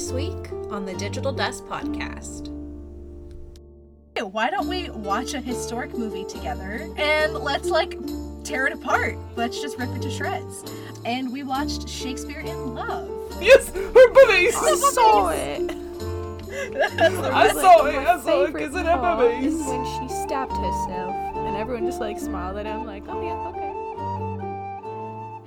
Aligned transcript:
This 0.00 0.12
week 0.12 0.50
on 0.70 0.86
the 0.86 0.94
Digital 0.94 1.30
Dust 1.30 1.66
Podcast. 1.66 2.46
Hey, 4.16 4.22
Why 4.22 4.48
don't 4.48 4.66
we 4.66 4.88
watch 4.88 5.34
a 5.34 5.40
historic 5.40 5.92
movie 5.92 6.24
together 6.24 6.88
and 6.96 7.34
let's 7.34 7.68
like 7.68 7.98
tear 8.42 8.66
it 8.66 8.72
apart? 8.72 9.18
Let's 9.36 9.60
just 9.60 9.76
rip 9.78 9.94
it 9.94 10.00
to 10.00 10.10
shreds. 10.10 10.64
And 11.04 11.30
we 11.30 11.42
watched 11.42 11.86
Shakespeare 11.86 12.40
in 12.40 12.74
Love. 12.74 13.10
Yes, 13.42 13.68
her 13.74 14.08
boobies! 14.14 14.56
I 14.56 14.74
saw 14.90 15.28
it. 15.28 15.70
I 15.70 17.52
saw 17.52 17.84
it, 17.84 17.94
My 17.96 18.14
I 18.14 18.20
saw 18.22 18.40
it, 18.40 18.46
favorite 18.46 18.52
because 18.54 18.74
it 18.76 18.86
had 18.86 19.00
part 19.00 19.18
boobies. 19.18 19.52
is 19.54 19.66
when 19.66 19.84
she 19.84 20.08
stabbed 20.14 20.52
herself, 20.52 21.14
and 21.36 21.58
everyone 21.58 21.84
just 21.84 22.00
like 22.00 22.18
smiled 22.18 22.56
at 22.56 22.64
him, 22.64 22.86
like, 22.86 23.02
"Oh 23.06 23.20
yeah, 23.20 23.48
okay." 23.50 23.66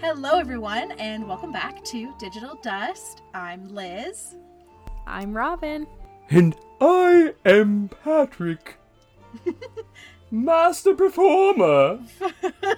Hello, 0.05 0.37
everyone, 0.37 0.91
and 0.99 1.27
welcome 1.27 1.51
back 1.51 1.83
to 1.85 2.13
Digital 2.19 2.59
Dust. 2.61 3.23
I'm 3.33 3.73
Lis. 3.73 4.35
I'm 5.05 5.35
Robin. 5.35 5.87
And 6.29 6.55
I 6.79 7.33
am 7.45 7.89
Patrick, 8.03 8.75
master 10.31 10.93
performer 10.95 11.99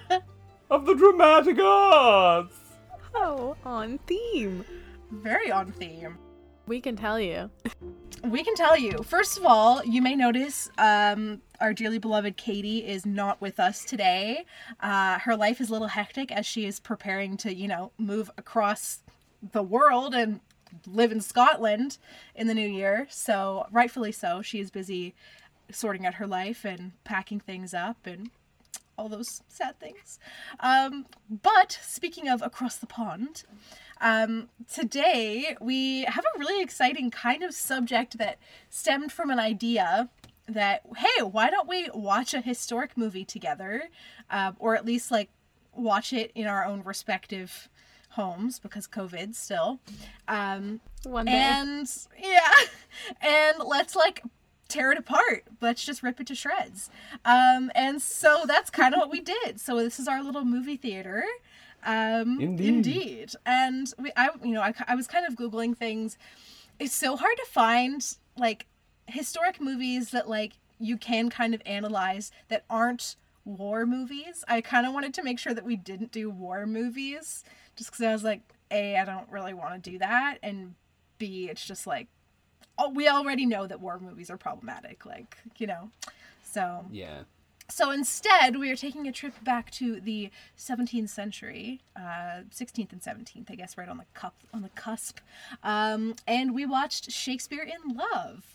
of 0.72 0.86
the 0.86 0.96
dramatic 0.96 1.60
arts. 1.60 2.56
Oh, 3.14 3.56
on 3.64 4.00
theme. 4.08 4.66
Very 5.12 5.52
on 5.52 5.72
theme. 5.72 6.18
We 6.68 6.82
can 6.82 6.96
tell 6.96 7.20
you. 7.20 7.50
We 8.24 8.44
can 8.44 8.56
tell 8.56 8.76
you. 8.76 9.04
First 9.04 9.38
of 9.38 9.46
all, 9.46 9.84
you 9.86 10.02
may 10.02 10.16
notice 10.16 10.70
um, 10.80 11.42
our 11.62 11.74
dearly 11.74 12.00
beloved 12.00 12.38
Katie 12.38 12.86
is 12.86 13.06
not 13.06 13.40
with 13.40 13.60
us 13.60 13.86
today. 13.86 14.46
Uh, 14.80 15.20
her 15.20 15.36
life 15.36 15.62
is 15.62 15.70
a 15.70 15.74
little 15.74 15.88
hectic 15.88 16.32
as 16.32 16.46
she 16.46 16.66
is 16.66 16.80
preparing 16.80 17.38
to, 17.38 17.54
you 17.54 17.68
know, 17.68 17.92
move 18.00 18.32
across 18.38 19.00
the 19.52 19.62
world 19.62 20.16
and 20.16 20.40
live 20.88 21.12
in 21.12 21.22
Scotland 21.22 21.98
in 22.36 22.48
the 22.48 22.54
new 22.54 22.68
year. 22.68 23.08
So, 23.10 23.68
rightfully 23.72 24.12
so, 24.12 24.42
she 24.42 24.60
is 24.60 24.72
busy 24.72 25.14
sorting 25.72 26.06
out 26.06 26.16
her 26.16 26.28
life 26.28 26.64
and 26.66 26.92
packing 27.04 27.40
things 27.40 27.74
up 27.74 28.06
and 28.06 28.30
all 28.98 29.10
those 29.10 29.42
sad 29.48 29.80
things. 29.80 30.20
Um, 30.60 31.06
but 31.30 31.78
speaking 31.82 32.30
of 32.30 32.42
across 32.42 32.78
the 32.78 32.88
pond, 32.88 33.44
um, 34.02 34.50
today 34.72 35.58
we 35.60 36.04
have 36.04 36.24
a 36.36 36.40
really 36.40 36.62
exciting 36.62 37.12
kind 37.12 37.44
of 37.44 37.54
subject 37.54 38.18
that 38.18 38.38
stemmed 38.70 39.12
from 39.12 39.30
an 39.30 39.40
idea 39.40 40.10
that 40.48 40.82
hey, 40.98 41.24
why 41.24 41.50
don't 41.50 41.68
we 41.68 41.90
watch 41.94 42.34
a 42.34 42.42
historic 42.42 42.96
movie 42.96 43.26
together, 43.26 43.90
uh, 44.30 44.52
or 44.60 44.76
at 44.76 44.86
least 44.86 45.12
like 45.12 45.30
watch 45.74 46.14
it 46.14 46.32
in 46.36 46.48
our 46.48 46.66
own 46.66 46.84
respective 46.84 47.68
homes 48.16 48.60
because 48.60 48.88
COVID 48.88 49.36
still. 49.36 49.80
Um, 50.28 50.82
One 51.04 51.26
day. 51.26 51.32
and 51.34 51.88
yeah, 52.22 52.52
and 53.22 53.58
let's 53.66 53.96
like 53.96 54.24
tear 54.68 54.92
it 54.92 54.98
apart. 54.98 55.44
Let's 55.62 55.86
just 55.86 56.02
rip 56.04 56.20
it 56.20 56.28
to 56.28 56.36
shreds. 56.36 56.90
Um, 57.24 57.72
and 57.76 58.02
so 58.02 58.44
that's 58.48 58.70
kind 58.70 58.94
of 58.94 59.00
what 59.00 59.12
we 59.12 59.22
did. 59.22 59.60
So 59.60 59.78
this 59.78 60.00
is 60.00 60.08
our 60.08 60.24
little 60.24 60.44
movie 60.46 60.78
theater. 60.78 61.24
Um, 61.86 62.40
Indeed. 62.42 62.68
indeed. 62.68 63.32
And 63.46 63.94
we, 64.00 64.12
I, 64.18 64.30
you 64.44 64.54
know, 64.54 64.62
I, 64.62 64.74
I 64.88 64.96
was 64.96 65.06
kind 65.08 65.26
of 65.28 65.36
googling 65.36 65.78
things. 65.78 66.18
It's 66.80 66.96
so 66.96 67.16
hard 67.16 67.38
to 67.38 67.46
find 67.46 68.04
like 68.38 68.66
historic 69.08 69.62
movies 69.62 70.10
that 70.10 70.28
like 70.28 70.54
you 70.80 70.98
can 70.98 71.30
kind 71.30 71.54
of 71.54 71.62
analyze 71.66 72.32
that 72.50 72.66
aren't 72.72 73.16
war 73.46 73.86
movies. 73.86 74.44
I 74.48 74.62
kind 74.62 74.88
of 74.88 74.94
wanted 74.94 75.14
to 75.14 75.24
make 75.24 75.38
sure 75.38 75.54
that 75.54 75.64
we 75.64 75.76
didn't 75.76 76.12
do 76.12 76.32
war 76.32 76.66
movies 76.66 77.44
just 77.76 77.92
because 77.92 78.06
I 78.06 78.12
was 78.14 78.24
like, 78.24 78.42
A, 78.72 78.98
I 78.98 79.06
don't 79.06 79.30
really 79.30 79.54
want 79.54 79.82
to 79.84 79.90
do 79.92 79.98
that. 80.00 80.38
And 80.44 80.76
B, 81.18 81.48
it's 81.50 81.66
just 81.66 81.86
like, 81.88 82.08
oh, 82.78 82.90
we 82.90 83.08
already 83.08 83.46
know 83.46 83.68
that 83.68 83.80
war 83.80 84.00
movies 84.00 84.30
are 84.30 84.38
problematic. 84.38 85.06
Like, 85.06 85.38
you 85.58 85.68
know. 85.68 85.90
So, 86.44 86.86
Yeah. 86.92 87.24
so 87.70 87.92
instead, 87.92 88.58
we 88.58 88.72
are 88.72 88.76
taking 88.76 89.08
a 89.08 89.12
trip 89.12 89.34
back 89.44 89.72
to 89.72 90.00
the 90.00 90.30
17th 90.58 91.10
century, 91.10 91.82
uh, 91.96 92.44
16th 92.50 92.92
and 92.94 93.02
17th, 93.02 93.50
I 93.52 93.56
guess, 93.56 93.78
right 93.78 93.90
on 93.90 93.98
the 93.98 94.06
cup, 94.14 94.36
on 94.54 94.62
the 94.62 94.70
cusp. 94.70 95.20
Um, 95.64 96.16
and 96.28 96.54
we 96.54 96.66
watched 96.66 97.12
Shakespeare 97.12 97.64
in 97.64 97.96
Love. 97.96 98.55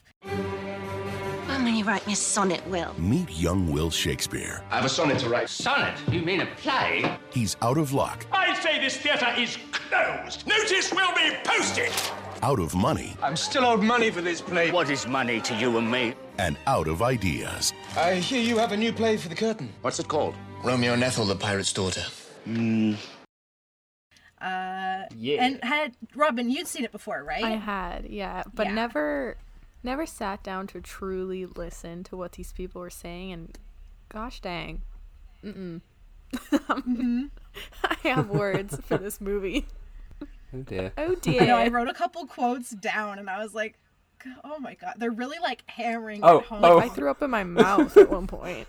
I'm 1.51 1.65
going 1.65 1.77
to 1.79 1.85
write 1.85 2.07
me 2.07 2.13
a 2.13 2.17
sonnet, 2.17 2.67
Will. 2.69 2.95
Meet 2.99 3.31
young 3.31 3.73
Will 3.73 3.91
Shakespeare. 3.91 4.63
I 4.71 4.77
have 4.77 4.85
a 4.85 4.89
sonnet 4.89 5.19
to 5.21 5.29
write. 5.29 5.49
Sonnet? 5.49 5.99
You 6.11 6.21
mean 6.21 6.41
a 6.41 6.47
play? 6.57 7.17
He's 7.33 7.57
out 7.63 7.79
of 7.79 7.93
luck, 7.93 8.27
I 8.33 8.59
say 8.61 8.81
this 8.81 8.97
theatre 8.97 9.33
is 9.37 9.59
closed. 9.73 10.47
Notice 10.47 10.93
will 10.93 11.13
be 11.15 11.33
posted. 11.45 11.93
out 12.43 12.59
of 12.59 12.75
money, 12.75 13.17
I'm 13.23 13.37
still 13.37 13.65
owed 13.65 13.83
money 13.83 14.11
for 14.11 14.21
this 14.23 14.41
play. 14.41 14.71
What 14.71 14.89
is 14.91 15.07
money 15.07 15.41
to 15.43 15.55
you 15.55 15.77
and 15.79 15.91
me? 15.91 16.15
and 16.39 16.57
out 16.67 16.89
of 16.89 17.03
ideas. 17.03 17.75
I 17.99 18.15
hear 18.15 18.41
you 18.41 18.57
have 18.57 18.73
a 18.73 18.77
new 18.77 18.95
play 18.95 19.19
for 19.19 19.29
the 19.29 19.35
curtain. 19.35 19.69
What's 19.83 19.99
it 20.01 20.09
called? 20.09 20.35
Romeo 20.65 20.95
and 20.95 21.05
Ethel, 21.05 21.27
the 21.27 21.35
pirate's 21.37 21.73
daughter. 21.73 22.03
Uh, 24.41 25.03
Yeah. 25.17 25.43
And 25.45 25.63
had, 25.63 25.95
Robin, 26.15 26.49
you'd 26.49 26.67
seen 26.67 26.85
it 26.85 26.93
before, 26.93 27.23
right? 27.25 27.45
I 27.45 27.57
had, 27.57 28.07
yeah, 28.09 28.43
but 28.55 28.69
Yeah. 28.69 28.73
never, 28.75 29.37
never 29.83 30.07
sat 30.07 30.43
down 30.43 30.67
to 30.69 30.81
truly 30.81 31.47
listen 31.47 32.05
to 32.05 32.17
what 32.17 32.33
these 32.33 32.53
people 32.53 32.81
were 32.81 32.91
saying, 32.91 33.33
and 33.33 33.59
gosh 34.09 34.41
dang, 34.41 34.83
mm 35.45 35.81
mm. 36.53 37.31
I 37.85 37.97
have 38.09 38.29
words 38.31 38.79
for 38.85 38.99
this 38.99 39.21
movie. 39.21 39.67
Oh 40.55 40.63
dear. 40.63 40.93
Oh 40.99 41.17
I 41.27 41.45
know, 41.45 41.57
I 41.57 41.69
wrote 41.69 41.89
a 41.89 41.95
couple 41.95 42.27
quotes 42.27 42.71
down 42.71 43.19
and 43.19 43.29
I 43.29 43.43
was 43.43 43.55
like, 43.55 43.79
oh 44.45 44.59
my 44.59 44.75
god, 44.75 44.95
they're 44.99 45.11
really 45.11 45.39
like 45.41 45.63
hammering 45.67 46.21
Oh, 46.23 46.39
it 46.39 46.45
home. 46.47 46.65
oh. 46.65 46.79
I 46.79 46.89
threw 46.89 47.11
up 47.11 47.23
in 47.23 47.31
my 47.31 47.45
mouth 47.45 47.97
at 47.97 48.11
one 48.11 48.27
point. 48.27 48.69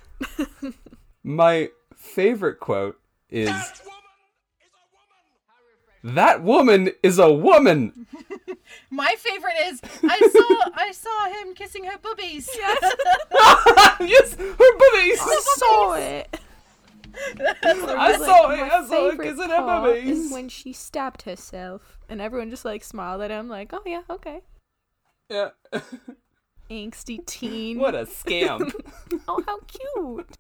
My 1.23 1.69
favorite 1.95 2.59
quote 2.59 2.99
is 3.29 3.51
That 6.03 6.41
woman 6.43 6.91
is 7.03 7.19
a 7.19 7.31
woman! 7.31 8.07
My 8.89 9.15
favorite 9.17 9.55
is 9.65 9.81
I 10.03 10.17
saw 10.31 10.71
I 10.75 10.91
saw 10.91 11.27
him 11.41 11.53
kissing 11.55 11.83
her 11.85 11.97
boobies. 11.97 12.49
Yes, 12.55 12.93
yes, 14.01 14.35
her 14.35 14.53
boobies! 14.55 15.19
I 15.21 15.41
saw 15.57 15.93
it. 15.93 16.39
I 17.63 18.11
Like, 18.13 18.17
saw 18.19 18.49
it, 18.51 18.57
my 18.57 18.69
I 18.69 18.69
saw 18.69 19.07
it, 19.07 19.11
favorite 19.11 19.17
because 19.17 19.39
it 19.39 19.49
part 19.49 19.97
is 19.97 20.03
boobies! 20.03 20.31
when 20.31 20.49
she 20.49 20.73
stabbed 20.73 21.23
herself, 21.23 21.99
and 22.09 22.21
everyone 22.21 22.49
just 22.49 22.65
like 22.65 22.83
smiled 22.83 23.21
at 23.21 23.31
him, 23.31 23.49
like, 23.49 23.71
"Oh 23.73 23.81
yeah, 23.85 24.01
okay." 24.09 24.41
Yeah. 25.29 25.49
Angsty 26.69 27.25
teen. 27.25 27.79
what 27.79 27.95
a 27.95 28.05
scam. 28.05 28.71
Oh, 29.27 29.43
how 29.45 29.59
cute. 29.67 30.37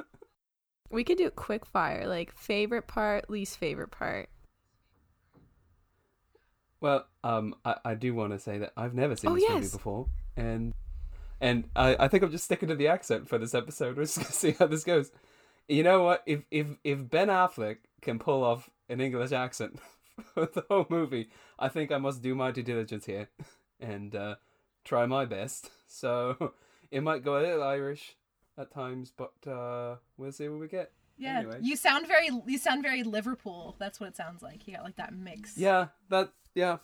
We 0.89 1.03
could 1.03 1.17
do 1.17 1.27
it 1.27 1.35
quick 1.35 1.65
fire, 1.65 2.07
like 2.07 2.33
favorite 2.33 2.87
part, 2.87 3.29
least 3.29 3.57
favorite 3.57 3.91
part. 3.91 4.29
Well, 6.81 7.05
um, 7.23 7.55
I, 7.63 7.75
I 7.85 7.93
do 7.95 8.13
want 8.13 8.33
to 8.33 8.39
say 8.39 8.57
that 8.57 8.73
I've 8.75 8.93
never 8.93 9.15
seen 9.15 9.31
Oh, 9.31 9.35
this 9.35 9.43
yes. 9.43 9.53
movie 9.53 9.69
before, 9.77 10.07
and 10.35 10.73
and 11.39 11.69
I, 11.75 11.95
I 11.99 12.07
think 12.07 12.23
I'm 12.23 12.31
just 12.31 12.45
sticking 12.45 12.69
to 12.69 12.75
the 12.75 12.87
accent 12.87 13.29
for 13.29 13.37
this 13.37 13.53
episode. 13.55 13.95
We're 13.97 14.03
just 14.03 14.17
gonna 14.17 14.31
see 14.31 14.51
how 14.51 14.67
this 14.67 14.83
goes. 14.83 15.11
You 15.67 15.83
know 15.83 16.03
what? 16.03 16.23
If 16.25 16.41
if 16.51 16.67
if 16.83 17.09
Ben 17.09 17.27
Affleck 17.29 17.77
can 18.01 18.19
pull 18.19 18.43
off 18.43 18.69
an 18.89 18.99
English 18.99 19.31
accent 19.31 19.79
for 20.33 20.47
the 20.47 20.65
whole 20.69 20.87
movie, 20.89 21.29
I 21.59 21.69
think 21.69 21.91
I 21.91 21.97
must 21.97 22.21
do 22.21 22.33
my 22.35 22.51
due 22.51 22.63
diligence 22.63 23.05
here 23.05 23.29
and 23.79 24.13
uh, 24.15 24.35
try 24.83 25.05
my 25.05 25.25
best. 25.25 25.69
So 25.87 26.53
it 26.89 27.03
might 27.03 27.23
go 27.23 27.37
a 27.37 27.41
little 27.41 27.63
Irish 27.63 28.15
at 28.57 28.71
times, 28.71 29.13
but 29.15 29.33
uh, 29.49 29.97
we'll 30.17 30.31
see 30.31 30.47
what 30.49 30.59
we 30.59 30.67
get. 30.67 30.91
Yeah, 31.17 31.39
Anyway. 31.39 31.59
you 31.61 31.75
sound 31.75 32.07
very 32.07 32.29
you 32.47 32.57
sound 32.57 32.81
very 32.81 33.03
Liverpool. 33.03 33.75
That's 33.77 33.99
what 33.99 34.07
it 34.09 34.15
sounds 34.15 34.41
like. 34.41 34.67
You 34.67 34.73
got 34.75 34.83
like 34.83 34.95
that 34.95 35.13
mix. 35.13 35.57
Yeah, 35.57 35.87
that 36.09 36.31
yeah. 36.55 36.77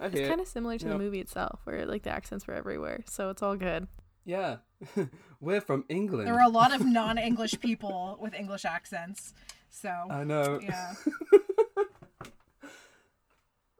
I 0.00 0.06
It's 0.06 0.28
kind 0.28 0.40
of 0.40 0.48
similar 0.48 0.78
to 0.78 0.84
Yep. 0.86 0.92
the 0.92 0.98
movie 0.98 1.20
itself, 1.20 1.60
where 1.64 1.84
like 1.86 2.02
the 2.02 2.10
accents 2.10 2.46
were 2.46 2.54
everywhere, 2.54 3.02
so 3.08 3.30
it's 3.30 3.42
all 3.42 3.56
good. 3.56 3.86
Yeah, 4.24 4.56
we're 5.40 5.60
from 5.60 5.84
England. 5.88 6.26
There 6.26 6.34
were 6.34 6.40
a 6.40 6.48
lot 6.48 6.74
of 6.74 6.84
non-English 7.00 7.60
people 7.60 8.18
with 8.20 8.34
English 8.34 8.64
accents. 8.64 9.34
So 9.70 9.88
I 9.88 10.24
know. 10.24 10.58
yeah. 10.62 10.94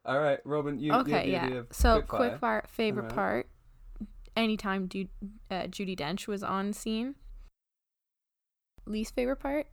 All 0.04 0.18
right, 0.18 0.40
Robin, 0.44 0.78
you. 0.80 0.86
you 0.86 0.92
have 0.92 1.06
okay, 1.06 1.30
yeah. 1.30 1.44
idea 1.44 1.58
of 1.60 1.66
So 1.70 2.02
quickfire. 2.02 2.06
quick 2.08 2.38
fire, 2.38 2.64
favorite 2.68 3.02
Alright. 3.12 3.14
part. 3.14 3.48
Anytime 4.34 4.86
du- 4.88 5.08
uh, 5.50 5.64
Judi 5.64 5.96
Dench 5.96 6.26
was 6.26 6.42
on 6.42 6.72
scene. 6.72 7.14
Least 8.84 9.14
favorite 9.14 9.36
part, 9.36 9.68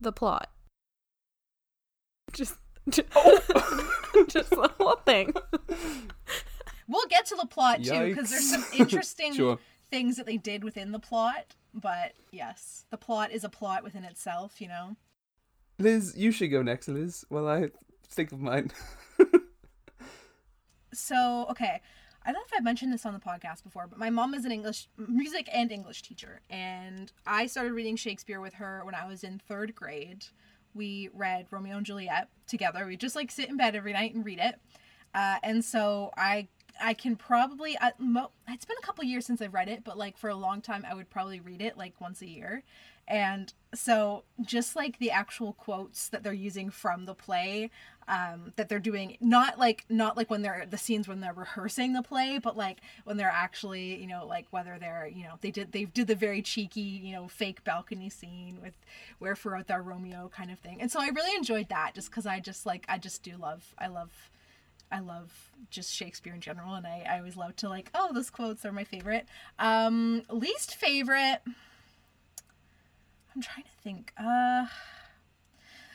the 0.00 0.12
plot. 0.12 0.48
Just, 2.32 2.54
just, 2.88 3.08
just 4.28 4.50
the 4.50 4.70
whole 4.78 4.96
thing. 5.04 5.32
We'll 6.86 7.06
get 7.06 7.24
to 7.26 7.36
the 7.36 7.46
plot 7.46 7.82
too 7.82 8.08
because 8.14 8.28
there's 8.28 8.50
some 8.50 8.62
interesting 8.78 9.32
Sure. 9.32 9.58
things 9.90 10.16
that 10.18 10.26
they 10.26 10.36
did 10.36 10.62
within 10.62 10.92
the 10.92 10.98
plot. 10.98 11.54
But 11.72 12.12
yes, 12.30 12.84
the 12.90 12.98
plot 12.98 13.32
is 13.32 13.42
a 13.42 13.48
plot 13.48 13.82
within 13.82 14.04
itself. 14.04 14.60
You 14.60 14.68
know. 14.68 14.96
Lis, 15.78 16.14
you 16.14 16.30
should 16.30 16.50
go 16.50 16.60
next, 16.62 16.86
Lis. 16.88 17.24
While 17.30 17.48
I 17.48 17.70
think 18.06 18.32
of 18.32 18.40
mine. 18.42 18.70
So 20.92 21.46
okay, 21.50 21.80
I 22.24 22.32
don't 22.32 22.34
know 22.40 22.44
if 22.46 22.52
I've 22.56 22.64
mentioned 22.64 22.92
this 22.92 23.04
on 23.04 23.12
the 23.14 23.18
podcast 23.20 23.64
before, 23.64 23.86
but 23.86 23.98
my 23.98 24.10
mom 24.10 24.34
is 24.34 24.44
an 24.44 24.52
English 24.52 24.88
music 24.96 25.48
and 25.52 25.72
English 25.72 26.02
teacher, 26.02 26.40
and 26.48 27.10
I 27.26 27.46
started 27.46 27.72
reading 27.72 27.96
Shakespeare 27.96 28.40
with 28.40 28.54
her 28.54 28.82
when 28.84 28.94
I 28.94 29.06
was 29.06 29.24
in 29.24 29.38
third 29.38 29.74
grade. 29.74 30.26
We 30.74 31.08
read 31.14 31.46
Romeo 31.50 31.76
and 31.76 31.86
Juliet 31.86 32.28
together. 32.46 32.86
We 32.86 32.96
just 32.96 33.16
like 33.16 33.30
sit 33.30 33.48
in 33.48 33.56
bed 33.56 33.74
every 33.74 33.92
night 33.92 34.14
and 34.14 34.24
read 34.24 34.38
it, 34.40 34.60
uh, 35.14 35.36
and 35.42 35.64
so 35.64 36.12
I 36.16 36.48
I 36.80 36.94
can 36.94 37.16
probably 37.16 37.78
I, 37.80 37.92
mo- 37.98 38.30
it's 38.48 38.64
been 38.64 38.76
a 38.82 38.86
couple 38.86 39.04
years 39.04 39.26
since 39.26 39.40
I've 39.40 39.54
read 39.54 39.68
it, 39.68 39.84
but 39.84 39.96
like 39.96 40.16
for 40.16 40.30
a 40.30 40.34
long 40.34 40.60
time 40.60 40.84
I 40.88 40.94
would 40.94 41.10
probably 41.10 41.40
read 41.40 41.62
it 41.62 41.76
like 41.76 42.00
once 42.00 42.22
a 42.22 42.28
year. 42.28 42.62
And 43.06 43.52
so 43.74 44.24
just 44.40 44.76
like 44.76 44.98
the 44.98 45.10
actual 45.10 45.52
quotes 45.52 46.08
that 46.08 46.22
they're 46.22 46.32
using 46.32 46.70
from 46.70 47.04
the 47.04 47.14
play 47.14 47.70
um 48.08 48.52
that 48.56 48.68
they're 48.68 48.78
doing 48.78 49.16
not 49.20 49.58
like 49.58 49.84
not 49.88 50.16
like 50.16 50.30
when 50.30 50.42
they're 50.42 50.66
the 50.68 50.78
scenes 50.78 51.08
when 51.08 51.20
they're 51.20 51.32
rehearsing 51.32 51.92
the 51.92 52.02
play, 52.02 52.38
but 52.38 52.56
like 52.56 52.80
when 53.04 53.16
they're 53.16 53.28
actually, 53.28 54.00
you 54.00 54.06
know, 54.06 54.26
like 54.26 54.46
whether 54.50 54.76
they're, 54.78 55.06
you 55.06 55.24
know, 55.24 55.34
they 55.40 55.50
did 55.50 55.72
they 55.72 55.84
did 55.84 56.06
the 56.06 56.14
very 56.14 56.42
cheeky, 56.42 56.80
you 56.80 57.12
know, 57.12 57.28
fake 57.28 57.64
balcony 57.64 58.10
scene 58.10 58.58
with 58.62 58.74
wherefore 59.20 59.56
art 59.56 59.66
thou 59.68 59.78
Romeo 59.78 60.30
kind 60.34 60.50
of 60.50 60.58
thing. 60.58 60.80
And 60.80 60.90
so 60.90 61.00
I 61.00 61.08
really 61.08 61.36
enjoyed 61.36 61.68
that 61.68 61.92
just 61.94 62.10
cuz 62.10 62.26
I 62.26 62.40
just 62.40 62.66
like 62.66 62.84
I 62.88 62.98
just 62.98 63.22
do 63.22 63.36
love 63.36 63.74
I 63.78 63.86
love 63.86 64.30
I 64.92 65.00
love 65.00 65.50
just 65.70 65.92
Shakespeare 65.92 66.34
in 66.34 66.40
general, 66.40 66.74
and 66.74 66.86
I, 66.86 67.04
I 67.08 67.18
always 67.18 67.36
love 67.36 67.56
to 67.56 67.68
like, 67.68 67.90
oh, 67.94 68.12
those 68.12 68.30
quotes 68.30 68.64
are 68.64 68.70
my 68.70 68.84
favorite. 68.84 69.26
Um, 69.58 70.22
least 70.30 70.76
favorite. 70.76 71.40
I'm 73.34 73.42
trying 73.42 73.64
to 73.64 73.70
think. 73.82 74.12
Uh, 74.16 74.66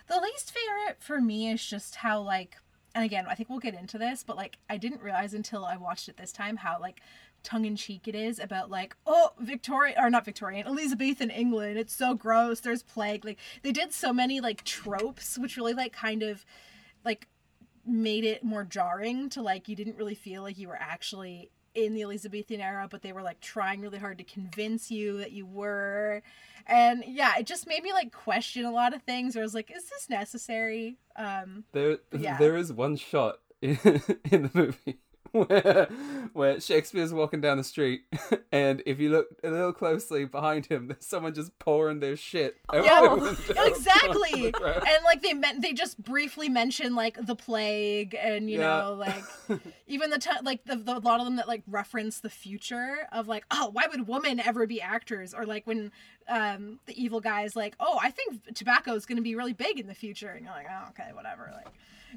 the 0.09 0.19
least 0.19 0.51
favorite 0.51 1.01
for 1.01 1.21
me 1.21 1.50
is 1.50 1.63
just 1.63 1.95
how 1.95 2.21
like, 2.21 2.57
and 2.95 3.06
again, 3.06 3.25
I 3.29 3.35
think 3.35 3.50
we'll 3.50 3.59
get 3.59 3.75
into 3.75 3.97
this, 3.97 4.23
but 4.25 4.35
like, 4.35 4.57
I 4.69 4.77
didn't 4.77 5.01
realize 5.01 5.33
until 5.33 5.63
I 5.63 5.77
watched 5.77 6.09
it 6.09 6.17
this 6.17 6.31
time 6.31 6.57
how 6.57 6.79
like 6.79 7.01
tongue 7.44 7.65
in 7.65 7.75
cheek 7.75 8.07
it 8.07 8.15
is 8.15 8.39
about 8.39 8.69
like, 8.69 8.95
oh, 9.06 9.31
Victoria 9.39 9.95
or 9.97 10.09
not 10.09 10.25
Victorian, 10.25 10.67
Elizabethan 10.67 11.29
England. 11.29 11.77
It's 11.77 11.95
so 11.95 12.15
gross. 12.15 12.59
There's 12.59 12.83
plague. 12.83 13.23
Like 13.23 13.39
they 13.61 13.71
did 13.71 13.94
so 13.94 14.11
many 14.11 14.41
like 14.41 14.63
tropes, 14.63 15.38
which 15.38 15.56
really 15.56 15.73
like 15.73 15.94
kind 15.94 16.23
of 16.23 16.44
like 17.05 17.27
made 17.85 18.23
it 18.23 18.44
more 18.44 18.63
jarring 18.63 19.29
to 19.29 19.41
like 19.41 19.67
you 19.67 19.75
didn't 19.75 19.95
really 19.95 20.15
feel 20.15 20.41
like 20.41 20.57
you 20.57 20.67
were 20.67 20.79
actually 20.79 21.51
in 21.75 21.94
the 21.94 22.01
Elizabethan 22.01 22.62
era, 22.62 22.88
but 22.89 23.01
they 23.01 23.12
were 23.12 23.21
like 23.21 23.39
trying 23.39 23.81
really 23.81 24.00
hard 24.00 24.18
to 24.18 24.24
convince 24.24 24.89
you 24.92 25.18
that 25.18 25.31
you 25.31 25.45
were. 25.45 26.21
And 26.68 27.04
yeah, 27.07 27.38
it 27.38 27.45
just 27.45 27.68
made 27.68 27.83
me 27.83 27.94
like 27.94 28.12
question 28.12 28.66
a 28.66 28.71
lot 28.71 28.94
of 28.94 29.01
things. 29.04 29.36
Where 29.36 29.44
I 29.44 29.45
was 29.45 29.56
like, 29.56 29.71
is 29.75 29.89
this 29.89 30.10
necessary? 30.10 30.98
Um, 31.16 31.63
There, 31.71 32.00
yeah. 32.18 32.38
there 32.38 32.56
is 32.57 32.71
one 32.71 32.95
shot 32.95 33.39
in, 33.62 33.77
in 34.31 34.44
the 34.44 34.51
movie 34.54 35.00
where, 35.47 35.87
where 36.33 36.59
Shakespeare's 36.59 37.13
walking 37.13 37.41
down 37.41 37.57
the 37.57 37.63
street, 37.63 38.01
and 38.51 38.81
if 38.85 38.99
you 38.99 39.09
look 39.11 39.27
a 39.43 39.49
little 39.49 39.73
closely 39.73 40.25
behind 40.25 40.65
him, 40.65 40.87
there's 40.87 41.05
someone 41.05 41.33
just 41.33 41.57
pouring 41.59 41.99
their 41.99 42.15
shit. 42.15 42.57
yeah, 42.73 42.81
the 43.01 43.63
exactly. 43.67 44.31
on 44.33 44.41
the 44.43 44.51
ground. 44.51 44.83
And 44.87 45.03
like 45.05 45.21
they 45.21 45.33
meant 45.33 45.61
they 45.61 45.73
just 45.73 46.01
briefly 46.03 46.49
mention 46.49 46.95
like 46.95 47.17
the 47.25 47.35
plague 47.35 48.15
and 48.19 48.49
you 48.49 48.59
Yeah. 48.59 48.79
know 48.79 48.93
like 48.93 49.23
even 49.87 50.09
the 50.09 50.19
t- 50.19 50.29
like 50.43 50.63
the, 50.65 50.75
the 50.75 50.97
a 50.97 50.99
lot 50.99 51.19
of 51.19 51.25
them 51.25 51.35
that 51.37 51.47
like 51.47 51.63
reference 51.67 52.19
the 52.19 52.29
future 52.29 53.07
of 53.11 53.27
like 53.27 53.45
oh 53.51 53.69
why 53.71 53.85
would 53.89 54.07
women 54.07 54.39
ever 54.39 54.65
be 54.67 54.81
actors 54.81 55.33
or 55.33 55.45
like 55.45 55.65
when 55.65 55.91
um 56.27 56.79
the 56.85 57.01
evil 57.01 57.19
guy 57.21 57.43
is 57.43 57.55
like 57.55 57.75
oh 57.79 57.99
I 58.01 58.11
think 58.11 58.53
tobacco 58.55 58.93
is 58.93 59.05
going 59.05 59.17
to 59.17 59.21
be 59.21 59.35
really 59.35 59.53
big 59.53 59.79
in 59.79 59.87
the 59.87 59.93
future 59.95 60.29
and 60.29 60.45
you're 60.45 60.53
like 60.53 60.67
oh 60.69 60.89
okay 60.89 61.09
whatever 61.13 61.51
like 61.55 61.67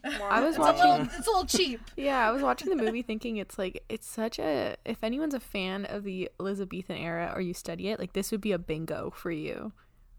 I 0.05 0.41
was 0.41 0.57
it's 0.57 0.59
a 0.59 0.61
little 0.63 0.89
watching. 0.89 1.11
it's 1.19 1.27
a 1.27 1.31
little 1.31 1.47
cheap. 1.47 1.81
Yeah, 1.97 2.27
I 2.27 2.31
was 2.31 2.43
watching 2.43 2.71
the 2.71 2.77
movie 2.83 3.03
thinking 3.03 3.37
it's 3.37 3.59
like 3.59 3.85
it's 3.89 4.09
such 4.09 4.39
a 4.39 4.77
if 4.85 5.03
anyone's 5.05 5.35
a 5.35 5.41
fan 5.41 5.85
of 5.87 6.05
the 6.05 6.31
Elizabethan 6.41 6.97
era 6.97 7.33
or 7.35 7.41
you 7.41 7.55
study 7.55 7.89
it, 7.89 7.99
like 7.99 8.13
this 8.13 8.31
would 8.33 8.41
be 8.41 8.53
a 8.53 8.59
bingo 8.59 9.11
for 9.15 9.31
you. 9.31 9.73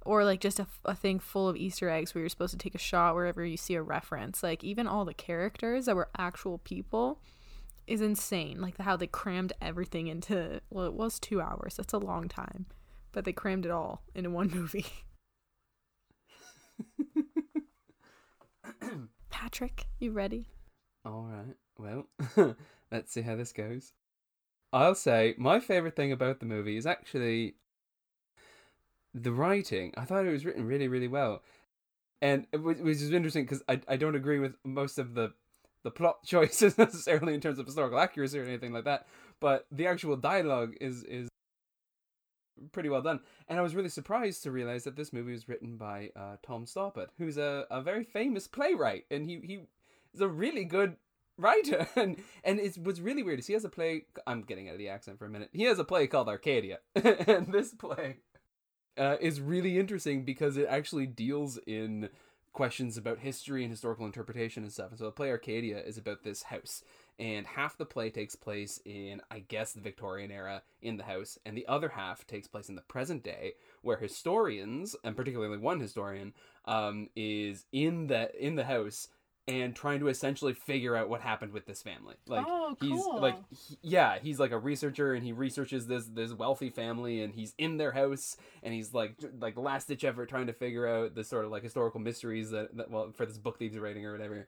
Or 0.05 0.25
like 0.25 0.41
just 0.41 0.59
a, 0.59 0.67
a 0.83 0.95
thing 0.95 1.19
full 1.19 1.47
of 1.47 1.55
Easter 1.55 1.89
eggs 1.89 2.13
where 2.13 2.21
you're 2.21 2.29
supposed 2.29 2.51
to 2.51 2.57
take 2.57 2.75
a 2.75 2.79
shot 2.79 3.15
wherever 3.15 3.45
you 3.45 3.55
see 3.55 3.75
a 3.75 3.81
reference. 3.81 4.43
Like 4.43 4.63
even 4.63 4.85
all 4.85 5.05
the 5.05 5.13
characters 5.13 5.85
that 5.85 5.95
were 5.95 6.09
actual 6.17 6.57
people 6.57 7.21
is 7.87 8.01
insane. 8.01 8.61
Like 8.61 8.77
how 8.77 8.97
they 8.97 9.07
crammed 9.07 9.53
everything 9.61 10.07
into 10.07 10.61
well, 10.69 10.85
it 10.85 10.93
was 10.93 11.19
two 11.19 11.41
hours. 11.41 11.75
That's 11.77 11.93
a 11.93 11.97
long 11.97 12.27
time, 12.27 12.65
but 13.11 13.25
they 13.25 13.33
crammed 13.33 13.65
it 13.65 13.71
all 13.71 14.03
into 14.13 14.29
one 14.29 14.49
movie. 14.49 14.85
Patrick, 19.43 19.87
you 19.99 20.13
ready? 20.13 20.47
All 21.03 21.27
right. 21.29 21.57
Well, 21.77 22.07
let's 22.93 23.11
see 23.11 23.23
how 23.23 23.35
this 23.35 23.51
goes. 23.51 23.91
I'll 24.71 24.95
say 24.95 25.35
my 25.37 25.59
favorite 25.59 25.97
thing 25.97 26.13
about 26.13 26.39
the 26.39 26.45
movie 26.45 26.77
is 26.77 26.85
actually 26.85 27.55
the 29.13 29.33
writing. 29.33 29.93
I 29.97 30.05
thought 30.05 30.25
it 30.25 30.31
was 30.31 30.45
written 30.45 30.65
really, 30.65 30.87
really 30.87 31.09
well, 31.09 31.43
and 32.21 32.47
which 32.53 32.79
is 32.79 33.11
interesting 33.11 33.43
because 33.43 33.61
I 33.67 33.81
I 33.85 33.97
don't 33.97 34.15
agree 34.15 34.39
with 34.39 34.55
most 34.63 34.97
of 34.97 35.13
the 35.13 35.33
the 35.83 35.91
plot 35.91 36.19
choices 36.25 36.77
necessarily 36.77 37.33
in 37.33 37.41
terms 37.41 37.59
of 37.59 37.65
historical 37.65 37.99
accuracy 37.99 38.39
or 38.39 38.45
anything 38.45 38.71
like 38.71 38.85
that. 38.85 39.07
But 39.41 39.65
the 39.73 39.87
actual 39.87 40.15
dialogue 40.15 40.75
is 40.79 41.03
is 41.03 41.27
pretty 42.71 42.89
well 42.89 43.01
done. 43.01 43.19
And 43.47 43.59
I 43.59 43.61
was 43.61 43.75
really 43.75 43.89
surprised 43.89 44.43
to 44.43 44.51
realize 44.51 44.83
that 44.83 44.95
this 44.95 45.13
movie 45.13 45.31
was 45.31 45.47
written 45.47 45.77
by 45.77 46.11
uh, 46.15 46.37
Tom 46.41 46.65
Stoppard, 46.65 47.07
who's 47.17 47.37
a, 47.37 47.65
a 47.69 47.81
very 47.81 48.03
famous 48.03 48.47
playwright, 48.47 49.05
and 49.11 49.25
he 49.25 49.39
he 49.43 49.59
is 50.13 50.21
a 50.21 50.27
really 50.27 50.65
good 50.65 50.97
writer. 51.37 51.87
And 51.95 52.17
and 52.43 52.59
it 52.59 52.77
was 52.77 53.01
really 53.01 53.23
weird. 53.23 53.43
He 53.43 53.53
has 53.53 53.65
a 53.65 53.69
play? 53.69 54.05
I'm 54.27 54.41
getting 54.41 54.67
out 54.67 54.73
of 54.73 54.79
the 54.79 54.89
accent 54.89 55.19
for 55.19 55.25
a 55.25 55.29
minute. 55.29 55.49
He 55.53 55.63
has 55.63 55.79
a 55.79 55.83
play 55.83 56.07
called 56.07 56.29
Arcadia, 56.29 56.79
and 56.95 57.51
this 57.51 57.73
play 57.73 58.17
uh, 58.97 59.17
is 59.19 59.41
really 59.41 59.79
interesting 59.79 60.23
because 60.23 60.57
it 60.57 60.67
actually 60.69 61.07
deals 61.07 61.57
in 61.65 62.09
questions 62.53 62.97
about 62.97 63.19
history 63.19 63.63
and 63.63 63.71
historical 63.71 64.05
interpretation 64.05 64.63
and 64.63 64.71
stuff. 64.71 64.91
And 64.91 64.99
so 64.99 65.05
the 65.05 65.11
play 65.11 65.29
Arcadia 65.31 65.79
is 65.79 65.97
about 65.97 66.23
this 66.23 66.43
house. 66.43 66.83
And 67.19 67.45
half 67.45 67.77
the 67.77 67.85
play 67.85 68.09
takes 68.09 68.35
place 68.35 68.79
in, 68.85 69.21
I 69.29 69.39
guess, 69.39 69.73
the 69.73 69.81
Victorian 69.81 70.31
era 70.31 70.63
in 70.81 70.97
the 70.97 71.03
house, 71.03 71.37
and 71.45 71.55
the 71.55 71.67
other 71.67 71.89
half 71.89 72.25
takes 72.25 72.47
place 72.47 72.69
in 72.69 72.75
the 72.75 72.81
present 72.81 73.23
day, 73.23 73.53
where 73.81 73.97
historians, 73.97 74.95
and 75.03 75.15
particularly 75.15 75.57
one 75.57 75.79
historian, 75.79 76.33
um, 76.65 77.09
is 77.15 77.65
in 77.71 78.07
the 78.07 78.31
in 78.43 78.55
the 78.55 78.63
house 78.63 79.09
and 79.47 79.75
trying 79.75 79.99
to 79.99 80.07
essentially 80.07 80.53
figure 80.53 80.95
out 80.95 81.09
what 81.09 81.19
happened 81.21 81.51
with 81.51 81.65
this 81.65 81.81
family. 81.81 82.15
Like 82.27 82.45
Oh, 82.47 82.77
he's 82.79 83.05
like 83.05 83.37
he- 83.49 83.77
yeah, 83.81 84.17
he's 84.21 84.39
like 84.39 84.51
a 84.51 84.57
researcher 84.57 85.13
and 85.13 85.23
he 85.23 85.33
researches 85.33 85.87
this 85.87 86.05
this 86.05 86.31
wealthy 86.33 86.69
family 86.69 87.21
and 87.21 87.33
he's 87.33 87.53
in 87.57 87.77
their 87.77 87.91
house 87.91 88.37
and 88.63 88.73
he's 88.73 88.93
like 88.93 89.15
like 89.39 89.57
last 89.57 89.87
ditch 89.89 90.03
effort 90.05 90.29
trying 90.29 90.47
to 90.47 90.53
figure 90.53 90.87
out 90.87 91.13
the 91.15 91.23
sort 91.23 91.43
of 91.45 91.51
like 91.51 91.63
historical 91.63 91.99
mysteries 91.99 92.51
that, 92.51 92.75
that 92.77 92.89
well 92.89 93.11
for 93.11 93.25
this 93.25 93.37
book 93.37 93.59
that 93.59 93.65
he's 93.65 93.77
writing 93.77 94.05
or 94.05 94.13
whatever. 94.13 94.47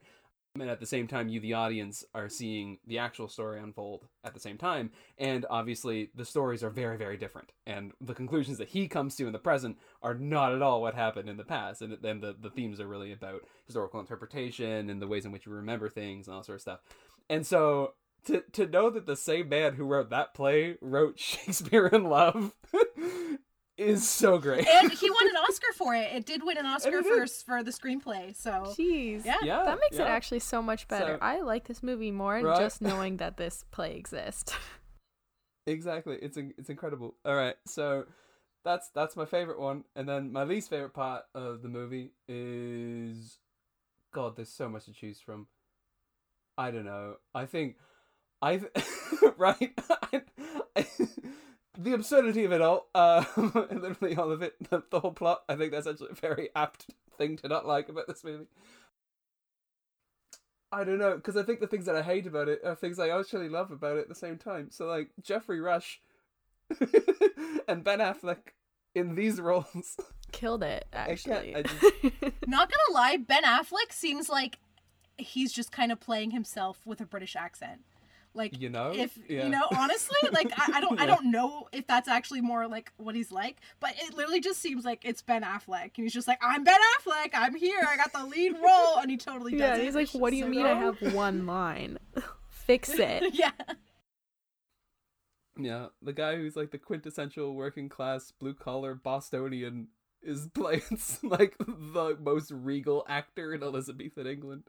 And 0.59 0.69
at 0.69 0.79
the 0.79 0.85
same 0.85 1.07
time, 1.07 1.27
you, 1.27 1.39
the 1.39 1.53
audience, 1.53 2.05
are 2.13 2.29
seeing 2.29 2.77
the 2.87 2.97
actual 2.97 3.27
story 3.27 3.59
unfold 3.59 4.07
at 4.23 4.33
the 4.33 4.39
same 4.39 4.57
time. 4.57 4.91
And 5.17 5.45
obviously, 5.49 6.11
the 6.15 6.23
stories 6.23 6.63
are 6.63 6.69
very, 6.69 6.97
very 6.97 7.17
different. 7.17 7.51
And 7.65 7.91
the 7.99 8.13
conclusions 8.13 8.57
that 8.59 8.69
he 8.69 8.87
comes 8.87 9.15
to 9.17 9.27
in 9.27 9.33
the 9.33 9.39
present 9.39 9.77
are 10.01 10.13
not 10.13 10.53
at 10.53 10.61
all 10.61 10.81
what 10.81 10.95
happened 10.95 11.29
in 11.29 11.37
the 11.37 11.43
past. 11.43 11.81
And 11.81 11.97
then 12.01 12.21
the, 12.21 12.35
the 12.39 12.49
themes 12.49 12.79
are 12.79 12.87
really 12.87 13.11
about 13.11 13.41
historical 13.65 13.99
interpretation 13.99 14.89
and 14.89 15.01
the 15.01 15.07
ways 15.07 15.25
in 15.25 15.31
which 15.31 15.45
we 15.45 15.53
remember 15.53 15.89
things 15.89 16.27
and 16.27 16.35
all 16.35 16.43
sort 16.43 16.57
of 16.57 16.61
stuff. 16.61 16.79
And 17.29 17.45
so 17.45 17.95
to, 18.25 18.43
to 18.53 18.65
know 18.65 18.89
that 18.89 19.05
the 19.05 19.15
same 19.15 19.49
man 19.49 19.75
who 19.75 19.85
wrote 19.85 20.09
that 20.09 20.33
play 20.33 20.77
wrote 20.81 21.19
Shakespeare 21.19 21.87
in 21.87 22.05
Love 22.05 22.53
is 23.77 24.07
so 24.07 24.37
great. 24.37 24.67
And 24.67 24.91
he 24.91 25.09
won 25.09 25.27
an 25.27 25.35
Oscar 25.49 25.73
for 25.77 25.93
it. 25.95 26.11
It 26.13 26.25
did 26.25 26.43
win 26.43 26.57
an 26.57 26.65
Oscar 26.65 26.99
it 26.99 27.05
for 27.05 27.19
did. 27.25 27.29
for 27.31 27.63
the 27.63 27.71
screenplay. 27.71 28.35
So 28.35 28.73
Jeez. 28.77 29.25
Yeah. 29.25 29.35
Yeah, 29.43 29.63
That 29.65 29.79
makes 29.81 29.97
it 29.97 30.07
actually 30.07 30.39
so 30.39 30.61
much 30.61 30.87
better. 30.87 31.17
So- 31.19 31.25
I 31.25 31.41
like 31.41 31.67
this 31.67 31.83
movie 31.83 32.11
more 32.11 32.39
Right? 32.39 32.57
just 32.59 32.81
knowing 32.89 33.17
that 33.17 33.37
this 33.37 33.63
play 33.71 33.95
exists. 33.95 34.53
Exactly. 35.67 36.17
It's 36.21 36.37
it's 36.37 36.69
incredible. 36.69 37.15
All 37.25 37.35
right. 37.35 37.55
So 37.65 38.05
that's 38.63 38.89
that's 38.89 39.15
my 39.15 39.25
favorite 39.25 39.59
one 39.59 39.83
and 39.95 40.07
then 40.09 40.31
my 40.31 40.43
least 40.43 40.69
favorite 40.69 40.93
part 40.93 41.23
of 41.35 41.61
the 41.61 41.67
movie 41.69 42.09
is 42.27 43.37
god 44.11 44.35
there's 44.35 44.49
so 44.49 44.67
much 44.69 44.85
to 44.85 44.93
choose 44.93 45.19
from. 45.19 45.47
I 46.57 46.71
don't 46.71 46.85
know. 46.85 47.15
I 47.33 47.45
think 47.45 47.75
I 48.41 48.61
right 49.37 49.73
I, 49.89 50.21
I, 50.75 50.85
the 51.77 51.93
absurdity 51.93 52.43
of 52.45 52.51
it 52.51 52.61
all 52.61 52.87
uh 52.95 53.23
literally 53.71 54.15
all 54.15 54.31
of 54.31 54.41
it 54.41 54.55
the, 54.69 54.83
the 54.89 54.99
whole 54.99 55.11
plot 55.11 55.43
I 55.49 55.55
think 55.55 55.71
that's 55.71 55.87
actually 55.87 56.09
a 56.11 56.15
very 56.15 56.49
apt 56.55 56.87
thing 57.17 57.37
to 57.37 57.47
not 57.47 57.65
like 57.67 57.89
about 57.89 58.07
this 58.07 58.23
movie. 58.23 58.45
I 60.71 60.83
don't 60.83 60.97
know, 60.99 61.15
because 61.15 61.37
I 61.37 61.43
think 61.43 61.61
the 61.61 61.67
things 61.67 61.85
that 61.85 61.95
I 61.95 62.01
hate 62.01 62.27
about 62.27 62.49
it 62.49 62.59
are 62.65 62.75
things 62.75 62.99
I 62.99 63.09
actually 63.17 63.47
love 63.47 63.71
about 63.71 63.97
it 63.97 64.01
at 64.01 64.09
the 64.09 64.15
same 64.15 64.37
time. 64.37 64.69
So, 64.71 64.85
like, 64.87 65.09
Geoffrey 65.21 65.61
Rush 65.61 66.01
and 67.67 67.81
Ben 67.83 67.99
Affleck 67.99 68.51
in 68.93 69.15
these 69.15 69.39
roles. 69.39 69.95
Killed 70.33 70.63
it, 70.63 70.85
I 70.91 70.97
actually. 71.11 71.55
I 71.55 71.61
just- 71.61 71.83
not 72.45 72.69
gonna 72.69 72.93
lie, 72.93 73.15
Ben 73.17 73.43
Affleck 73.43 73.91
seems 73.91 74.27
like 74.27 74.57
he's 75.17 75.53
just 75.53 75.71
kind 75.71 75.93
of 75.93 75.99
playing 76.01 76.31
himself 76.31 76.85
with 76.85 76.99
a 76.99 77.05
British 77.05 77.37
accent. 77.37 77.81
Like 78.35 78.59
You 78.61 78.69
know? 78.69 78.91
if 78.93 79.17
Yeah. 79.29 79.45
you 79.45 79.49
know, 79.49 79.67
honestly, 79.75 80.17
like 80.31 80.51
I, 80.57 80.73
I 80.75 80.81
don't 80.81 80.99
I 80.99 81.05
don't 81.13 81.31
know 81.31 81.67
if 81.71 81.87
that's 81.87 82.07
actually 82.07 82.41
more 82.41 82.67
like 82.67 82.91
what 82.97 83.15
he's 83.15 83.31
like, 83.31 83.57
but 83.79 83.93
it 83.97 84.13
literally 84.15 84.41
just 84.41 84.61
seems 84.61 84.83
like 84.85 85.05
it's 85.05 85.21
Ben 85.21 85.43
Affleck, 85.43 85.91
and 85.95 86.03
he's 86.03 86.13
just 86.13 86.27
like, 86.27 86.39
I'm 86.41 86.63
Ben 86.63 86.77
Affleck, 86.99 87.29
I'm 87.33 87.55
here, 87.55 87.79
I 87.87 87.95
got 87.97 88.11
the 88.13 88.25
lead 88.25 88.53
role, 88.63 88.97
and 88.97 89.09
he 89.09 89.17
totally 89.17 89.53
does 89.53 89.61
Yeah, 89.61 89.75
it. 89.77 89.83
he's 89.85 89.95
like, 89.95 90.09
"What 90.09 90.31
do 90.31 90.35
you 90.37 90.43
so 90.45 90.49
mean 90.49 90.65
I 90.65 90.73
have 90.75 91.13
one 91.13 91.45
line? 91.45 91.97
Fix 92.49 92.89
it." 92.89 93.33
yeah. 93.33 93.51
Yeah, 95.57 95.87
the 96.01 96.13
guy 96.13 96.35
who's 96.35 96.55
like 96.55 96.71
the 96.71 96.77
quintessential 96.77 97.55
working 97.55 97.87
class 97.87 98.31
blue 98.31 98.53
collar 98.53 98.93
Bostonian 98.93 99.87
is 100.21 100.47
playing 100.53 100.81
like 101.23 101.55
the 101.59 102.17
most 102.19 102.51
regal 102.51 103.05
actor 103.07 103.53
in 103.53 103.63
Elizabethan 103.63 104.27
England. 104.27 104.63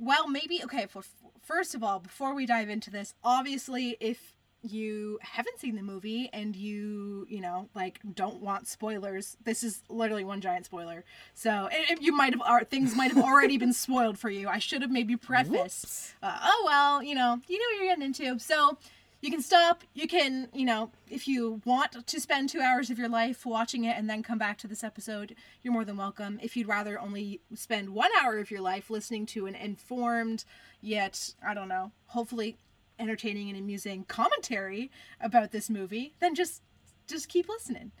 Well, 0.00 0.28
maybe 0.28 0.62
okay. 0.64 0.86
For 0.86 1.02
first 1.42 1.74
of 1.74 1.84
all, 1.84 2.00
before 2.00 2.34
we 2.34 2.46
dive 2.46 2.70
into 2.70 2.90
this, 2.90 3.14
obviously, 3.22 3.98
if 4.00 4.36
you 4.62 5.18
haven't 5.22 5.58
seen 5.58 5.74
the 5.74 5.82
movie 5.82 6.28
and 6.34 6.54
you 6.54 7.26
you 7.30 7.40
know 7.40 7.68
like 7.74 8.00
don't 8.14 8.40
want 8.40 8.66
spoilers, 8.66 9.36
this 9.44 9.62
is 9.62 9.82
literally 9.90 10.24
one 10.24 10.40
giant 10.40 10.64
spoiler. 10.64 11.04
So 11.34 11.68
you 12.00 12.16
might 12.16 12.34
have 12.34 12.68
things 12.68 12.96
might 12.96 13.12
have 13.12 13.22
already 13.22 13.58
been 13.58 13.74
spoiled 13.74 14.18
for 14.18 14.30
you. 14.30 14.48
I 14.48 14.58
should 14.58 14.80
have 14.80 14.90
maybe 14.90 15.16
prefaced. 15.16 16.14
Uh, 16.22 16.38
oh 16.42 16.62
well, 16.64 17.02
you 17.02 17.14
know 17.14 17.38
you 17.46 17.58
know 17.58 17.64
what 17.70 17.76
you're 17.76 17.94
getting 17.94 18.04
into. 18.04 18.38
So 18.38 18.78
you 19.20 19.30
can 19.30 19.42
stop. 19.42 19.84
You 19.94 20.08
can 20.08 20.48
you 20.52 20.64
know 20.64 20.90
if 21.08 21.28
you 21.28 21.60
want 21.64 22.06
to 22.06 22.20
spend 22.20 22.48
two 22.48 22.60
hours 22.60 22.90
of 22.90 22.98
your 22.98 23.08
life 23.08 23.44
watching 23.44 23.84
it 23.84 23.96
and 23.96 24.08
then 24.08 24.22
come 24.22 24.38
back 24.38 24.58
to 24.58 24.66
this 24.66 24.84
episode, 24.84 25.34
you're 25.62 25.72
more 25.72 25.84
than 25.84 25.96
welcome. 25.96 26.38
If 26.42 26.56
you'd 26.56 26.68
rather 26.68 26.98
only 26.98 27.40
spend 27.54 27.90
one 27.90 28.10
hour 28.22 28.38
of 28.38 28.50
your 28.50 28.60
life 28.60 28.90
listening 28.90 29.26
to 29.26 29.46
an 29.46 29.54
informed 29.54 30.44
yet 30.80 31.34
I 31.46 31.54
don't 31.54 31.68
know, 31.68 31.92
hopefully 32.06 32.56
entertaining 32.98 33.48
and 33.48 33.58
amusing 33.58 34.04
commentary 34.04 34.90
about 35.20 35.52
this 35.52 35.70
movie, 35.70 36.14
then 36.20 36.34
just 36.34 36.62
just 37.06 37.28
keep 37.28 37.48
listening. 37.48 37.92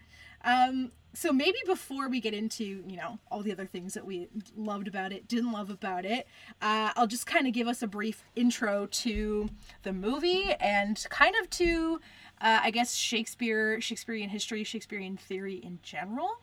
Um, 0.44 0.92
so 1.12 1.32
maybe 1.32 1.58
before 1.66 2.08
we 2.08 2.20
get 2.20 2.34
into 2.34 2.64
you 2.64 2.96
know 2.96 3.18
all 3.30 3.42
the 3.42 3.52
other 3.52 3.66
things 3.66 3.94
that 3.94 4.06
we 4.06 4.28
loved 4.56 4.88
about 4.88 5.12
it, 5.12 5.28
didn't 5.28 5.52
love 5.52 5.70
about 5.70 6.04
it, 6.04 6.26
uh, 6.62 6.90
I'll 6.96 7.06
just 7.06 7.26
kind 7.26 7.46
of 7.46 7.52
give 7.52 7.68
us 7.68 7.82
a 7.82 7.86
brief 7.86 8.22
intro 8.36 8.86
to 8.86 9.48
the 9.82 9.92
movie 9.92 10.54
and 10.60 11.04
kind 11.10 11.34
of 11.40 11.50
to 11.50 12.00
uh, 12.40 12.60
I 12.62 12.70
guess 12.70 12.94
Shakespeare, 12.94 13.80
Shakespearean 13.80 14.30
history, 14.30 14.64
Shakespearean 14.64 15.16
theory 15.16 15.56
in 15.56 15.78
general. 15.82 16.40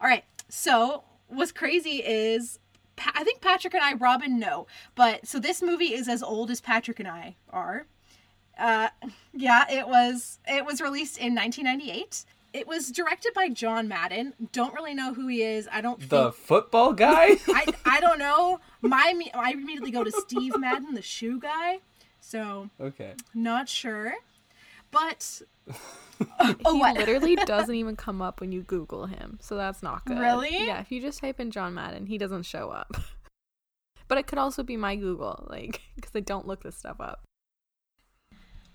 All 0.00 0.08
right, 0.08 0.24
so 0.48 1.04
what's 1.28 1.52
crazy 1.52 2.02
is 2.04 2.58
Pa- 2.96 3.12
I 3.14 3.24
think 3.24 3.40
Patrick 3.40 3.74
and 3.74 3.82
I, 3.82 3.94
Robin, 3.94 4.38
know 4.38 4.66
but 4.94 5.26
so 5.26 5.38
this 5.38 5.62
movie 5.62 5.94
is 5.94 6.08
as 6.08 6.22
old 6.22 6.50
as 6.50 6.60
Patrick 6.60 6.98
and 6.98 7.08
I 7.08 7.36
are. 7.50 7.86
Uh, 8.58 8.88
yeah, 9.32 9.70
it 9.70 9.86
was. 9.86 10.40
It 10.48 10.64
was 10.64 10.80
released 10.80 11.16
in 11.16 11.34
1998. 11.34 12.24
It 12.52 12.66
was 12.66 12.90
directed 12.90 13.34
by 13.34 13.50
John 13.50 13.88
Madden. 13.88 14.32
Don't 14.52 14.74
really 14.74 14.94
know 14.94 15.12
who 15.12 15.26
he 15.28 15.42
is. 15.42 15.68
I 15.70 15.80
don't 15.80 16.00
The 16.08 16.30
think. 16.30 16.34
football 16.34 16.92
guy? 16.94 17.36
I, 17.48 17.66
I 17.84 18.00
don't 18.00 18.18
know. 18.18 18.60
My 18.80 19.12
me- 19.14 19.30
I 19.34 19.52
immediately 19.52 19.90
go 19.90 20.02
to 20.02 20.10
Steve 20.10 20.58
Madden, 20.58 20.94
the 20.94 21.02
shoe 21.02 21.38
guy. 21.38 21.80
So 22.20 22.70
okay. 22.80 23.14
not 23.34 23.68
sure, 23.68 24.14
but 24.90 25.42
oh, 26.40 26.54
he 26.72 26.78
what? 26.78 26.96
literally 26.96 27.36
doesn't 27.46 27.74
even 27.74 27.96
come 27.96 28.20
up 28.20 28.40
when 28.40 28.50
you 28.52 28.62
Google 28.62 29.06
him, 29.06 29.38
so 29.40 29.56
that's 29.56 29.82
not 29.82 30.04
good. 30.04 30.18
Really? 30.18 30.66
Yeah, 30.66 30.80
if 30.80 30.90
you 30.90 31.00
just 31.00 31.20
type 31.20 31.40
in 31.40 31.50
John 31.50 31.74
Madden, 31.74 32.06
he 32.06 32.18
doesn't 32.18 32.42
show 32.44 32.70
up. 32.70 32.96
But 34.08 34.18
it 34.18 34.26
could 34.26 34.38
also 34.38 34.62
be 34.62 34.76
my 34.76 34.96
Google, 34.96 35.46
like, 35.50 35.82
because 35.94 36.12
I 36.14 36.20
don't 36.20 36.46
look 36.46 36.62
this 36.62 36.76
stuff 36.76 36.96
up. 37.00 37.22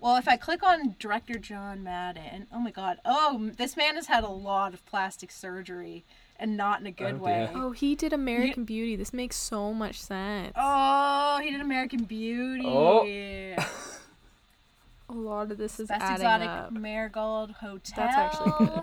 Well, 0.00 0.16
if 0.16 0.28
I 0.28 0.36
click 0.36 0.62
on 0.62 0.96
director 0.98 1.38
John 1.38 1.82
Madden, 1.82 2.46
oh 2.52 2.58
my 2.58 2.70
god. 2.70 2.98
Oh, 3.04 3.50
this 3.56 3.76
man 3.76 3.94
has 3.94 4.06
had 4.06 4.22
a 4.24 4.28
lot 4.28 4.74
of 4.74 4.84
plastic 4.86 5.30
surgery 5.30 6.04
and 6.38 6.56
not 6.56 6.80
in 6.80 6.86
a 6.86 6.90
good 6.90 7.14
Oh, 7.14 7.24
way. 7.24 7.48
Oh, 7.54 7.70
he 7.70 7.94
did 7.94 8.12
American 8.12 8.64
Beauty. 8.64 8.96
This 8.96 9.12
makes 9.14 9.36
so 9.36 9.72
much 9.72 10.00
sense. 10.00 10.52
Oh, 10.56 11.40
he 11.42 11.50
did 11.50 11.60
American 11.60 12.04
Beauty. 12.04 12.64
Oh. 12.66 13.04
A 15.08 15.12
lot 15.12 15.50
of 15.50 15.58
this 15.58 15.78
is 15.78 15.88
Best 15.88 16.00
adding 16.02 16.16
Exotic 16.26 16.48
up. 16.48 16.72
Marigold 16.72 17.50
Hotel. 17.52 17.94
That's 17.96 18.16
actually 18.16 18.52
good. 18.66 18.82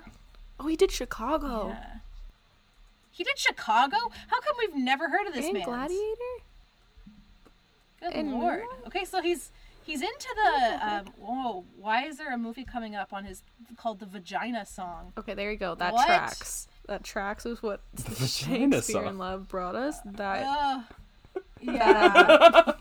Oh, 0.60 0.68
he 0.68 0.76
did 0.76 0.92
Chicago 0.92 1.70
Yeah. 1.70 1.86
He 3.10 3.24
did 3.24 3.38
Chicago? 3.38 3.98
How 4.28 4.40
come 4.40 4.56
we've 4.60 4.76
never 4.76 5.10
heard 5.10 5.28
of 5.28 5.34
this 5.34 5.52
man? 5.52 5.64
Gladiator. 5.64 6.38
Good 8.00 8.14
and 8.14 8.32
lord. 8.32 8.60
Moonlight? 8.62 8.88
Okay, 8.88 9.06
so 9.06 9.22
he's 9.22 9.52
he's 9.92 10.02
into 10.02 10.28
the 10.36 10.88
um 10.88 11.06
whoa, 11.18 11.66
why 11.78 12.06
is 12.06 12.18
there 12.18 12.34
a 12.34 12.38
movie 12.38 12.64
coming 12.64 12.96
up 12.96 13.12
on 13.14 13.26
his 13.26 13.44
called 13.78 14.00
the 14.00 14.06
Vagina 14.06 14.66
song? 14.66 15.12
Okay, 15.18 15.34
there 15.34 15.52
you 15.52 15.58
go. 15.58 15.76
That 15.76 15.94
What? 15.94 16.06
tracks. 16.06 16.68
That 16.88 17.04
tracks 17.04 17.46
with 17.46 17.62
what 17.62 17.82
vagina 17.94 18.78
Shakespeare 18.78 19.06
in. 19.06 19.18
Love 19.18 19.48
brought 19.48 19.76
us. 19.76 19.98
That 20.06 20.46
Ugh. 20.48 20.84
yeah. 21.62 22.72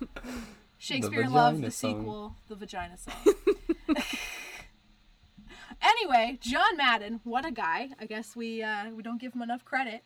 Shakespeare 0.78 1.22
in 1.22 1.32
Love, 1.32 1.60
the 1.60 1.70
song. 1.70 1.98
sequel, 2.00 2.36
the 2.48 2.54
Vagina 2.54 2.96
song. 2.96 3.34
anyway, 5.82 6.38
John 6.40 6.76
Madden, 6.76 7.20
what 7.24 7.44
a 7.44 7.50
guy. 7.50 7.90
I 8.00 8.06
guess 8.06 8.34
we 8.36 8.62
uh 8.62 8.90
we 8.90 9.02
don't 9.02 9.20
give 9.20 9.34
him 9.34 9.42
enough 9.42 9.64
credit. 9.64 10.02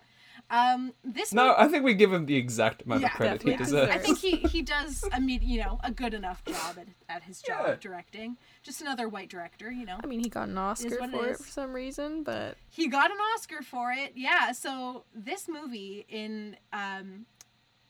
Um 0.51 0.93
this 1.03 1.33
No, 1.33 1.55
I 1.57 1.69
think 1.69 1.85
we 1.85 1.95
give 1.95 2.13
him 2.13 2.27
the 2.27 2.37
exact 2.37 2.83
amount 2.83 3.01
Yeah, 3.01 3.07
of 3.09 3.13
credit 3.15 3.43
he 3.43 3.57
deserves. 3.57 3.91
I 3.91 3.99
think 3.99 4.19
he, 4.19 4.37
he 4.37 4.63
does 4.63 5.03
a 5.13 5.21
med- 5.21 5.43
you 5.43 5.61
know 5.63 5.81
a 5.83 5.91
good 5.91 6.15
enough 6.15 6.45
job 6.45 6.79
at, 6.79 6.89
at 7.09 7.23
his 7.23 7.41
job 7.41 7.63
Yeah. 7.67 7.73
of 7.73 7.81
directing. 7.81 8.37
Just 8.63 8.81
another 8.81 9.09
white 9.09 9.29
director, 9.31 9.71
you 9.73 9.85
know. 9.87 9.99
I 10.03 10.07
mean, 10.07 10.21
he 10.21 10.29
got 10.29 10.49
an 10.49 10.59
Oscar 10.59 10.91
what 11.01 11.09
it 11.09 11.17
for 11.17 11.27
it 11.27 11.31
is. 11.33 11.37
for 11.41 11.49
some 11.51 11.73
reason, 11.73 12.23
but 12.23 12.57
He 12.71 12.89
got 12.89 13.11
an 13.11 13.17
Oscar 13.35 13.63
for 13.63 13.91
it. 13.93 14.13
Yeah. 14.17 14.53
So 14.53 15.05
this 15.15 15.49
movie 15.49 16.05
in 16.09 16.57
um, 16.73 17.27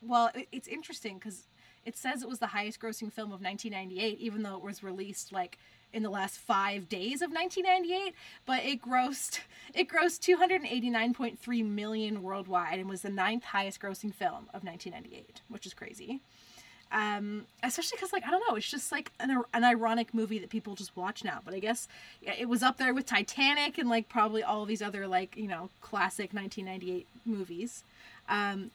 well, 0.00 0.30
it, 0.34 0.48
it's 0.52 0.68
interesting 0.68 1.18
because 1.18 1.48
it 1.84 1.96
says 1.96 2.22
it 2.22 2.28
was 2.28 2.38
the 2.38 2.46
highest 2.48 2.80
grossing 2.80 3.12
film 3.12 3.32
of 3.32 3.42
1998, 3.42 4.18
even 4.20 4.42
though 4.42 4.56
it 4.56 4.62
was 4.62 4.82
released 4.82 5.32
like 5.32 5.58
in 5.94 6.02
the 6.02 6.10
last 6.10 6.38
five 6.38 6.88
days 6.88 7.22
of 7.22 7.30
1998. 7.30 8.14
But 8.44 8.64
it 8.64 8.82
grossed 8.82 9.40
it 9.74 9.88
grossed 9.88 10.20
289.3 10.20 11.64
million 11.64 12.22
worldwide 12.22 12.78
and 12.78 12.88
was 12.88 13.02
the 13.02 13.10
ninth 13.10 13.44
highest 13.44 13.80
grossing 13.80 14.12
film 14.14 14.48
of 14.52 14.64
1998, 14.64 15.40
which 15.48 15.66
is 15.66 15.74
crazy. 15.74 16.20
Um, 16.92 17.46
especially 17.62 17.96
because 17.96 18.12
like 18.12 18.24
I 18.24 18.30
don't 18.30 18.42
know, 18.48 18.56
it's 18.56 18.70
just 18.70 18.92
like 18.92 19.10
an, 19.18 19.42
an 19.52 19.64
ironic 19.64 20.14
movie 20.14 20.38
that 20.38 20.50
people 20.50 20.74
just 20.74 20.96
watch 20.96 21.24
now. 21.24 21.40
But 21.44 21.54
I 21.54 21.58
guess 21.58 21.88
yeah, 22.20 22.34
it 22.38 22.48
was 22.48 22.62
up 22.62 22.76
there 22.76 22.94
with 22.94 23.06
Titanic 23.06 23.78
and 23.78 23.88
like 23.88 24.08
probably 24.08 24.42
all 24.42 24.64
these 24.64 24.82
other 24.82 25.06
like 25.06 25.36
you 25.36 25.48
know 25.48 25.70
classic 25.80 26.32
1998 26.32 27.06
movies. 27.24 27.84
Um, 28.28 28.70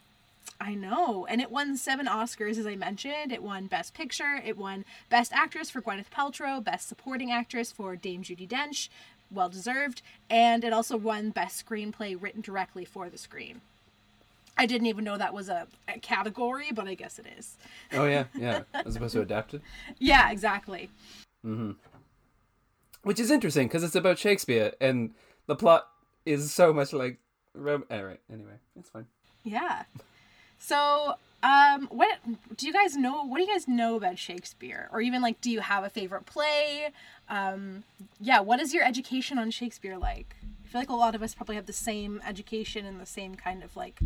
I 0.58 0.74
know. 0.74 1.26
And 1.26 1.40
it 1.40 1.50
won 1.50 1.76
seven 1.76 2.06
Oscars, 2.06 2.58
as 2.58 2.66
I 2.66 2.76
mentioned. 2.76 3.32
It 3.32 3.42
won 3.42 3.66
Best 3.66 3.94
Picture. 3.94 4.40
It 4.44 4.56
won 4.58 4.84
Best 5.08 5.32
Actress 5.32 5.70
for 5.70 5.80
Gwyneth 5.80 6.10
Paltrow, 6.10 6.62
Best 6.62 6.88
Supporting 6.88 7.30
Actress 7.30 7.70
for 7.72 7.96
Dame 7.96 8.22
Judi 8.22 8.46
Dench, 8.48 8.88
well 9.30 9.48
deserved. 9.48 10.02
And 10.28 10.62
it 10.64 10.72
also 10.72 10.96
won 10.96 11.30
Best 11.30 11.64
Screenplay 11.64 12.16
written 12.20 12.40
directly 12.42 12.84
for 12.84 13.08
the 13.08 13.16
screen. 13.18 13.60
I 14.58 14.66
didn't 14.66 14.88
even 14.88 15.04
know 15.04 15.16
that 15.16 15.32
was 15.32 15.48
a, 15.48 15.66
a 15.88 15.98
category, 16.00 16.70
but 16.72 16.86
I 16.86 16.94
guess 16.94 17.18
it 17.18 17.26
is. 17.38 17.56
Oh 17.92 18.04
yeah, 18.04 18.24
yeah. 18.34 18.62
As 18.74 18.96
opposed 18.96 19.14
to 19.14 19.22
adapted, 19.22 19.62
Yeah, 19.98 20.30
exactly. 20.30 20.90
Mm-hmm. 21.46 21.70
which 23.02 23.18
is 23.18 23.30
interesting 23.30 23.68
because 23.68 23.82
it's 23.82 23.94
about 23.94 24.18
Shakespeare 24.18 24.72
and 24.78 25.14
the 25.46 25.56
plot 25.56 25.88
is 26.26 26.52
so 26.52 26.72
much 26.74 26.92
like. 26.92 27.18
Rom- 27.54 27.84
anyway, 27.88 28.18
anyway, 28.30 28.58
it's 28.78 28.90
fine. 28.90 29.06
Yeah. 29.42 29.84
So, 30.60 31.14
um, 31.42 31.88
what 31.90 32.18
do 32.56 32.66
you 32.66 32.72
guys 32.72 32.96
know? 32.96 33.24
What 33.24 33.38
do 33.38 33.44
you 33.44 33.50
guys 33.52 33.66
know 33.66 33.96
about 33.96 34.18
Shakespeare? 34.18 34.88
Or 34.92 35.00
even 35.00 35.22
like, 35.22 35.40
do 35.40 35.50
you 35.50 35.60
have 35.60 35.82
a 35.82 35.90
favorite 35.90 36.26
play? 36.26 36.90
Um, 37.28 37.82
yeah. 38.20 38.40
What 38.40 38.60
is 38.60 38.72
your 38.72 38.84
education 38.84 39.38
on 39.38 39.50
Shakespeare 39.50 39.96
like? 39.96 40.36
I 40.64 40.68
feel 40.68 40.80
like 40.82 40.90
a 40.90 40.94
lot 40.94 41.14
of 41.14 41.22
us 41.22 41.34
probably 41.34 41.56
have 41.56 41.66
the 41.66 41.72
same 41.72 42.20
education 42.26 42.84
and 42.86 43.00
the 43.00 43.06
same 43.06 43.34
kind 43.34 43.64
of 43.64 43.74
like, 43.74 44.00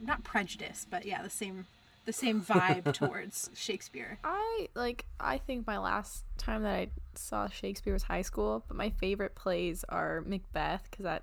not 0.00 0.22
prejudice, 0.22 0.86
but 0.88 1.04
yeah, 1.04 1.22
the 1.22 1.30
same, 1.30 1.66
the 2.04 2.12
same 2.12 2.42
vibe 2.42 2.92
towards 2.92 3.50
Shakespeare. 3.54 4.18
I 4.22 4.68
like. 4.74 5.06
I 5.18 5.38
think 5.38 5.66
my 5.66 5.78
last 5.78 6.24
time 6.36 6.62
that 6.62 6.74
I 6.74 6.88
saw 7.14 7.48
Shakespeare 7.48 7.94
was 7.94 8.04
high 8.04 8.22
school. 8.22 8.64
But 8.68 8.76
my 8.76 8.90
favorite 8.90 9.34
plays 9.34 9.82
are 9.88 10.22
Macbeth 10.26 10.86
because 10.90 11.04
that 11.04 11.22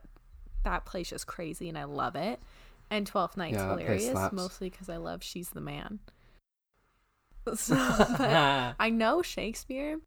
that 0.64 0.84
play's 0.84 1.12
just 1.12 1.28
crazy 1.28 1.70
and 1.70 1.78
I 1.78 1.84
love 1.84 2.16
it. 2.16 2.40
And 2.96 3.06
Twelfth 3.06 3.36
Night's 3.36 3.58
Yeah, 3.58 3.72
hilarious, 3.78 4.32
mostly 4.32 4.70
because 4.70 4.88
I 4.90 4.98
love 4.98 5.22
She's 5.22 5.50
the 5.50 5.60
Man. 5.62 6.00
So, 7.56 7.76
but 7.76 8.76
I 8.80 8.90
know 8.90 9.22
Shakespeare. 9.22 10.00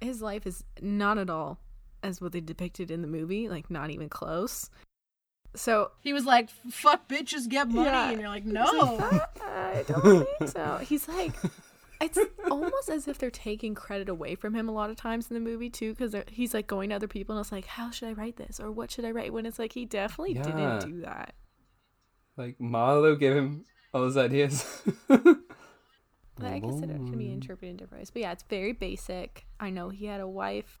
His 0.00 0.22
life 0.22 0.46
is 0.46 0.62
not 0.80 1.18
at 1.18 1.28
all 1.30 1.58
as 2.02 2.20
what 2.20 2.32
they 2.32 2.40
depicted 2.40 2.90
in 2.90 3.00
the 3.02 3.08
movie, 3.08 3.48
like 3.48 3.70
not 3.70 3.90
even 3.90 4.08
close. 4.08 4.70
So 5.56 5.92
He 6.00 6.12
was 6.12 6.24
like, 6.26 6.50
"Fuck 6.70 7.08
bitches, 7.08 7.48
get 7.48 7.68
money," 7.68 7.86
Yeah. 7.88 8.10
and 8.10 8.20
you're 8.20 8.28
like, 8.28 8.44
"No." 8.44 8.64
like, 8.64 9.22
"Ah, 9.40 9.68
I 9.70 9.84
don't 9.88 10.26
think 10.38 10.50
so. 10.50 10.76
He's 10.82 11.08
like, 11.08 11.32
it's 12.00 12.18
almost 12.50 12.88
as 12.88 13.08
if 13.08 13.18
they're 13.18 13.30
taking 13.30 13.74
credit 13.74 14.08
away 14.08 14.34
from 14.34 14.54
him 14.54 14.68
a 14.68 14.72
lot 14.72 14.90
of 14.90 14.96
times 14.96 15.28
in 15.30 15.34
the 15.34 15.40
movie 15.40 15.70
too 15.70 15.94
because 15.94 16.14
he's 16.28 16.52
like 16.54 16.66
going 16.66 16.90
to 16.90 16.94
other 16.96 17.08
people 17.08 17.34
and 17.36 17.42
it's 17.44 17.50
like 17.52 17.66
how 17.66 17.90
should 17.90 18.08
i 18.08 18.12
write 18.12 18.36
this 18.36 18.58
or 18.60 18.70
what 18.70 18.90
should 18.90 19.04
i 19.04 19.10
write 19.12 19.32
when 19.32 19.46
it's 19.46 19.58
like 19.60 19.72
he 19.72 19.84
definitely 19.86 20.34
Yeah. 20.34 20.42
didn't 20.42 20.90
do 20.92 21.00
that 21.02 21.34
Like 22.36 22.60
Marlowe 22.60 23.16
gave 23.16 23.36
him 23.36 23.64
all 23.92 24.00
those 24.00 24.16
ideas. 24.16 24.82
but 25.08 25.38
i 26.42 26.58
guess 26.58 26.80
it 26.80 26.88
can 26.88 27.16
be 27.16 27.30
interpreted 27.30 27.70
in 27.70 27.76
different 27.76 28.02
ways. 28.02 28.10
But 28.10 28.22
yeah 28.22 28.32
it's 28.32 28.44
very 28.44 28.72
basic. 28.72 29.46
I 29.60 29.70
know 29.70 29.88
he 29.90 30.06
had 30.06 30.20
a 30.20 30.28
wife 30.28 30.80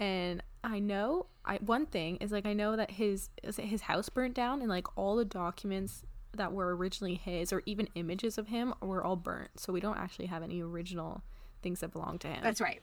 and 0.00 0.42
i 0.64 0.80
know 0.80 1.26
i 1.44 1.54
one 1.58 1.86
thing 1.86 2.16
is 2.16 2.32
like 2.32 2.44
i 2.46 2.52
know 2.52 2.74
that 2.74 2.90
his 2.90 3.30
his 3.56 3.82
house 3.82 4.08
burnt 4.08 4.34
down 4.34 4.60
and 4.60 4.68
like 4.68 4.88
all 4.98 5.14
the 5.14 5.24
documents 5.24 6.02
that 6.36 6.52
were 6.52 6.76
originally 6.76 7.14
his 7.14 7.52
or 7.52 7.62
even 7.66 7.88
images 7.94 8.38
of 8.38 8.48
him 8.48 8.74
were 8.80 9.04
all 9.04 9.16
burnt. 9.16 9.50
So 9.58 9.72
we 9.72 9.80
don't 9.80 9.98
actually 9.98 10.26
have 10.26 10.42
any 10.42 10.62
original 10.62 11.22
things 11.62 11.80
that 11.80 11.92
belong 11.92 12.18
to 12.20 12.28
him. 12.28 12.40
That's 12.42 12.60
right. 12.60 12.80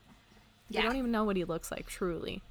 we 0.70 0.82
don't 0.82 0.96
even 0.96 1.12
know 1.12 1.24
what 1.24 1.36
he 1.36 1.44
looks 1.44 1.72
like 1.72 1.86
truly 1.86 2.41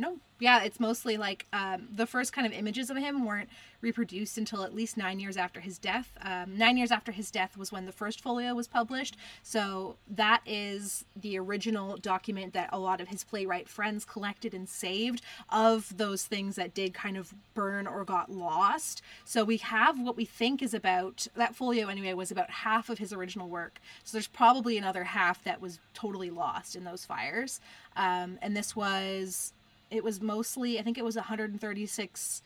No. 0.00 0.16
Yeah, 0.38 0.62
it's 0.62 0.80
mostly 0.80 1.18
like 1.18 1.44
um, 1.52 1.88
the 1.94 2.06
first 2.06 2.32
kind 2.32 2.46
of 2.46 2.54
images 2.54 2.88
of 2.88 2.96
him 2.96 3.26
weren't 3.26 3.50
reproduced 3.82 4.38
until 4.38 4.62
at 4.62 4.74
least 4.74 4.96
nine 4.96 5.20
years 5.20 5.36
after 5.36 5.60
his 5.60 5.76
death. 5.76 6.16
Um, 6.22 6.56
nine 6.56 6.78
years 6.78 6.90
after 6.90 7.12
his 7.12 7.30
death 7.30 7.58
was 7.58 7.70
when 7.70 7.84
the 7.84 7.92
first 7.92 8.22
folio 8.22 8.54
was 8.54 8.66
published. 8.66 9.18
So 9.42 9.96
that 10.08 10.40
is 10.46 11.04
the 11.14 11.38
original 11.38 11.98
document 11.98 12.54
that 12.54 12.70
a 12.72 12.78
lot 12.78 13.02
of 13.02 13.08
his 13.08 13.22
playwright 13.22 13.68
friends 13.68 14.06
collected 14.06 14.54
and 14.54 14.66
saved 14.66 15.20
of 15.50 15.94
those 15.98 16.24
things 16.24 16.56
that 16.56 16.72
did 16.72 16.94
kind 16.94 17.18
of 17.18 17.34
burn 17.52 17.86
or 17.86 18.02
got 18.02 18.30
lost. 18.30 19.02
So 19.26 19.44
we 19.44 19.58
have 19.58 20.00
what 20.00 20.16
we 20.16 20.24
think 20.24 20.62
is 20.62 20.72
about, 20.72 21.26
that 21.36 21.54
folio 21.54 21.88
anyway, 21.88 22.14
was 22.14 22.30
about 22.30 22.48
half 22.48 22.88
of 22.88 22.96
his 22.96 23.12
original 23.12 23.50
work. 23.50 23.78
So 24.04 24.16
there's 24.16 24.26
probably 24.26 24.78
another 24.78 25.04
half 25.04 25.44
that 25.44 25.60
was 25.60 25.78
totally 25.92 26.30
lost 26.30 26.76
in 26.76 26.84
those 26.84 27.04
fires. 27.04 27.60
Um, 27.94 28.38
and 28.40 28.56
this 28.56 28.74
was 28.74 29.52
it 29.90 30.04
was 30.04 30.20
mostly 30.20 30.78
i 30.78 30.82
think 30.82 30.98
it 30.98 31.04
was 31.04 31.16
136 31.16 32.42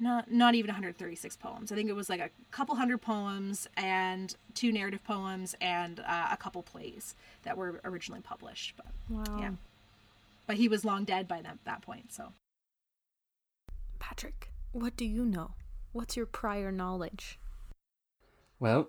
not 0.00 0.30
not 0.30 0.54
even 0.54 0.68
136 0.68 1.36
poems 1.36 1.70
i 1.70 1.74
think 1.74 1.88
it 1.88 1.94
was 1.94 2.08
like 2.08 2.20
a 2.20 2.30
couple 2.50 2.74
hundred 2.74 2.98
poems 2.98 3.68
and 3.76 4.36
two 4.54 4.72
narrative 4.72 5.02
poems 5.04 5.54
and 5.60 6.00
uh, 6.00 6.28
a 6.32 6.36
couple 6.36 6.62
plays 6.62 7.14
that 7.44 7.56
were 7.56 7.80
originally 7.84 8.20
published 8.20 8.74
but 8.76 8.86
wow 9.08 9.38
yeah 9.38 9.50
but 10.46 10.56
he 10.56 10.68
was 10.68 10.84
long 10.84 11.04
dead 11.04 11.26
by 11.26 11.40
that, 11.40 11.58
that 11.64 11.80
point 11.80 12.12
so 12.12 12.32
Patrick, 14.04 14.50
what 14.72 14.96
do 14.98 15.06
you 15.06 15.24
know? 15.24 15.52
What's 15.92 16.14
your 16.14 16.26
prior 16.26 16.70
knowledge? 16.70 17.38
Well, 18.60 18.88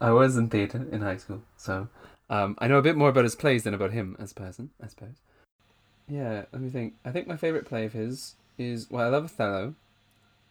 I 0.00 0.10
was 0.10 0.36
in 0.36 0.48
theatre 0.48 0.84
in 0.90 1.00
high 1.00 1.18
school, 1.18 1.42
so 1.56 1.88
um, 2.28 2.56
I 2.58 2.66
know 2.66 2.78
a 2.78 2.82
bit 2.82 2.96
more 2.96 3.08
about 3.08 3.22
his 3.22 3.36
plays 3.36 3.62
than 3.62 3.72
about 3.72 3.92
him 3.92 4.16
as 4.18 4.32
a 4.32 4.34
person, 4.34 4.70
I 4.82 4.88
suppose. 4.88 5.22
Yeah, 6.08 6.44
let 6.52 6.62
me 6.62 6.70
think. 6.70 6.94
I 7.04 7.10
think 7.10 7.26
my 7.26 7.36
favourite 7.36 7.66
play 7.66 7.84
of 7.84 7.92
his 7.92 8.34
is, 8.58 8.90
well, 8.90 9.06
I 9.06 9.08
love 9.08 9.24
Othello. 9.24 9.74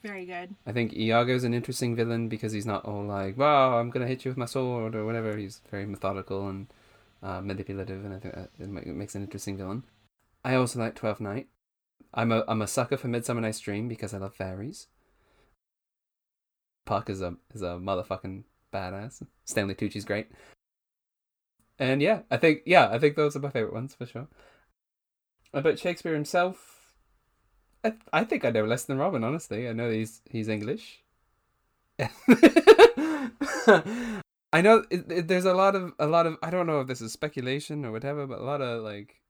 very 0.04 0.26
good 0.26 0.56
I 0.68 0.72
think 0.72 0.94
Iago's 0.94 1.44
an 1.44 1.54
interesting 1.54 1.96
villain 1.96 2.28
because 2.30 2.52
he's 2.52 2.66
not 2.66 2.86
all 2.86 3.04
like, 3.04 3.38
wow, 3.38 3.80
I'm 3.80 3.90
going 3.90 4.06
to 4.06 4.08
hit 4.08 4.26
you 4.26 4.32
with 4.32 4.38
my 4.38 4.46
sword 4.46 4.96
or 4.96 5.06
whatever. 5.06 5.38
He's 5.38 5.62
very 5.72 5.86
methodical 5.86 6.48
and 6.48 6.68
uh, 7.24 7.42
manipulative, 7.42 8.06
and 8.06 8.14
I 8.14 8.20
think 8.20 8.36
that 8.36 8.96
makes 8.96 9.16
an 9.16 9.24
interesting 9.24 9.58
villain. 9.58 9.84
I 10.44 10.56
also 10.56 10.80
like 10.80 10.94
Twelfth 10.96 11.22
Night. 11.22 11.48
I'm 12.14 12.32
a 12.32 12.44
I'm 12.48 12.62
a 12.62 12.68
sucker 12.68 12.98
for 12.98 13.08
Midsummer 13.08 13.42
Night's 13.42 13.60
Dream 13.60 13.88
because 13.88 14.14
I 14.14 14.20
love 14.20 14.36
fairies. 14.36 14.88
Puck 16.86 17.10
is 17.10 17.22
a 17.22 17.36
is 17.54 17.64
a 17.64 17.80
motherfucking 17.82 18.44
badass. 18.72 19.24
Stanley 19.44 19.74
Tucci's 19.74 20.06
great. 20.06 20.28
And 21.80 22.02
yeah, 22.02 22.22
I 22.30 22.38
think 22.38 22.62
yeah, 22.66 22.90
I 22.92 23.00
think 23.00 23.16
those 23.16 23.36
are 23.36 23.40
my 23.40 23.50
favorite 23.50 23.74
ones 23.74 23.96
for 23.96 24.06
sure. 24.06 24.28
About 25.54 25.80
Shakespeare 25.80 26.14
himself, 26.14 26.94
I 27.84 27.94
I 28.12 28.24
think 28.24 28.44
I 28.46 28.50
know 28.52 28.66
less 28.66 28.84
than 28.84 28.98
Robin. 28.98 29.24
Honestly, 29.24 29.68
I 29.70 29.74
know 29.74 29.90
he's 29.90 30.22
he's 30.30 30.48
English. 30.50 31.02
I 34.54 34.62
know 34.62 34.84
it, 34.90 35.12
it- 35.12 35.28
there's 35.28 35.46
a 35.46 35.54
lot 35.54 35.76
of 35.76 35.94
a 36.00 36.08
lot 36.08 36.26
of 36.28 36.38
I 36.42 36.50
don't 36.50 36.68
know 36.68 36.82
if 36.82 36.88
this 36.88 37.02
is 37.02 37.12
speculation 37.12 37.86
or 37.86 37.92
whatever, 37.92 38.26
but 38.28 38.40
a 38.40 38.44
lot 38.44 38.62
of 38.62 38.84
like 38.84 39.22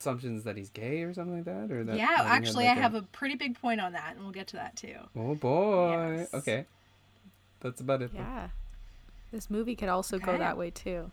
assumptions 0.00 0.44
that 0.44 0.56
he's 0.56 0.68
gay 0.70 1.02
or 1.02 1.14
something 1.14 1.36
like 1.36 1.44
that, 1.46 1.70
or 1.72 1.84
that 1.84 1.96
yeah 1.96 2.06
that 2.18 2.26
had, 2.26 2.26
actually 2.26 2.66
like, 2.66 2.76
i 2.76 2.80
have 2.80 2.94
a 2.94 3.02
pretty 3.02 3.34
big 3.34 3.58
point 3.58 3.80
on 3.80 3.92
that 3.92 4.12
and 4.14 4.22
we'll 4.22 4.32
get 4.32 4.46
to 4.48 4.56
that 4.56 4.76
too 4.76 4.96
Oh 5.16 5.34
boy. 5.34 6.16
Yes. 6.18 6.34
Okay. 6.34 6.66
That's 7.60 7.80
about 7.80 8.02
it. 8.02 8.10
Yeah. 8.14 8.48
This 9.32 9.48
movie 9.50 9.74
could 9.74 9.88
also 9.88 10.18
go 10.18 10.36
that 10.38 10.56
way 10.58 10.70
too. 10.70 11.10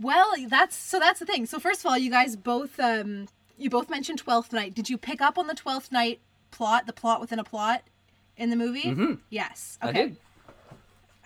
Well 0.00 0.32
that's 0.48 0.76
so 0.76 0.98
that's 0.98 1.20
the 1.20 1.26
thing. 1.26 1.46
So 1.46 1.58
first 1.58 1.80
of 1.80 1.86
all 1.86 1.98
you 1.98 2.10
guys 2.10 2.36
both 2.36 2.78
um 2.80 3.28
you 3.56 3.68
both 3.70 3.90
mentioned 3.90 4.24
12th 4.24 4.52
night. 4.52 4.74
Did 4.74 4.88
you 4.88 4.96
pick 4.98 5.20
up 5.20 5.36
on 5.38 5.46
the 5.48 5.54
12th 5.54 5.90
night 5.90 6.20
plot 6.50 6.86
the 6.86 6.92
plot 6.92 7.20
within 7.20 7.38
a 7.38 7.44
plot 7.44 7.82
in 8.36 8.50
the 8.50 8.56
movie? 8.56 8.82
Mhm. 8.84 9.18
yes. 9.30 9.78
I 9.82 9.88
okay. 9.90 10.02
did. 10.08 10.16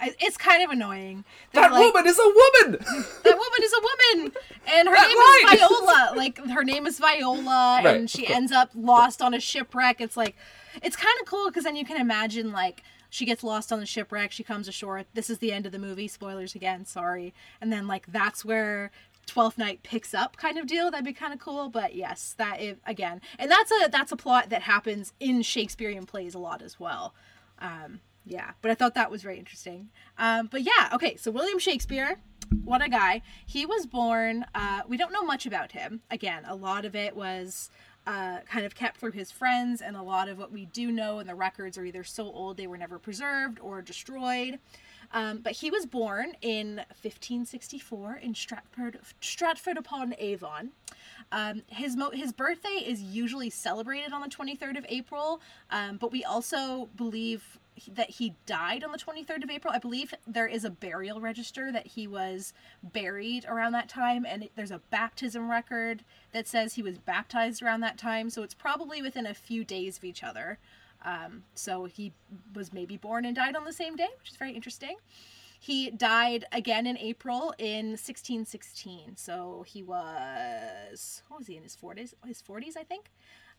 I- 0.00 0.14
it's 0.18 0.37
kind 0.37 0.62
of 0.64 0.70
annoying. 0.70 1.24
That 1.52 1.61
They're 1.62 1.70
like- 1.70 1.94
woman 1.94 2.08
is 2.11 2.18
a 2.18 2.22
woman. 2.22 2.78
that 3.22 3.37
woman 3.37 3.61
is 3.62 3.72
a 3.72 3.80
woman! 3.80 4.32
And 4.66 4.88
her 4.88 4.94
That 4.94 5.08
name 5.08 5.50
line. 5.50 5.54
is 5.54 5.61
viola. 5.87 6.12
Like 6.16 6.38
her 6.48 6.64
name 6.64 6.87
is 6.87 6.98
viola 6.98 7.82
Right, 7.85 7.96
and 7.96 8.11
she 8.11 8.26
ends 8.26 8.50
up 8.50 8.70
lost 8.74 9.22
on 9.22 9.32
a 9.35 9.38
shipwreck. 9.40 10.00
It's 10.00 10.16
like 10.16 10.35
it's 10.82 10.96
kind 10.96 11.14
of 11.20 11.26
cool 11.26 11.48
because 11.48 11.64
then 11.64 11.76
you 11.76 11.85
can 11.85 12.00
imagine 12.00 12.50
like 12.50 12.82
she 13.12 13.27
gets 13.27 13.44
lost 13.44 13.70
on 13.70 13.79
the 13.79 13.85
shipwreck 13.85 14.33
she 14.33 14.42
comes 14.42 14.66
ashore. 14.66 15.05
This 15.12 15.29
is 15.29 15.37
the 15.37 15.53
end 15.53 15.66
of 15.66 15.72
the 15.72 15.79
movie. 15.79 16.09
Spoilers 16.09 16.55
again 16.55 16.87
sorry. 16.87 17.35
And 17.61 17.70
then 17.70 17.87
like 17.87 18.07
that's 18.11 18.42
where 18.42 18.90
12th 19.27 19.59
night 19.59 19.83
picks 19.83 20.14
up 20.14 20.38
kind 20.38 20.57
of 20.57 20.66
deal. 20.66 20.90
That'd 20.90 21.05
be 21.05 21.12
kind 21.12 21.35
of 21.35 21.38
cool 21.38 21.68
but 21.68 21.94
yes 21.94 22.35
that 22.38 22.62
is, 22.62 22.79
again. 22.87 23.20
And 23.38 23.51
that's 23.51 23.70
a 23.70 23.88
that's 23.90 24.12
a 24.12 24.16
plot 24.16 24.48
that 24.48 24.62
happens 24.62 25.12
in 25.20 25.42
shakespearean 25.42 26.07
plays 26.07 26.35
a 26.35 26.38
lot 26.38 26.62
as 26.62 26.81
well. 26.81 27.14
Um 27.59 28.01
yeah 28.25 28.53
but 28.62 28.70
i 28.70 28.75
thought 28.75 28.94
that 28.94 29.11
was 29.11 29.22
very 29.22 29.38
interesting. 29.38 29.90
Um 30.16 30.48
but 30.51 30.62
yeah 30.62 30.88
okay 30.94 31.16
so 31.16 31.31
william 31.31 31.59
shakespeare 31.59 32.18
what 32.64 32.83
a 32.83 32.88
guy. 32.88 33.20
He 33.44 33.66
was 33.66 33.85
born 33.85 34.46
uh 34.55 34.81
we 34.88 34.96
don't 34.96 35.12
know 35.12 35.25
much 35.25 35.44
about 35.44 35.72
him. 35.72 36.01
Again 36.11 36.44
a 36.46 36.55
lot 36.55 36.87
of 36.87 36.96
it 36.96 37.14
was 37.14 37.68
uh, 38.07 38.38
kind 38.47 38.67
of 38.67 38.75
kept 38.75 38.99
through 38.99 39.12
his 39.12 39.31
friends, 39.31 39.81
and 39.81 39.97
a 39.97 40.03
lot 40.03 40.29
of 40.29 40.38
what 40.38 40.51
we 40.51 40.67
do 40.67 40.91
know 40.91 41.19
in 41.21 41.27
the 41.27 41.35
records 41.35 41.79
are 41.79 41.85
either 41.85 42.05
so 42.05 42.25
old 42.25 42.57
they 42.57 42.67
were 42.67 42.79
never 42.79 42.99
preserved 42.99 43.59
or 43.61 43.81
destroyed. 43.83 44.59
Um, 45.12 45.38
but 45.38 45.53
he 45.53 45.71
was 45.71 45.85
born 45.85 46.33
in 46.41 46.77
1564 47.03 48.17
in 48.23 48.35
Stratford, 48.35 48.99
Stratford 49.21 49.77
upon 49.77 50.15
Avon. 50.19 50.71
Um, 51.31 51.62
his 51.67 51.97
mo- 51.97 52.11
his 52.11 52.33
birthday 52.33 52.83
is 52.85 53.03
usually 53.03 53.51
celebrated 53.51 54.12
on 54.12 54.23
the 54.23 54.29
23rd 54.29 54.79
of 54.79 54.87
April, 54.88 55.41
um, 55.71 55.99
but 55.99 56.12
we 56.12 56.25
also 56.25 56.88
believe 56.97 57.59
that 57.92 58.11
he 58.11 58.35
died 58.46 58.85
on 58.85 58.92
the 58.92 58.98
23rd 58.98 59.44
of 59.44 59.50
April. 59.50 59.72
I 59.74 59.78
believe 59.78 60.14
there 60.26 60.46
is 60.46 60.64
a 60.64 60.70
burial 60.70 61.20
register 61.20 61.72
that 61.72 61.87
he 61.87 62.06
was 62.06 62.52
buried 62.82 63.44
around 63.46 63.72
that 63.72 63.88
time, 63.88 64.26
and 64.26 64.48
there's 64.56 64.70
a 64.70 64.80
baptism 64.90 65.50
record 65.50 66.04
that 66.32 66.46
says 66.46 66.74
he 66.74 66.82
was 66.82 66.98
baptized 66.98 67.62
around 67.62 67.80
that 67.80 67.98
time. 67.98 68.30
So 68.30 68.42
it's 68.42 68.54
probably 68.54 69.02
within 69.02 69.26
a 69.26 69.35
few 69.35 69.64
days 69.64 69.98
of 69.98 70.04
each 70.04 70.22
other. 70.22 70.58
Um, 71.04 71.44
so 71.54 71.87
he 71.87 72.12
was 72.54 72.72
maybe 72.72 72.96
born 72.96 73.24
and 73.24 73.35
died 73.35 73.56
on 73.56 73.64
the 73.64 73.72
same 73.72 73.96
day, 73.96 74.08
which 74.18 74.30
is 74.30 74.37
very 74.37 74.52
interesting. 74.52 74.96
He 75.58 75.90
died 75.90 76.44
again 76.50 76.87
in 76.87 76.98
April 76.98 77.54
in 77.56 77.90
1616. 77.90 79.16
So 79.16 79.64
he 79.66 79.82
was, 79.82 81.22
what 81.28 81.38
was 81.38 81.46
he 81.46 81.56
in 81.56 81.62
his 81.62 81.76
40s? 81.76 82.14
His 82.26 82.42
40s, 82.42 82.76
I 82.76 82.82
think. 82.82 83.11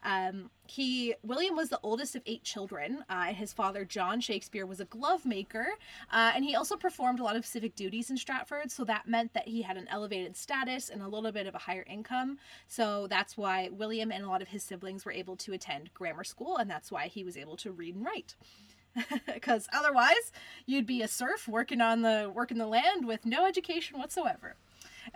Um, 0.03 0.49
he 0.67 1.13
William 1.23 1.55
was 1.55 1.69
the 1.69 1.79
oldest 1.83 2.15
of 2.15 2.21
eight 2.25 2.43
children. 2.43 3.03
Uh, 3.09 3.25
his 3.25 3.53
father 3.53 3.85
John 3.85 4.21
Shakespeare 4.21 4.65
was 4.65 4.79
a 4.79 4.85
glove 4.85 5.25
maker, 5.25 5.67
uh, 6.11 6.31
and 6.35 6.43
he 6.43 6.55
also 6.55 6.75
performed 6.75 7.19
a 7.19 7.23
lot 7.23 7.35
of 7.35 7.45
civic 7.45 7.75
duties 7.75 8.09
in 8.09 8.17
Stratford. 8.17 8.71
So 8.71 8.83
that 8.85 9.07
meant 9.07 9.33
that 9.33 9.47
he 9.47 9.61
had 9.61 9.77
an 9.77 9.87
elevated 9.89 10.35
status 10.35 10.89
and 10.89 11.01
a 11.01 11.07
little 11.07 11.31
bit 11.31 11.47
of 11.47 11.55
a 11.55 11.59
higher 11.59 11.85
income. 11.89 12.37
So 12.67 13.07
that's 13.07 13.37
why 13.37 13.69
William 13.71 14.11
and 14.11 14.23
a 14.23 14.29
lot 14.29 14.41
of 14.41 14.49
his 14.49 14.63
siblings 14.63 15.05
were 15.05 15.11
able 15.11 15.35
to 15.37 15.53
attend 15.53 15.93
grammar 15.93 16.23
school, 16.23 16.57
and 16.57 16.69
that's 16.69 16.91
why 16.91 17.07
he 17.07 17.23
was 17.23 17.37
able 17.37 17.57
to 17.57 17.71
read 17.71 17.95
and 17.95 18.05
write. 18.05 18.35
Because 19.25 19.67
otherwise, 19.73 20.31
you'd 20.67 20.85
be 20.85 21.01
a 21.01 21.07
serf 21.07 21.47
working 21.47 21.81
on 21.81 22.03
the 22.03 22.31
working 22.33 22.59
the 22.59 22.67
land 22.67 23.05
with 23.05 23.25
no 23.25 23.45
education 23.45 23.97
whatsoever. 23.97 24.55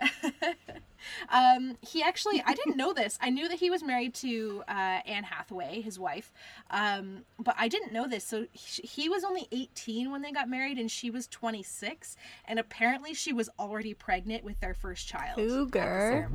um, 1.30 1.76
he 1.80 2.02
actually, 2.02 2.42
I 2.46 2.54
didn't 2.54 2.76
know 2.76 2.92
this. 2.92 3.18
I 3.20 3.30
knew 3.30 3.48
that 3.48 3.58
he 3.58 3.70
was 3.70 3.82
married 3.82 4.14
to 4.16 4.62
uh, 4.68 4.72
Anne 5.06 5.24
Hathaway, 5.24 5.80
his 5.80 5.98
wife, 5.98 6.32
um, 6.70 7.24
but 7.38 7.54
I 7.58 7.68
didn't 7.68 7.92
know 7.92 8.06
this. 8.06 8.24
So 8.24 8.46
he, 8.52 8.82
he 8.86 9.08
was 9.08 9.24
only 9.24 9.46
18 9.52 10.10
when 10.10 10.22
they 10.22 10.32
got 10.32 10.48
married, 10.48 10.78
and 10.78 10.90
she 10.90 11.10
was 11.10 11.26
26. 11.28 12.16
And 12.44 12.58
apparently, 12.58 13.14
she 13.14 13.32
was 13.32 13.48
already 13.58 13.94
pregnant 13.94 14.44
with 14.44 14.60
their 14.60 14.74
first 14.74 15.06
child. 15.06 15.36
Cougar. 15.36 16.28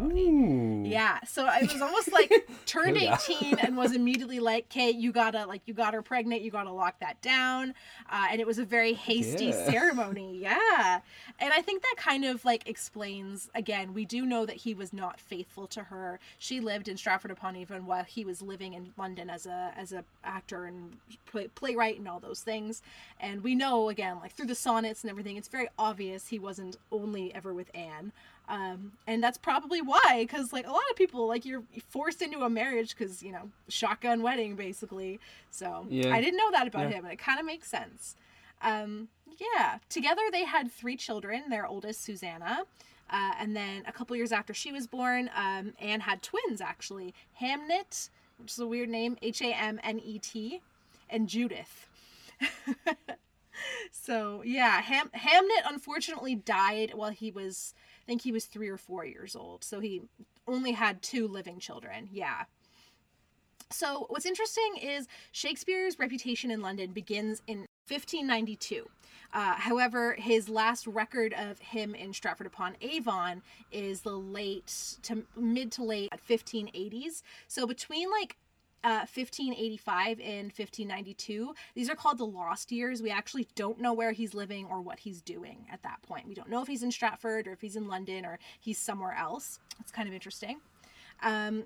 Yeah, 0.85 1.19
so 1.25 1.47
it 1.47 1.71
was 1.71 1.81
almost 1.81 2.11
like 2.11 2.31
turned 2.65 2.97
Yeah. 2.99 3.17
18 3.29 3.59
and 3.59 3.77
was 3.77 3.93
immediately 3.93 4.39
like, 4.39 4.65
"Okay, 4.65 4.91
you 4.91 5.11
gotta 5.11 5.45
like 5.45 5.61
you 5.65 5.73
got 5.73 5.93
her 5.93 6.01
pregnant, 6.01 6.41
you 6.41 6.51
gotta 6.51 6.71
lock 6.71 6.99
that 6.99 7.21
down," 7.21 7.73
uh, 8.09 8.27
and 8.31 8.39
it 8.41 8.47
was 8.47 8.59
a 8.59 8.65
very 8.65 8.93
hasty 8.93 9.45
Yeah. 9.47 9.65
ceremony. 9.69 10.37
Yeah, 10.37 10.99
and 11.39 11.53
I 11.53 11.61
think 11.61 11.81
that 11.83 11.95
kind 11.97 12.25
of 12.25 12.43
like 12.45 12.67
explains 12.67 13.49
again. 13.55 13.93
We 13.93 14.05
do 14.05 14.25
know 14.25 14.45
that 14.45 14.52
he 14.55 14.73
was 14.73 14.93
not 14.93 15.19
faithful 15.19 15.67
to 15.67 15.83
her. 15.83 16.19
She 16.39 16.59
lived 16.59 16.87
in 16.87 16.97
Stratford 16.97 17.31
upon 17.31 17.55
Avon 17.55 17.85
while 17.85 18.03
he 18.03 18.23
was 18.25 18.41
living 18.41 18.73
in 18.73 18.93
London 18.97 19.29
as 19.29 19.45
a 19.45 19.73
as 19.77 19.91
a 19.91 20.03
actor 20.23 20.65
and 20.65 20.97
play, 21.25 21.47
playwright 21.55 21.97
and 21.99 22.07
all 22.07 22.19
those 22.19 22.41
things. 22.41 22.81
And 23.19 23.43
we 23.43 23.55
know 23.55 23.89
again, 23.89 24.17
like 24.21 24.33
through 24.33 24.47
the 24.47 24.55
sonnets 24.55 25.01
and 25.03 25.11
everything, 25.11 25.37
it's 25.37 25.47
very 25.47 25.67
obvious 25.77 26.27
he 26.27 26.39
wasn't 26.39 26.77
only 26.91 27.33
ever 27.33 27.53
with 27.53 27.69
Anne 27.75 28.11
um, 28.49 28.91
and 29.07 29.23
that's 29.23 29.37
probably 29.37 29.81
why 29.81 30.17
because 30.27 30.51
like 30.51 30.67
a 30.67 30.71
lot 30.71 30.81
of 30.91 30.97
people 30.97 31.27
like 31.27 31.45
you're 31.45 31.63
forced 31.89 32.21
into 32.21 32.41
a 32.41 32.49
marriage 32.49 32.89
because 32.95 33.23
you 33.23 33.31
know 33.31 33.49
shotgun 33.69 34.21
wedding 34.21 34.55
basically 34.55 35.17
so 35.49 35.85
Yeah. 35.89 36.13
i 36.13 36.19
didn't 36.19 36.35
know 36.37 36.51
that 36.51 36.67
about 36.67 36.89
Yeah. 36.89 36.97
him 36.97 37.05
and 37.05 37.13
it 37.13 37.19
kind 37.19 37.39
of 37.39 37.45
makes 37.45 37.69
sense 37.69 38.15
um, 38.61 39.07
yeah 39.39 39.77
together 39.89 40.21
they 40.31 40.43
had 40.43 40.69
three 40.69 40.97
children 40.97 41.43
their 41.49 41.65
oldest 41.65 42.03
susanna 42.03 42.63
uh, 43.13 43.33
and 43.39 43.55
then 43.55 43.83
a 43.87 43.91
couple 43.91 44.15
years 44.15 44.31
after 44.31 44.53
she 44.53 44.71
was 44.71 44.87
born 44.87 45.29
um, 45.35 45.73
anne 45.79 46.01
had 46.01 46.21
twins 46.21 46.59
actually 46.59 47.13
hamnet 47.39 48.09
which 48.37 48.51
is 48.51 48.59
a 48.59 48.67
weird 48.67 48.89
name 48.89 49.17
h-a-m-n-e-t 49.21 50.61
and 51.09 51.29
judith 51.29 51.87
so 53.91 54.41
yeah, 54.45 54.81
Ham- 54.81 55.11
Hamnet 55.15 55.69
unfortunately 55.69 56.35
died 56.35 56.93
while 56.93 57.11
he 57.11 57.31
was, 57.31 57.73
I 58.03 58.05
think 58.05 58.21
he 58.21 58.31
was 58.31 58.45
three 58.45 58.69
or 58.69 58.77
four 58.77 59.05
years 59.05 59.35
old. 59.35 59.63
So 59.63 59.79
he 59.79 60.01
only 60.47 60.71
had 60.71 61.01
two 61.01 61.27
living 61.27 61.59
children. 61.59 62.09
Yeah. 62.11 62.43
So 63.71 64.05
what's 64.09 64.25
interesting 64.25 64.75
is 64.81 65.07
Shakespeare's 65.31 65.97
reputation 65.97 66.51
in 66.51 66.61
London 66.61 66.91
begins 66.91 67.41
in 67.47 67.67
1592. 67.87 68.87
Uh, 69.33 69.55
however, 69.55 70.13
his 70.19 70.47
last 70.47 70.85
record 70.85 71.33
of 71.33 71.57
him 71.59 71.95
in 71.95 72.13
Stratford 72.13 72.45
upon 72.47 72.75
Avon 72.81 73.41
is 73.71 74.01
the 74.01 74.15
late 74.15 74.97
to 75.01 75.23
mid 75.35 75.71
to 75.73 75.83
late 75.83 76.11
1580s. 76.29 77.23
So 77.47 77.65
between 77.65 78.11
like 78.11 78.37
uh, 78.83 79.07
1585 79.07 80.19
and 80.19 80.45
1592. 80.51 81.53
These 81.73 81.89
are 81.89 81.95
called 81.95 82.17
the 82.17 82.25
lost 82.25 82.69
years. 82.71 83.01
We 83.01 83.11
actually 83.11 83.47
don't 83.55 83.79
know 83.79 83.93
where 83.93 84.11
he's 84.11 84.33
living 84.33 84.65
or 84.69 84.81
what 84.81 84.99
he's 84.99 85.21
doing 85.21 85.65
at 85.71 85.81
that 85.83 86.01
point. 86.01 86.27
We 86.27 86.33
don't 86.33 86.49
know 86.49 86.61
if 86.61 86.67
he's 86.67 86.83
in 86.83 86.91
Stratford 86.91 87.47
or 87.47 87.53
if 87.53 87.61
he's 87.61 87.77
in 87.77 87.87
London 87.87 88.25
or 88.25 88.39
he's 88.59 88.77
somewhere 88.77 89.13
else. 89.17 89.59
It's 89.79 89.91
kind 89.91 90.07
of 90.09 90.13
interesting. 90.13 90.59
Um, 91.21 91.63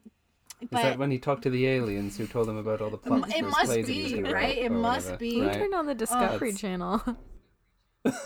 Is 0.62 0.70
but 0.70 0.84
that 0.84 1.00
when 1.00 1.10
he 1.10 1.18
talked 1.18 1.42
to 1.44 1.50
the 1.50 1.66
aliens 1.68 2.18
who 2.18 2.28
told 2.28 2.48
him 2.48 2.58
about 2.58 2.82
all 2.82 2.92
the 2.92 2.98
plots 2.98 3.30
it 3.34 3.40
for 3.40 3.46
his 3.46 3.52
must 3.52 3.66
plays 3.66 3.88
he 3.88 4.04
was 4.04 4.12
be, 4.14 4.22
right? 4.22 4.58
It 4.58 4.72
must 4.72 5.06
whatever, 5.06 5.18
be. 5.18 5.42
right? 5.42 5.54
Turn 5.54 5.74
on 5.74 5.88
the 5.88 5.96
Discovery 5.96 6.52
that's- 6.52 6.62
Channel. 6.62 7.02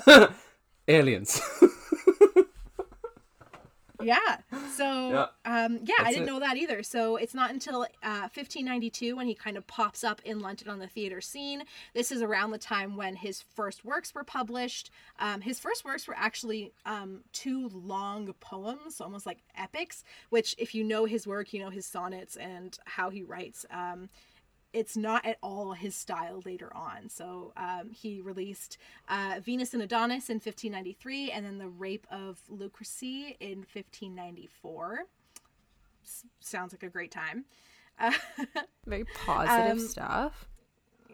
aliens. 0.87 1.41
yeah. 4.01 4.37
So, 4.75 5.09
Yeah. 5.11 5.25
um, 5.45 5.79
yeah, 5.83 5.95
I 5.99 6.11
didn't 6.11 6.23
it. 6.27 6.31
know 6.31 6.39
that 6.39 6.57
either. 6.57 6.81
So 6.81 7.17
it's 7.17 7.35
not 7.35 7.51
until 7.51 7.81
uh, 8.03 8.29
1592 8.33 9.15
when 9.15 9.27
he 9.27 9.35
kind 9.35 9.57
of 9.57 9.67
pops 9.67 10.03
up 10.03 10.21
in 10.25 10.39
London 10.39 10.69
on 10.69 10.79
the 10.79 10.87
theater 10.87 11.21
scene. 11.21 11.63
This 11.93 12.11
is 12.11 12.21
around 12.21 12.49
the 12.51 12.57
time 12.57 12.95
when 12.97 13.15
his 13.15 13.43
first 13.55 13.85
works 13.85 14.15
were 14.15 14.23
published. 14.23 14.89
Um, 15.19 15.41
his 15.41 15.59
first 15.59 15.85
works 15.85 16.07
were 16.07 16.15
actually 16.17 16.73
um, 16.85 17.21
two 17.31 17.69
long 17.73 18.33
poems, 18.39 18.99
almost 19.01 19.25
like 19.27 19.39
epics. 19.55 20.03
Which, 20.29 20.55
if 20.57 20.73
you 20.73 20.83
know 20.83 21.05
his 21.05 21.27
work, 21.27 21.53
you 21.53 21.59
know 21.59 21.69
his 21.69 21.85
sonnets 21.85 22.35
and 22.37 22.77
how 22.85 23.11
he 23.11 23.21
writes. 23.23 23.65
It's 24.73 24.95
not 24.95 25.25
at 25.25 25.37
all 25.43 25.73
his 25.73 25.95
style 25.95 26.41
later 26.45 26.71
on. 26.75 27.09
So 27.09 27.51
um, 27.57 27.89
he 27.91 28.21
released 28.21 28.77
uh, 29.09 29.39
Venus 29.43 29.73
and 29.73 29.83
Adonis 29.83 30.29
in 30.29 30.35
1593 30.35 31.31
and 31.31 31.45
then 31.45 31.57
The 31.57 31.67
Rape 31.67 32.07
of 32.09 32.39
Lucrece 32.49 33.35
in 33.39 33.65
1594. 33.73 34.99
S- 36.05 36.23
sounds 36.39 36.73
like 36.73 36.83
a 36.83 36.89
great 36.89 37.11
time. 37.11 37.45
Uh, 37.99 38.13
Very 38.85 39.05
positive 39.25 39.71
Um, 39.73 39.79
stuff. 39.79 40.47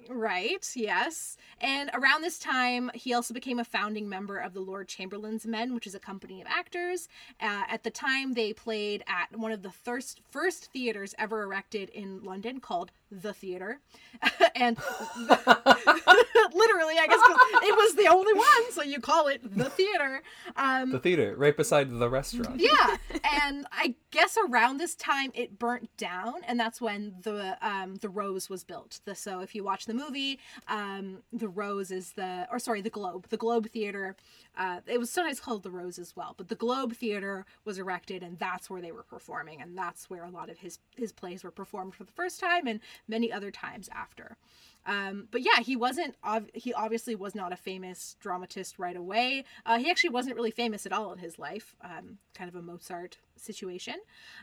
Right, 0.09 0.65
yes. 0.73 1.35
And 1.59 1.89
around 1.93 2.21
this 2.21 2.39
time, 2.39 2.89
he 2.93 3.13
also 3.13 3.33
became 3.33 3.59
a 3.59 3.65
founding 3.65 4.07
member 4.07 4.37
of 4.37 4.53
the 4.53 4.61
Lord 4.61 4.87
Chamberlain's 4.87 5.45
Men, 5.45 5.73
which 5.73 5.85
is 5.85 5.95
a 5.95 5.99
company 5.99 6.39
of 6.39 6.47
actors. 6.47 7.09
Uh, 7.41 7.63
at 7.67 7.83
the 7.83 7.89
time, 7.89 8.33
they 8.33 8.53
played 8.53 9.03
at 9.05 9.37
one 9.37 9.51
of 9.51 9.63
the 9.63 9.69
first, 9.69 10.21
first 10.29 10.71
theaters 10.71 11.13
ever 11.17 11.43
erected 11.43 11.89
in 11.89 12.23
London 12.23 12.61
called 12.61 12.91
The 13.11 13.33
Theater. 13.33 13.79
and 14.55 14.77
literally, 15.17 16.95
I 16.97 17.07
guess 17.07 17.19
it 17.63 17.75
was 17.75 17.95
the 17.95 18.07
only 18.07 18.33
one, 18.33 18.71
so 18.71 18.83
you 18.83 18.99
call 18.99 19.27
it 19.27 19.41
The 19.55 19.69
Theater. 19.69 20.21
Um, 20.55 20.91
the 20.91 20.99
theater, 20.99 21.35
right 21.37 21.55
beside 21.55 21.89
the 21.89 22.09
restaurant. 22.09 22.59
yeah 22.59 22.97
and 23.31 23.65
i 23.71 23.93
guess 24.11 24.37
around 24.49 24.77
this 24.77 24.95
time 24.95 25.31
it 25.35 25.59
burnt 25.59 25.89
down 25.97 26.33
and 26.47 26.59
that's 26.59 26.81
when 26.81 27.13
the 27.21 27.57
um 27.61 27.95
the 27.97 28.09
rose 28.09 28.49
was 28.49 28.63
built 28.63 28.99
the, 29.05 29.13
so 29.15 29.39
if 29.41 29.53
you 29.53 29.63
watch 29.63 29.85
the 29.85 29.93
movie 29.93 30.39
um 30.67 31.19
the 31.31 31.47
rose 31.47 31.91
is 31.91 32.13
the 32.13 32.47
or 32.51 32.59
sorry 32.59 32.81
the 32.81 32.89
globe 32.89 33.27
the 33.29 33.37
globe 33.37 33.69
theater 33.69 34.15
uh 34.57 34.79
it 34.87 34.99
was 34.99 35.09
sometimes 35.09 35.39
called 35.39 35.63
the 35.63 35.71
rose 35.71 35.99
as 35.99 36.15
well 36.15 36.33
but 36.37 36.47
the 36.49 36.55
globe 36.55 36.93
theater 36.93 37.45
was 37.65 37.77
erected 37.77 38.23
and 38.23 38.39
that's 38.39 38.69
where 38.69 38.81
they 38.81 38.91
were 38.91 39.03
performing 39.03 39.61
and 39.61 39.77
that's 39.77 40.09
where 40.09 40.23
a 40.23 40.29
lot 40.29 40.49
of 40.49 40.57
his 40.59 40.79
his 40.95 41.11
plays 41.11 41.43
were 41.43 41.51
performed 41.51 41.93
for 41.95 42.03
the 42.03 42.11
first 42.11 42.39
time 42.39 42.67
and 42.67 42.79
many 43.07 43.31
other 43.31 43.51
times 43.51 43.89
after 43.93 44.37
um, 44.87 45.27
but 45.31 45.41
yeah, 45.41 45.59
he 45.59 45.75
wasn't. 45.75 46.15
He 46.53 46.73
obviously 46.73 47.13
was 47.13 47.35
not 47.35 47.51
a 47.51 47.57
famous 47.57 48.15
dramatist 48.21 48.79
right 48.79 48.95
away. 48.95 49.43
Uh, 49.65 49.77
he 49.77 49.91
actually 49.91 50.11
wasn't 50.11 50.37
really 50.37 50.51
famous 50.51 50.85
at 50.85 50.93
all 50.93 51.11
in 51.11 51.19
his 51.19 51.37
life. 51.37 51.75
Um, 51.83 52.17
kind 52.33 52.49
of 52.49 52.55
a 52.55 52.61
Mozart 52.61 53.17
situation. 53.35 53.95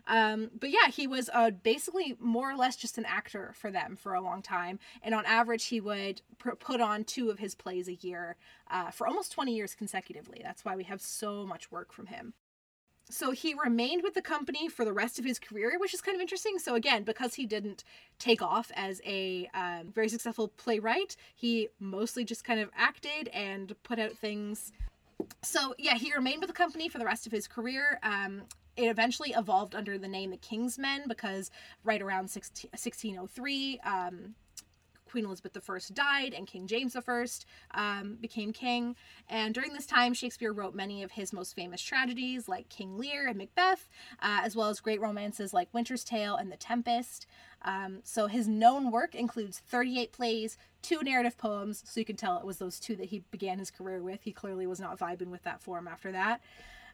Um, 0.07 0.51
but 0.61 0.71
yeah, 0.71 0.89
he 0.89 1.07
was 1.07 1.31
uh, 1.33 1.51
basically 1.51 2.17
more 2.21 2.51
or 2.51 2.57
less 2.57 2.77
just 2.77 2.99
an 2.99 3.07
actor 3.07 3.53
for 3.57 3.71
them 3.71 3.97
for 3.97 4.13
a 4.13 4.21
long 4.21 4.43
time. 4.43 4.79
And 5.03 5.15
on 5.15 5.25
average, 5.25 5.67
he 5.67 5.81
would 5.81 6.21
pr- 6.39 6.51
put 6.51 6.81
on 6.81 7.05
two 7.05 7.31
of 7.31 7.39
his 7.39 7.55
plays 7.55 7.89
a 7.89 7.95
year 7.95 8.37
uh, 8.71 8.91
for 8.91 9.07
almost 9.07 9.33
20 9.33 9.55
years 9.55 9.75
consecutively. 9.75 10.41
That's 10.45 10.65
why 10.65 10.77
we 10.77 10.85
have 10.85 11.01
so 11.01 11.47
much 11.47 11.71
work 11.73 11.93
from 11.93 12.07
him. 12.07 12.35
So 13.11 13.33
he 13.33 13.55
remained 13.55 14.03
with 14.03 14.15
the 14.15 14.23
company 14.23 14.69
for 14.69 14.85
the 14.85 14.93
rest 14.93 15.19
of 15.19 15.25
his 15.25 15.39
career, 15.39 15.75
which 15.79 15.93
is 15.93 16.01
kind 16.01 16.15
of 16.15 16.21
interesting. 16.21 16.59
So 16.59 16.75
again, 16.75 17.05
because 17.05 17.35
he 17.35 17.47
didn't 17.47 17.85
take 18.19 18.41
off 18.41 18.73
as 18.75 19.01
a 19.05 19.49
um, 19.55 19.93
very 19.95 20.09
successful 20.09 20.49
playwright, 20.49 21.17
he 21.35 21.69
mostly 21.79 22.25
just 22.25 22.45
kind 22.45 22.61
of 22.61 22.71
acted 22.75 23.29
and 23.29 23.75
put 23.83 23.99
out 23.99 24.13
things. 24.13 24.73
So 25.43 25.75
yeah, 25.79 25.95
he 25.95 26.15
remained 26.15 26.41
with 26.41 26.49
the 26.49 26.55
company 26.55 26.89
for 26.89 26.99
the 26.99 27.05
rest 27.05 27.27
of 27.27 27.33
his 27.33 27.47
career. 27.47 27.99
Um, 28.03 28.43
it 28.77 28.87
eventually 28.87 29.31
evolved 29.37 29.75
under 29.75 29.99
the 29.99 30.09
name 30.09 30.31
the 30.31 30.37
King's 30.37 30.79
Men 30.79 31.05
because 31.07 31.51
right 31.85 32.03
around 32.03 32.29
16, 32.29 32.71
1603, 32.71 33.81
um, 33.85 34.35
Queen 35.15 35.27
Elizabeth 35.27 35.71
I 35.71 35.79
died 35.93 36.35
and 36.35 36.45
King 36.45 36.67
James 36.67 36.97
I 36.97 37.27
um, 37.71 38.17
became 38.21 38.53
king. 38.53 38.97
And 39.29 39.55
during 39.55 39.73
this 39.73 39.87
time, 39.87 40.13
Shakespeare 40.13 40.53
wrote 40.53 40.75
many 40.75 41.05
of 41.05 41.13
his 41.13 41.33
most 41.33 41.55
famous 41.55 41.81
tragedies 41.81 42.49
like 42.49 42.69
King 42.69 42.99
Lear 42.99 43.29
and 43.29 43.39
Macbeth, 43.39 43.89
uh, 44.21 44.41
as 44.43 44.57
well 44.57 44.71
as 44.71 44.81
great 44.81 45.01
romances 45.01 45.55
like 45.55 45.73
Winter's 45.73 46.03
Tale 46.03 46.35
and 46.35 46.51
The 46.51 46.57
Tempest. 46.57 47.29
Um, 47.63 48.01
so 48.03 48.27
his 48.27 48.49
known 48.49 48.91
work 48.91 49.15
includes 49.15 49.61
38 49.61 50.11
plays, 50.11 50.59
two 50.83 51.01
narrative 51.05 51.39
poems, 51.39 51.85
so 51.87 52.01
you 52.01 52.05
can 52.05 52.17
tell 52.17 52.37
it 52.37 52.45
was 52.45 52.59
those 52.59 52.81
two 52.81 52.97
that 52.97 53.07
he 53.07 53.23
began 53.31 53.61
his 53.61 53.71
career 53.71 54.03
with. 54.03 54.25
He 54.25 54.33
clearly 54.33 54.67
was 54.67 54.81
not 54.81 54.99
vibing 54.99 55.29
with 55.29 55.45
that 55.45 55.63
form 55.63 55.87
after 55.87 56.11
that. 56.11 56.41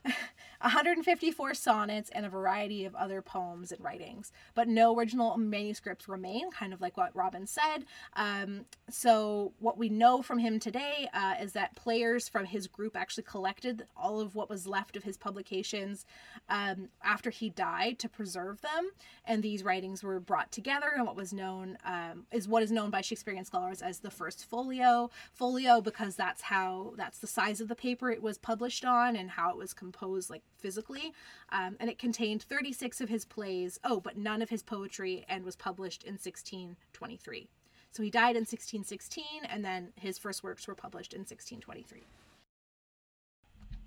154 0.62 1.54
sonnets 1.54 2.10
and 2.10 2.26
a 2.26 2.28
variety 2.28 2.84
of 2.84 2.94
other 2.94 3.22
poems 3.22 3.72
and 3.72 3.82
writings, 3.82 4.30
but 4.54 4.68
no 4.68 4.94
original 4.96 5.36
manuscripts 5.38 6.08
remain, 6.08 6.50
kind 6.50 6.72
of 6.72 6.80
like 6.80 6.96
what 6.96 7.14
Robin 7.16 7.46
said. 7.46 7.86
Um, 8.14 8.66
so, 8.88 9.52
what 9.58 9.78
we 9.78 9.88
know 9.88 10.22
from 10.22 10.38
him 10.38 10.58
today 10.58 11.08
uh, 11.14 11.34
is 11.40 11.52
that 11.52 11.76
players 11.76 12.28
from 12.28 12.44
his 12.44 12.66
group 12.66 12.94
actually 12.94 13.24
collected 13.24 13.86
all 13.96 14.20
of 14.20 14.34
what 14.34 14.50
was 14.50 14.66
left 14.66 14.96
of 14.96 15.04
his 15.04 15.16
publications 15.16 16.04
um, 16.48 16.90
after 17.02 17.30
he 17.30 17.48
died 17.48 17.98
to 17.98 18.08
preserve 18.08 18.60
them, 18.60 18.90
and 19.24 19.42
these 19.42 19.62
writings 19.64 20.02
were 20.02 20.20
brought 20.20 20.52
together 20.52 20.90
in 20.94 21.06
what 21.06 21.16
was 21.16 21.32
known 21.32 21.78
um, 21.84 22.26
is 22.32 22.46
what 22.46 22.62
is 22.62 22.70
known 22.70 22.90
by 22.90 23.00
Shakespearean 23.00 23.44
scholars 23.44 23.80
as 23.80 24.00
the 24.00 24.10
first 24.10 24.44
folio. 24.44 25.10
Folio 25.32 25.80
because 25.80 26.16
that's 26.16 26.42
how 26.42 26.92
that's 26.98 27.18
the 27.18 27.26
size 27.26 27.62
of 27.62 27.68
the 27.68 27.74
paper 27.74 28.10
it 28.10 28.22
was 28.22 28.36
published 28.36 28.84
on 28.84 29.16
and 29.16 29.30
how 29.30 29.50
it 29.50 29.56
was. 29.56 29.72
Com- 29.72 29.89
compose 29.90 30.30
like 30.30 30.42
physically. 30.58 31.12
Um, 31.50 31.76
and 31.80 31.90
it 31.90 31.98
contained 31.98 32.42
36 32.42 33.00
of 33.00 33.08
his 33.08 33.24
plays. 33.24 33.78
Oh, 33.84 34.00
but 34.00 34.16
none 34.16 34.42
of 34.42 34.50
his 34.50 34.62
poetry, 34.62 35.24
and 35.28 35.44
was 35.44 35.56
published 35.56 36.04
in 36.04 36.14
1623. 36.14 37.48
So 37.92 38.02
he 38.02 38.10
died 38.10 38.36
in 38.36 38.42
1616, 38.42 39.24
and 39.48 39.64
then 39.64 39.92
his 39.96 40.16
first 40.16 40.44
works 40.44 40.68
were 40.68 40.76
published 40.76 41.12
in 41.12 41.20
1623. 41.20 42.04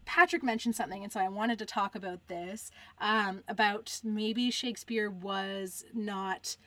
Patrick 0.06 0.44
mentioned 0.44 0.76
something, 0.76 1.04
and 1.04 1.12
so 1.12 1.22
I 1.22 1.30
wanted 1.30 1.58
to 1.60 1.66
talk 1.66 1.96
about 1.96 2.28
this 2.28 2.70
um, 3.00 3.44
about 3.48 4.02
maybe 4.04 4.52
Shakespeare 4.52 5.10
was 5.10 5.86
not 5.94 6.58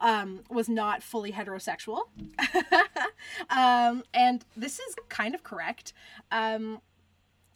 um, 0.00 0.40
was 0.48 0.68
not 0.68 1.02
fully 1.02 1.32
heterosexual, 1.32 2.04
um, 3.50 4.02
and 4.14 4.44
this 4.56 4.78
is 4.78 4.96
kind 5.10 5.34
of 5.34 5.42
correct. 5.42 5.92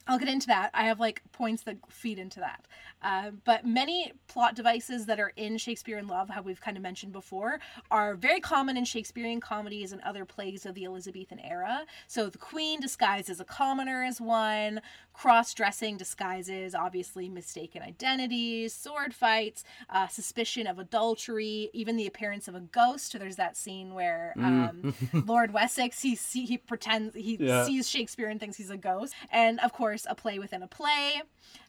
I'll 0.09 0.19
get 0.19 0.29
into 0.29 0.47
that. 0.49 0.71
I 0.75 0.85
have 0.85 0.99
like 0.99 1.23
points 1.33 1.63
that 1.65 1.77
feed 1.91 2.19
into 2.19 2.41
that. 2.41 2.65
Uh, 3.01 3.31
but 3.45 3.65
many 3.65 4.13
plot 4.27 4.57
devices 4.57 5.07
that 5.07 5.21
are 5.21 5.33
in 5.37 5.57
Shakespeare 5.59 5.99
in 5.99 6.09
Love, 6.09 6.31
how 6.31 6.43
we've 6.43 6.61
kind 6.61 6.77
of 6.77 6.83
mentioned 6.83 7.13
before, 7.13 7.61
are 7.93 8.15
very 8.17 8.41
common 8.41 8.77
in 8.77 8.85
Shakespearean 8.85 9.41
comedies 9.41 9.93
and 9.93 10.01
other 10.03 10.25
plays 10.25 10.67
of 10.67 10.75
the 10.75 10.85
Elizabethan 10.85 11.39
era. 11.39 11.85
So 12.09 12.29
the 12.29 12.39
queen 12.39 12.81
disguised 12.81 13.31
as 13.31 13.39
a 13.39 13.45
commoner 13.45 14.03
is 14.05 14.21
one, 14.21 14.81
cross 15.13 15.55
dressing 15.55 15.97
disguises, 15.97 16.75
obviously 16.75 17.29
mistaken 17.29 17.83
identities, 17.83 18.73
sword 18.75 19.15
fights, 19.15 19.63
uh, 19.91 20.09
suspicion 20.09 20.67
of 20.67 20.79
adultery, 20.79 21.71
even 21.73 21.97
the 21.97 22.07
appearance 22.07 22.49
of 22.49 22.55
a 22.57 22.61
ghost. 22.61 23.17
There's 23.17 23.37
that 23.37 23.57
scene 23.57 23.95
where 23.95 24.33
um, 24.39 24.95
Lord 25.27 25.53
Wessex 25.53 26.01
he 26.03 26.17
see, 26.17 26.47
he 26.47 26.57
pretends 26.59 27.15
he 27.15 27.37
Yeah. 27.39 27.65
sees 27.65 27.89
Shakespeare 27.89 28.29
and 28.29 28.41
thinks 28.41 28.57
he's 28.57 28.71
a 28.71 28.77
ghost, 28.77 29.15
and 29.31 29.61
of 29.61 29.73
course 29.73 29.98
a 30.09 30.15
play 30.15 30.39
within 30.39 30.63
a 30.63 30.69
play. 30.69 31.23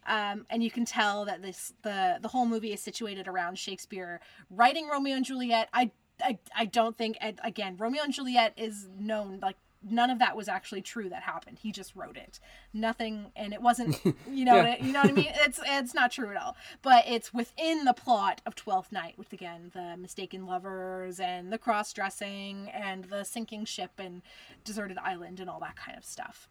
Um, 0.08 0.46
and 0.50 0.63
you 0.63 0.72
can 0.72 0.86
tell 0.86 1.26
that 1.26 1.42
this 1.42 1.74
the 1.84 2.18
the 2.22 2.28
whole 2.30 2.46
movie 2.46 2.74
is 2.74 2.82
situated 2.82 3.28
around 3.28 3.58
Shakespeare 3.58 4.20
writing 4.50 4.88
Romeo 4.88 5.15
and 5.15 5.26
Juliet. 5.26 5.70
I 5.74 5.92
I, 6.24 6.38
I 6.56 6.65
don't 6.65 6.98
think 6.98 7.18
and 7.22 7.39
again 7.44 7.78
Romeo 7.78 8.04
and 8.04 8.13
Juliet 8.13 8.54
is 8.58 8.88
known 9.00 9.39
like 9.42 9.56
none 9.82 10.10
of 10.10 10.20
that 10.20 10.36
was 10.36 10.50
actually 10.50 10.82
true 10.82 11.08
that 11.08 11.24
happened. 11.24 11.58
He 11.62 11.72
just 11.72 11.96
wrote 11.96 12.18
it. 12.18 12.42
Nothing 12.74 13.32
and 13.38 13.54
it 13.54 13.62
wasn't 13.62 13.96
you 14.30 14.44
know 14.44 14.56
Yeah. 14.58 14.76
you 14.84 14.92
know 14.92 15.00
what 15.02 15.10
I 15.10 15.13
mean? 15.13 15.32
It's 15.36 15.60
it's 15.65 15.94
not 15.94 16.12
true 16.12 16.30
at 16.32 16.36
all. 16.36 16.58
But 16.82 17.06
it's 17.08 17.34
within 17.34 17.86
the 17.86 17.94
plot 17.94 18.42
of 18.46 18.56
Twelfth 18.56 18.92
Night 18.92 19.18
with 19.18 19.32
again 19.32 19.72
the 19.74 19.96
mistaken 19.96 20.46
lovers 20.46 21.20
and 21.20 21.54
the 21.54 21.58
cross 21.58 21.94
dressing 21.94 22.70
and 22.74 23.06
the 23.06 23.24
sinking 23.24 23.63
ship 23.65 23.92
and 23.98 24.22
deserted 24.65 24.98
island 24.98 25.39
and 25.39 25.50
all 25.50 25.62
that 25.62 25.78
kind 25.78 25.98
of 25.98 26.04
stuff. 26.04 26.50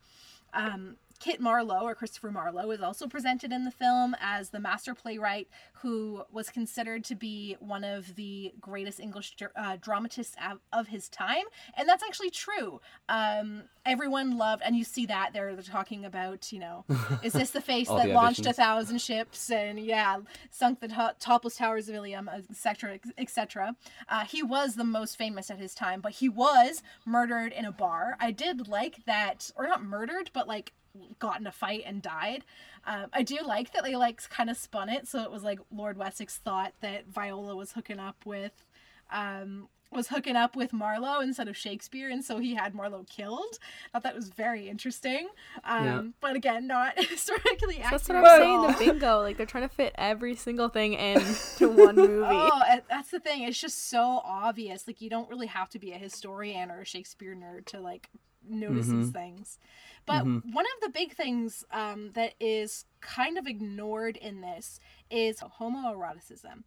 Um, 0.54 0.96
Kit 1.20 1.40
Marlowe, 1.40 1.82
or 1.82 1.94
Christopher 1.94 2.30
Marlowe, 2.30 2.70
is 2.70 2.80
also 2.80 3.06
presented 3.06 3.52
in 3.52 3.64
the 3.64 3.70
film 3.70 4.14
as 4.20 4.50
the 4.50 4.60
master 4.60 4.94
playwright 4.94 5.48
who 5.82 6.22
was 6.32 6.48
considered 6.48 7.04
to 7.04 7.14
be 7.14 7.56
one 7.60 7.84
of 7.84 8.14
the 8.14 8.52
greatest 8.60 9.00
English 9.00 9.34
uh, 9.56 9.76
dramatists 9.80 10.36
of 10.72 10.88
his 10.88 11.08
time. 11.08 11.44
And 11.76 11.88
that's 11.88 12.02
actually 12.02 12.30
true. 12.30 12.80
Um, 13.08 13.64
everyone 13.84 14.36
loved, 14.36 14.62
and 14.64 14.76
you 14.76 14.84
see 14.84 15.06
that 15.06 15.30
there, 15.32 15.54
they're 15.54 15.62
talking 15.62 16.04
about, 16.04 16.52
you 16.52 16.60
know, 16.60 16.84
is 17.22 17.32
this 17.32 17.50
the 17.50 17.60
face 17.60 17.88
that 17.88 18.06
the 18.06 18.12
launched 18.12 18.46
a 18.46 18.52
thousand 18.52 19.00
ships 19.00 19.50
and, 19.50 19.78
yeah, 19.78 20.18
sunk 20.50 20.80
the 20.80 20.88
to- 20.88 21.14
topless 21.18 21.56
towers 21.56 21.88
of 21.88 21.94
Ilium, 21.94 22.28
etc., 22.28 22.98
etc. 23.16 23.74
Uh, 24.08 24.24
he 24.24 24.42
was 24.42 24.76
the 24.76 24.84
most 24.84 25.16
famous 25.16 25.50
at 25.50 25.58
his 25.58 25.74
time, 25.74 26.00
but 26.00 26.12
he 26.12 26.28
was 26.28 26.82
murdered 27.04 27.52
in 27.52 27.64
a 27.64 27.72
bar. 27.72 28.16
I 28.20 28.30
did 28.30 28.68
like 28.68 29.04
that, 29.06 29.50
or 29.56 29.66
not 29.66 29.82
murdered, 29.82 30.30
but 30.32 30.46
like 30.46 30.72
got 31.18 31.40
in 31.40 31.46
a 31.46 31.52
fight 31.52 31.82
and 31.86 32.02
died. 32.02 32.44
Um, 32.86 33.06
I 33.12 33.22
do 33.22 33.38
like 33.44 33.72
that 33.72 33.82
they 33.84 33.96
like 33.96 34.28
kind 34.30 34.50
of 34.50 34.56
spun 34.56 34.88
it 34.88 35.06
so 35.06 35.22
it 35.22 35.30
was 35.30 35.42
like 35.42 35.58
Lord 35.70 35.96
Wessex 35.98 36.36
thought 36.38 36.72
that 36.80 37.06
Viola 37.08 37.54
was 37.56 37.72
hooking 37.72 37.98
up 37.98 38.24
with 38.24 38.64
um 39.12 39.68
was 39.90 40.08
hooking 40.08 40.36
up 40.36 40.54
with 40.54 40.74
Marlowe 40.74 41.20
instead 41.20 41.48
of 41.48 41.56
Shakespeare 41.56 42.10
and 42.10 42.22
so 42.22 42.38
he 42.38 42.54
had 42.54 42.74
Marlowe 42.74 43.06
killed. 43.08 43.58
I 43.58 43.88
thought 43.92 44.02
that 44.02 44.14
was 44.14 44.28
very 44.28 44.68
interesting. 44.68 45.28
Um 45.64 45.84
Yeah. 45.84 46.02
but 46.20 46.36
again 46.36 46.66
not 46.66 47.02
historically 47.08 47.78
accurate. 47.80 47.90
That's 47.90 48.08
what 48.08 48.18
I'm 48.18 48.40
saying. 48.40 48.62
The 48.62 48.92
bingo, 48.92 49.20
like 49.22 49.36
they're 49.38 49.46
trying 49.46 49.66
to 49.68 49.74
fit 49.74 49.94
every 49.96 50.34
single 50.36 50.68
thing 50.68 50.92
into 50.94 51.68
one 51.70 51.96
movie. 51.96 52.22
Oh, 52.26 52.60
that's 52.90 53.10
the 53.10 53.20
thing. 53.20 53.42
It's 53.44 53.58
just 53.60 53.88
so 53.88 54.20
obvious. 54.24 54.86
Like 54.86 55.00
you 55.00 55.08
don't 55.08 55.28
really 55.30 55.46
have 55.46 55.70
to 55.70 55.78
be 55.78 55.92
a 55.92 55.98
historian 55.98 56.70
or 56.70 56.82
a 56.82 56.84
Shakespeare 56.84 57.34
nerd 57.34 57.64
to 57.66 57.80
like 57.80 58.10
notice 58.50 58.88
these 58.88 59.10
things. 59.10 59.58
But 60.06 60.24
one 60.24 60.64
of 60.64 60.80
the 60.82 60.88
big 60.88 61.12
things 61.12 61.64
um, 61.70 62.12
that 62.14 62.34
is 62.40 62.86
kind 63.00 63.36
of 63.36 63.46
ignored 63.46 64.16
in 64.16 64.40
this 64.40 64.80
is 65.10 65.40
homoeroticism. 65.40 66.64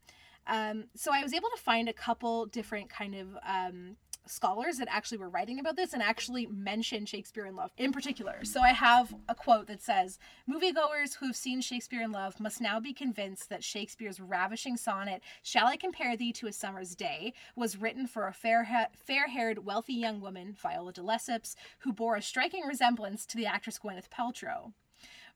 Um, 0.47 0.85
so 0.95 1.11
I 1.13 1.23
was 1.23 1.33
able 1.33 1.49
to 1.55 1.61
find 1.61 1.89
a 1.89 1.93
couple 1.93 2.45
different 2.45 2.89
kind 2.89 3.15
of 3.15 3.27
um, 3.45 3.95
scholars 4.25 4.77
that 4.77 4.87
actually 4.91 5.17
were 5.17 5.29
writing 5.29 5.59
about 5.59 5.75
this 5.75 5.93
and 5.93 6.01
actually 6.01 6.45
mention 6.47 7.05
Shakespeare 7.05 7.45
in 7.45 7.55
Love 7.55 7.71
in 7.77 7.91
particular. 7.91 8.43
So 8.43 8.61
I 8.61 8.69
have 8.69 9.13
a 9.27 9.35
quote 9.35 9.67
that 9.67 9.81
says, 9.81 10.19
Moviegoers 10.49 11.15
who 11.15 11.27
have 11.27 11.35
seen 11.35 11.61
Shakespeare 11.61 12.01
in 12.01 12.11
Love 12.11 12.39
must 12.39 12.61
now 12.61 12.79
be 12.79 12.93
convinced 12.93 13.49
that 13.49 13.63
Shakespeare's 13.63 14.19
ravishing 14.19 14.77
sonnet, 14.77 15.21
Shall 15.43 15.67
I 15.67 15.75
Compare 15.75 16.15
Thee 16.15 16.33
to 16.33 16.47
a 16.47 16.53
Summer's 16.53 16.95
Day, 16.95 17.33
was 17.55 17.77
written 17.77 18.07
for 18.07 18.27
a 18.27 18.33
fair 18.33 18.63
ha- 18.65 18.87
fair-haired, 18.95 19.65
wealthy 19.65 19.93
young 19.93 20.21
woman, 20.21 20.55
Viola 20.61 20.93
de 20.93 21.01
Lesseps, 21.01 21.55
who 21.79 21.93
bore 21.93 22.15
a 22.15 22.21
striking 22.21 22.65
resemblance 22.65 23.25
to 23.25 23.37
the 23.37 23.45
actress 23.45 23.79
Gwyneth 23.79 24.09
Paltrow. 24.09 24.73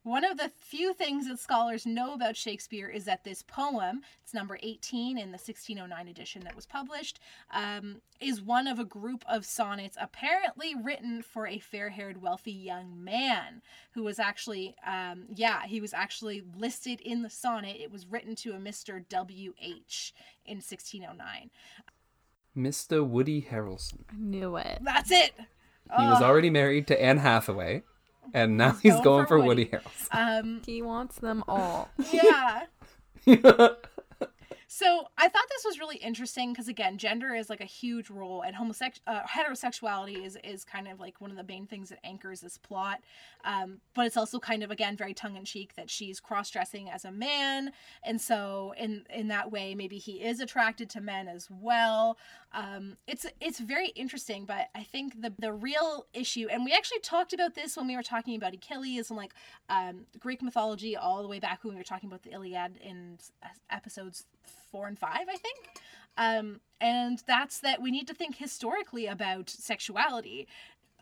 One 0.06 0.24
of 0.24 0.38
the 0.38 0.52
few 0.60 0.94
things 0.94 1.28
that 1.28 1.39
scholars 1.39 1.88
know 1.88 2.13
about 2.13 2.38
Shakespeare 2.38 2.88
is 2.88 3.06
that 3.06 3.24
this 3.24 3.41
poem, 3.41 4.04
it's 4.22 4.36
number 4.36 4.60
18 4.62 5.18
in 5.18 5.32
the 5.32 5.39
1609 5.39 6.08
edition 6.08 6.44
that 6.44 6.56
was 6.56 6.68
published, 6.68 7.20
um, 7.52 8.02
is 8.22 8.39
one 8.39 8.68
of 8.68 8.78
a 8.78 8.86
group 8.86 9.26
of 9.28 9.48
sonnets 9.48 9.98
apparently 10.00 10.76
written 10.76 11.24
for 11.24 11.48
a 11.48 11.58
fair 11.58 11.89
haired, 11.89 12.22
wealthy 12.22 12.52
young 12.52 13.04
man 13.04 13.63
who 13.94 14.04
was 14.04 14.20
actually, 14.20 14.76
um, 14.86 15.24
yeah, 15.34 15.65
he 15.65 15.82
was 15.82 15.91
actually 15.91 16.44
listed 16.56 17.02
in 17.02 17.24
the 17.24 17.30
sonnet. 17.32 17.76
It 17.80 17.91
was 17.91 18.06
written 18.06 18.36
to 18.36 18.52
a 18.52 18.60
Mr. 18.60 19.04
W.H. 19.10 20.13
in 20.46 20.58
1609. 20.58 21.50
Mr. 22.56 23.04
Woody 23.04 23.41
Harrelson. 23.41 24.02
I 24.12 24.18
knew 24.20 24.56
it. 24.58 24.78
That's 24.84 25.10
it! 25.10 25.34
He 25.98 26.04
was 26.04 26.22
already 26.22 26.52
married 26.52 26.86
to 26.88 27.02
Anne 27.02 27.18
Hathaway, 27.18 27.84
and 28.34 28.58
now 28.58 28.72
he's, 28.82 28.94
going 28.94 29.04
going, 29.04 29.26
for 29.26 29.40
for 29.40 29.42
Woody, 29.42 29.66
Woody. 29.72 29.78
Harrelson. 29.78 30.40
Um, 30.40 30.62
He 30.66 30.82
wants 30.82 31.18
them 31.20 31.44
all. 31.48 31.90
yeah. 32.12 32.66
So 34.78 35.08
I 35.18 35.30
thought 35.30 35.46
this 35.48 35.64
was 35.64 35.80
really 35.80 35.96
interesting 35.96 36.52
because 36.52 36.68
again, 36.68 36.98
gender 36.98 37.34
is 37.34 37.50
like 37.50 37.62
a 37.62 37.66
huge 37.66 38.10
role, 38.10 38.42
and 38.42 38.54
homosex 38.54 39.00
uh, 39.08 39.22
heterosexuality 39.22 40.26
is 40.26 40.38
is 40.44 40.66
kind 40.66 40.90
of 40.90 41.00
like 41.00 41.22
one 41.22 41.32
of 41.32 41.38
the 41.38 41.46
main 41.46 41.66
things 41.66 41.88
that 41.88 42.00
anchors 42.04 42.42
this 42.42 42.58
plot. 42.58 43.00
Um, 43.46 43.78
but 43.94 44.06
it's 44.06 44.18
also 44.18 44.38
kind 44.38 44.64
of 44.64 44.72
again 44.72 44.98
very 44.98 45.14
tongue 45.14 45.38
in 45.38 45.46
cheek 45.46 45.76
that 45.76 45.90
she's 45.90 46.20
cross 46.20 46.50
dressing 46.50 46.90
as 46.90 47.06
a 47.06 47.12
man, 47.12 47.72
and 48.04 48.20
so 48.20 48.74
in 48.78 49.06
in 49.10 49.30
that 49.30 49.50
way 49.50 49.76
maybe 49.76 49.98
he 49.98 50.22
is 50.22 50.42
attracted 50.42 50.90
to 50.90 51.00
men 51.00 51.30
as 51.30 51.48
well. 51.50 52.18
Um, 52.52 52.98
it's 53.08 53.26
it's 53.40 53.62
very 53.62 53.88
interesting, 53.96 54.44
but 54.44 54.68
I 54.76 54.84
think 54.84 55.22
the 55.22 55.32
the 55.40 55.54
real 55.54 56.06
issue, 56.14 56.48
and 56.52 56.66
we 56.66 56.74
actually 56.74 57.00
talked 57.00 57.32
about 57.32 57.56
this 57.56 57.78
when 57.78 57.88
we 57.88 57.96
were 57.96 58.04
talking 58.04 58.36
about 58.36 58.54
Achilles 58.54 59.10
and 59.10 59.16
like 59.16 59.32
um, 59.70 60.02
Greek 60.20 60.42
mythology 60.42 60.98
all 60.98 61.22
the 61.22 61.30
way 61.30 61.40
back 61.40 61.64
when 61.64 61.76
we 61.76 61.80
were 61.80 61.86
talking 61.86 62.10
about 62.10 62.24
the 62.24 62.34
Iliad 62.34 62.76
in 62.84 63.20
episodes 63.70 64.26
four 64.76 64.88
and 64.88 65.00
five, 65.00 65.26
I 65.30 65.38
think. 65.38 65.58
Um, 66.18 66.60
and 66.82 67.24
that's 67.26 67.60
that 67.60 67.82
we 67.82 67.92
need 67.92 68.08
to 68.08 68.14
think 68.14 68.36
historically 68.36 69.08
about 69.08 69.50
sexuality. 69.50 70.50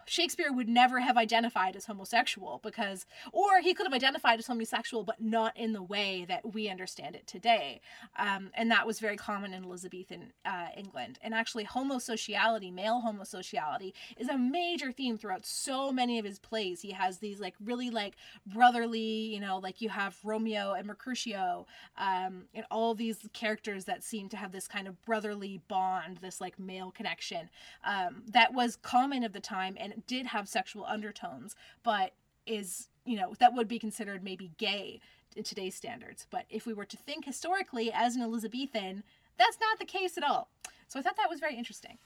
Shakespeare 0.06 0.52
would 0.52 0.70
never 0.70 1.00
have 1.00 1.18
identified 1.18 1.76
as 1.76 1.86
homosexual 1.86 2.60
because, 2.63 3.06
or 3.32 3.60
he 3.62 3.74
could 3.74 3.86
have 3.86 3.94
identified 3.94 4.39
as 4.39 4.48
homosexual, 4.48 5.04
but 5.04 5.22
not 5.22 5.56
in 5.58 5.74
the 5.74 5.84
way 5.84 6.26
that 6.28 6.54
we 6.54 6.70
understand 6.70 7.16
it 7.16 7.28
today. 7.28 7.82
Um, 8.18 8.52
and 8.54 8.70
that 8.72 8.88
was 8.88 9.00
very 9.00 9.18
common 9.18 9.54
in 9.54 9.63
Elizabethan 9.63 10.34
uh, 10.46 10.68
England. 10.78 11.20
And 11.22 11.34
actually, 11.34 11.66
homosociality, 11.66 12.74
male 12.74 13.02
homosociality, 13.06 13.94
is 14.18 14.30
a 14.30 14.38
major 14.38 14.92
theme 14.92 15.18
throughout 15.18 15.46
so 15.46 15.92
many 15.92 16.20
of 16.20 16.26
his 16.26 16.39
plays. 16.39 16.82
He 16.82 16.92
has 16.92 17.20
these 17.20 17.39
like 17.39 17.56
really 17.63 17.89
like 17.89 18.16
brotherly, 18.46 19.00
you 19.00 19.39
know, 19.39 19.58
like 19.58 19.82
you 19.82 19.89
have 19.89 20.18
Romeo 20.24 20.74
and 20.74 20.88
Mercutio, 20.88 21.66
um, 21.98 22.44
and 22.54 22.66
all 22.72 22.96
these 22.96 23.20
characters 23.34 23.86
that 23.86 24.04
seem 24.04 24.30
to 24.30 24.38
have 24.38 24.52
this 24.52 24.68
kind 24.68 24.88
of 24.88 25.02
brotherly 25.06 25.62
bond, 25.68 26.18
this 26.18 26.42
like 26.42 26.60
male 26.60 26.92
connection 26.92 27.50
um, 27.84 28.24
that 28.32 28.54
was 28.54 28.76
common 28.76 29.24
of 29.24 29.34
the 29.34 29.39
time 29.39 29.76
and 29.80 29.93
did 30.08 30.28
have 30.28 30.48
sexual 30.48 30.86
undertones, 30.86 31.56
but 31.84 32.14
is 32.46 32.90
you 33.06 33.18
know 33.18 33.34
that 33.40 33.54
would 33.54 33.68
be 33.68 33.80
considered 33.80 34.24
maybe 34.24 34.52
gay 34.58 35.00
in 35.36 35.44
today's 35.44 35.76
standards. 35.76 36.28
But 36.30 36.46
if 36.50 36.66
we 36.66 36.74
were 36.74 36.86
to 36.86 36.98
think 36.98 37.26
historically 37.26 37.92
as 37.92 38.16
an 38.16 38.22
Elizabethan, 38.22 39.04
that's 39.38 39.58
not 39.60 39.80
the 39.80 39.86
case 39.86 40.18
at 40.18 40.24
all. 40.24 40.50
So 40.88 41.00
I 41.00 41.02
thought 41.02 41.18
that 41.18 41.30
was 41.30 41.40
very 41.40 41.56
interesting. 41.56 41.98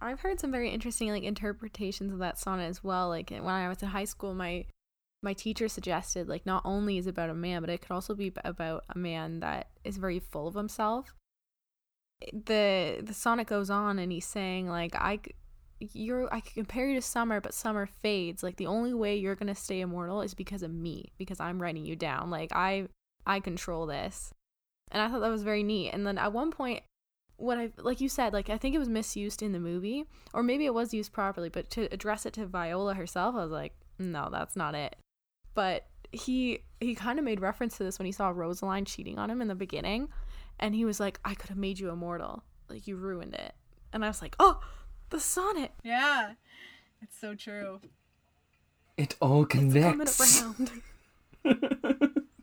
I've 0.00 0.20
heard 0.20 0.40
some 0.40 0.50
very 0.50 0.70
interesting 0.70 1.10
like 1.10 1.24
interpretations 1.24 2.12
of 2.12 2.18
that 2.20 2.38
sonnet 2.38 2.68
as 2.68 2.82
well. 2.82 3.08
Like 3.08 3.30
when 3.30 3.46
I 3.46 3.68
was 3.68 3.82
in 3.82 3.88
high 3.88 4.04
school, 4.04 4.34
my 4.34 4.64
my 5.22 5.34
teacher 5.34 5.68
suggested 5.68 6.28
like 6.28 6.46
not 6.46 6.62
only 6.64 6.96
is 6.98 7.06
it 7.06 7.10
about 7.10 7.30
a 7.30 7.34
man, 7.34 7.60
but 7.60 7.70
it 7.70 7.82
could 7.82 7.92
also 7.92 8.14
be 8.14 8.32
about 8.44 8.84
a 8.88 8.98
man 8.98 9.40
that 9.40 9.68
is 9.84 9.98
very 9.98 10.18
full 10.18 10.48
of 10.48 10.54
himself. 10.54 11.14
The 12.32 13.00
the 13.02 13.14
sonnet 13.14 13.46
goes 13.46 13.70
on 13.70 13.98
and 13.98 14.10
he's 14.10 14.26
saying 14.26 14.68
like 14.68 14.94
I 14.94 15.20
you're 15.80 16.32
I 16.32 16.40
can 16.40 16.52
compare 16.54 16.88
you 16.88 16.94
to 16.94 17.02
summer, 17.02 17.40
but 17.40 17.54
summer 17.54 17.86
fades. 17.86 18.42
Like 18.42 18.56
the 18.56 18.66
only 18.66 18.94
way 18.94 19.16
you're 19.16 19.34
gonna 19.34 19.54
stay 19.54 19.80
immortal 19.80 20.22
is 20.22 20.34
because 20.34 20.62
of 20.62 20.72
me, 20.72 21.12
because 21.18 21.40
I'm 21.40 21.60
writing 21.60 21.84
you 21.84 21.96
down. 21.96 22.30
Like 22.30 22.52
I 22.52 22.88
I 23.26 23.40
control 23.40 23.86
this. 23.86 24.32
And 24.92 25.00
I 25.00 25.08
thought 25.08 25.20
that 25.20 25.30
was 25.30 25.44
very 25.44 25.62
neat. 25.62 25.90
And 25.90 26.06
then 26.06 26.18
at 26.18 26.32
one 26.32 26.50
point 26.50 26.82
what 27.36 27.58
I 27.58 27.70
like 27.78 28.00
you 28.00 28.08
said, 28.08 28.32
like 28.32 28.50
I 28.50 28.58
think 28.58 28.74
it 28.74 28.78
was 28.78 28.88
misused 28.88 29.42
in 29.42 29.52
the 29.52 29.58
movie, 29.58 30.04
or 30.34 30.42
maybe 30.42 30.66
it 30.66 30.74
was 30.74 30.92
used 30.92 31.12
properly, 31.12 31.48
but 31.48 31.70
to 31.70 31.88
address 31.92 32.26
it 32.26 32.34
to 32.34 32.46
Viola 32.46 32.94
herself, 32.94 33.34
I 33.34 33.38
was 33.38 33.50
like, 33.50 33.72
no, 33.98 34.28
that's 34.30 34.56
not 34.56 34.74
it. 34.74 34.96
But 35.54 35.86
he 36.12 36.60
he 36.80 36.94
kind 36.94 37.18
of 37.18 37.24
made 37.24 37.40
reference 37.40 37.76
to 37.78 37.84
this 37.84 37.98
when 37.98 38.06
he 38.06 38.12
saw 38.12 38.28
Rosaline 38.28 38.84
cheating 38.84 39.18
on 39.18 39.30
him 39.30 39.40
in 39.40 39.48
the 39.48 39.54
beginning, 39.54 40.08
and 40.58 40.74
he 40.74 40.84
was 40.84 41.00
like, 41.00 41.18
I 41.24 41.34
could 41.34 41.48
have 41.48 41.58
made 41.58 41.78
you 41.78 41.88
immortal, 41.88 42.42
like 42.68 42.86
you 42.86 42.96
ruined 42.96 43.34
it. 43.34 43.54
And 43.92 44.04
I 44.04 44.08
was 44.08 44.22
like, 44.22 44.36
oh, 44.38 44.60
the 45.10 45.20
sonnet. 45.20 45.72
Yeah, 45.82 46.32
it's 47.02 47.18
so 47.18 47.34
true. 47.34 47.80
It 48.96 49.16
all 49.20 49.44
connects. 49.44 50.40
Coming 50.40 50.68
around. 51.44 51.82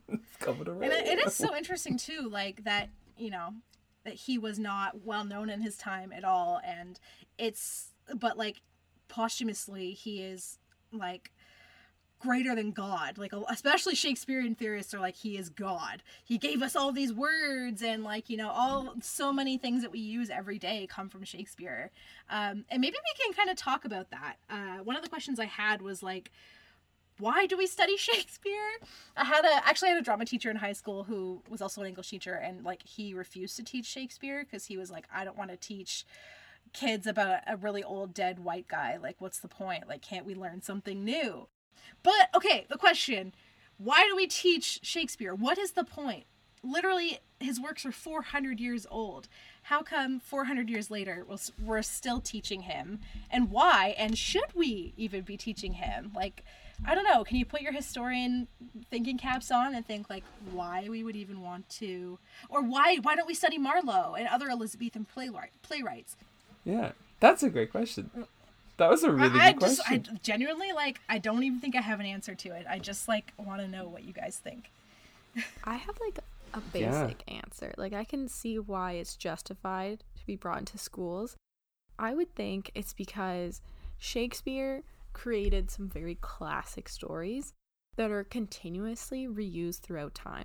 It's 0.08 0.36
coming 0.38 0.68
around. 0.68 0.82
And 0.82 0.92
it, 0.92 1.06
it 1.06 1.26
is 1.26 1.34
so 1.34 1.54
interesting 1.54 1.96
too, 1.96 2.28
like 2.30 2.64
that 2.64 2.88
you 3.16 3.30
know 3.30 3.54
that 4.04 4.14
he 4.14 4.38
was 4.38 4.58
not 4.58 5.04
well 5.04 5.24
known 5.24 5.50
in 5.50 5.60
his 5.60 5.76
time 5.76 6.12
at 6.12 6.24
all, 6.24 6.60
and 6.64 6.98
it's 7.36 7.92
but 8.14 8.38
like 8.38 8.62
posthumously 9.08 9.92
he 9.92 10.22
is 10.22 10.58
like 10.92 11.30
greater 12.20 12.54
than 12.54 12.72
God. 12.72 13.18
Like 13.18 13.32
especially 13.48 13.94
Shakespearean 13.94 14.54
theorists 14.54 14.94
are 14.94 15.00
like 15.00 15.16
he 15.16 15.36
is 15.36 15.48
God. 15.48 16.02
He 16.24 16.38
gave 16.38 16.62
us 16.62 16.76
all 16.76 16.92
these 16.92 17.12
words 17.12 17.82
and 17.82 18.04
like 18.04 18.28
you 18.28 18.36
know 18.36 18.50
all 18.50 18.94
so 19.00 19.32
many 19.32 19.58
things 19.58 19.82
that 19.82 19.92
we 19.92 20.00
use 20.00 20.30
every 20.30 20.58
day 20.58 20.86
come 20.88 21.08
from 21.08 21.24
Shakespeare. 21.24 21.90
Um, 22.30 22.64
and 22.70 22.80
maybe 22.80 22.96
we 22.96 23.24
can 23.24 23.34
kind 23.34 23.50
of 23.50 23.56
talk 23.56 23.84
about 23.84 24.10
that. 24.10 24.36
Uh, 24.50 24.82
one 24.84 24.96
of 24.96 25.02
the 25.02 25.08
questions 25.08 25.38
I 25.38 25.46
had 25.46 25.82
was 25.82 26.02
like 26.02 26.30
why 27.18 27.46
do 27.46 27.56
we 27.56 27.66
study 27.66 27.96
Shakespeare? 27.96 28.78
I 29.16 29.24
had 29.24 29.44
a 29.44 29.66
actually 29.66 29.88
I 29.88 29.92
had 29.92 30.00
a 30.00 30.04
drama 30.04 30.24
teacher 30.24 30.50
in 30.50 30.56
high 30.56 30.72
school 30.72 31.04
who 31.04 31.42
was 31.48 31.60
also 31.60 31.80
an 31.80 31.86
English 31.86 32.10
teacher 32.10 32.34
and 32.34 32.64
like 32.64 32.82
he 32.84 33.14
refused 33.14 33.56
to 33.56 33.64
teach 33.64 33.86
Shakespeare 33.86 34.44
because 34.44 34.66
he 34.66 34.76
was 34.76 34.90
like 34.90 35.06
I 35.12 35.24
don't 35.24 35.36
want 35.36 35.50
to 35.50 35.56
teach 35.56 36.06
kids 36.72 37.06
about 37.06 37.40
a 37.46 37.56
really 37.56 37.82
old 37.82 38.14
dead 38.14 38.38
white 38.38 38.68
guy. 38.68 38.98
Like 39.00 39.16
what's 39.18 39.38
the 39.38 39.48
point? 39.48 39.88
Like 39.88 40.02
can't 40.02 40.26
we 40.26 40.34
learn 40.34 40.62
something 40.62 41.04
new? 41.04 41.48
But 42.02 42.28
okay, 42.34 42.66
the 42.68 42.78
question, 42.78 43.32
why 43.78 44.04
do 44.08 44.16
we 44.16 44.26
teach 44.26 44.80
Shakespeare? 44.82 45.34
What 45.34 45.58
is 45.58 45.72
the 45.72 45.84
point? 45.84 46.24
Literally 46.62 47.20
his 47.40 47.60
works 47.60 47.86
are 47.86 47.92
400 47.92 48.58
years 48.58 48.86
old. 48.90 49.28
How 49.62 49.82
come 49.82 50.18
400 50.18 50.68
years 50.68 50.90
later 50.90 51.24
we're 51.62 51.82
still 51.82 52.20
teaching 52.20 52.62
him? 52.62 53.00
And 53.30 53.50
why? 53.50 53.94
And 53.96 54.18
should 54.18 54.54
we 54.54 54.92
even 54.96 55.22
be 55.22 55.36
teaching 55.36 55.74
him? 55.74 56.12
Like 56.14 56.44
I 56.86 56.94
don't 56.94 57.04
know. 57.04 57.24
Can 57.24 57.36
you 57.36 57.44
put 57.44 57.60
your 57.60 57.72
historian 57.72 58.46
thinking 58.90 59.18
caps 59.18 59.50
on 59.50 59.74
and 59.74 59.84
think 59.84 60.08
like 60.08 60.24
why 60.52 60.88
we 60.88 61.02
would 61.02 61.16
even 61.16 61.40
want 61.40 61.68
to, 61.70 62.18
or 62.48 62.62
why 62.62 62.98
why 63.02 63.16
don't 63.16 63.26
we 63.26 63.34
study 63.34 63.58
Marlowe 63.58 64.14
and 64.14 64.28
other 64.28 64.48
Elizabethan 64.48 65.04
playwright, 65.04 65.50
playwrights? 65.62 66.16
Yeah, 66.64 66.92
that's 67.20 67.42
a 67.42 67.50
great 67.50 67.70
question. 67.70 68.10
That 68.78 68.90
was 68.90 69.02
a 69.02 69.10
really 69.10 69.38
I, 69.40 69.52
good 69.52 69.64
I 69.64 69.66
just, 69.68 69.84
question. 69.84 70.08
I 70.14 70.18
genuinely 70.22 70.72
like. 70.72 71.00
I 71.08 71.18
don't 71.18 71.42
even 71.42 71.58
think 71.60 71.76
I 71.76 71.80
have 71.80 72.00
an 72.00 72.06
answer 72.06 72.34
to 72.34 72.50
it. 72.50 72.64
I 72.68 72.78
just 72.78 73.08
like 73.08 73.32
want 73.36 73.60
to 73.60 73.68
know 73.68 73.86
what 73.86 74.04
you 74.04 74.12
guys 74.12 74.40
think. 74.42 74.70
I 75.64 75.74
have 75.74 75.98
like 76.00 76.20
a 76.54 76.60
basic 76.60 77.22
answer. 77.28 77.74
Like 77.76 77.92
I 77.92 78.04
can 78.04 78.28
see 78.28 78.58
why 78.58 78.92
it's 78.92 79.16
justified 79.16 80.04
to 80.18 80.26
be 80.26 80.36
brought 80.36 80.60
into 80.60 80.78
schools. 80.78 81.36
I 81.98 82.14
would 82.14 82.34
think 82.34 82.70
it's 82.74 82.92
because 82.92 83.60
Shakespeare 83.98 84.84
created 85.12 85.70
some 85.70 85.88
very 85.88 86.16
classic 86.20 86.88
stories 86.88 87.52
that 87.96 88.12
are 88.12 88.22
continuously 88.22 89.26
reused 89.26 89.80
throughout 89.80 90.14
time. 90.14 90.44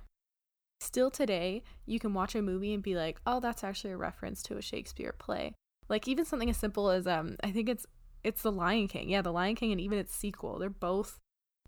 Still 0.80 1.10
today, 1.10 1.62
you 1.86 2.00
can 2.00 2.12
watch 2.12 2.34
a 2.34 2.42
movie 2.42 2.74
and 2.74 2.82
be 2.82 2.96
like, 2.96 3.20
"Oh, 3.24 3.38
that's 3.38 3.62
actually 3.62 3.92
a 3.92 3.96
reference 3.96 4.42
to 4.44 4.56
a 4.56 4.62
Shakespeare 4.62 5.14
play." 5.16 5.54
Like 5.88 6.08
even 6.08 6.24
something 6.24 6.50
as 6.50 6.56
simple 6.56 6.90
as 6.90 7.06
um 7.06 7.36
I 7.42 7.52
think 7.52 7.68
it's 7.68 7.86
it's 8.24 8.42
The 8.42 8.52
Lion 8.52 8.88
King. 8.88 9.10
Yeah, 9.10 9.22
The 9.22 9.32
Lion 9.32 9.54
King 9.54 9.70
and 9.70 9.80
even 9.80 9.98
its 9.98 10.14
sequel, 10.14 10.58
they're 10.58 10.70
both 10.70 11.20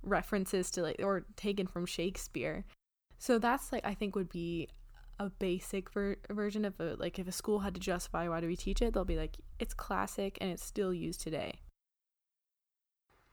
references 0.02 0.70
to 0.72 0.82
like 0.82 0.96
or 1.00 1.26
taken 1.36 1.66
from 1.66 1.86
Shakespeare. 1.86 2.64
So 3.18 3.38
that's 3.38 3.72
like 3.72 3.84
I 3.84 3.94
think 3.94 4.16
would 4.16 4.30
be 4.30 4.68
a 5.18 5.30
basic 5.30 5.90
ver- 5.90 6.16
version 6.30 6.64
of 6.64 6.78
a 6.80 6.96
like 6.98 7.18
if 7.18 7.28
a 7.28 7.32
school 7.32 7.60
had 7.60 7.74
to 7.74 7.80
justify 7.80 8.28
why 8.28 8.40
do 8.40 8.46
we 8.46 8.56
teach 8.56 8.82
it, 8.82 8.94
they'll 8.94 9.04
be 9.04 9.16
like 9.16 9.36
it's 9.58 9.74
classic 9.74 10.38
and 10.40 10.50
it's 10.50 10.64
still 10.64 10.92
used 10.92 11.20
today. 11.20 11.60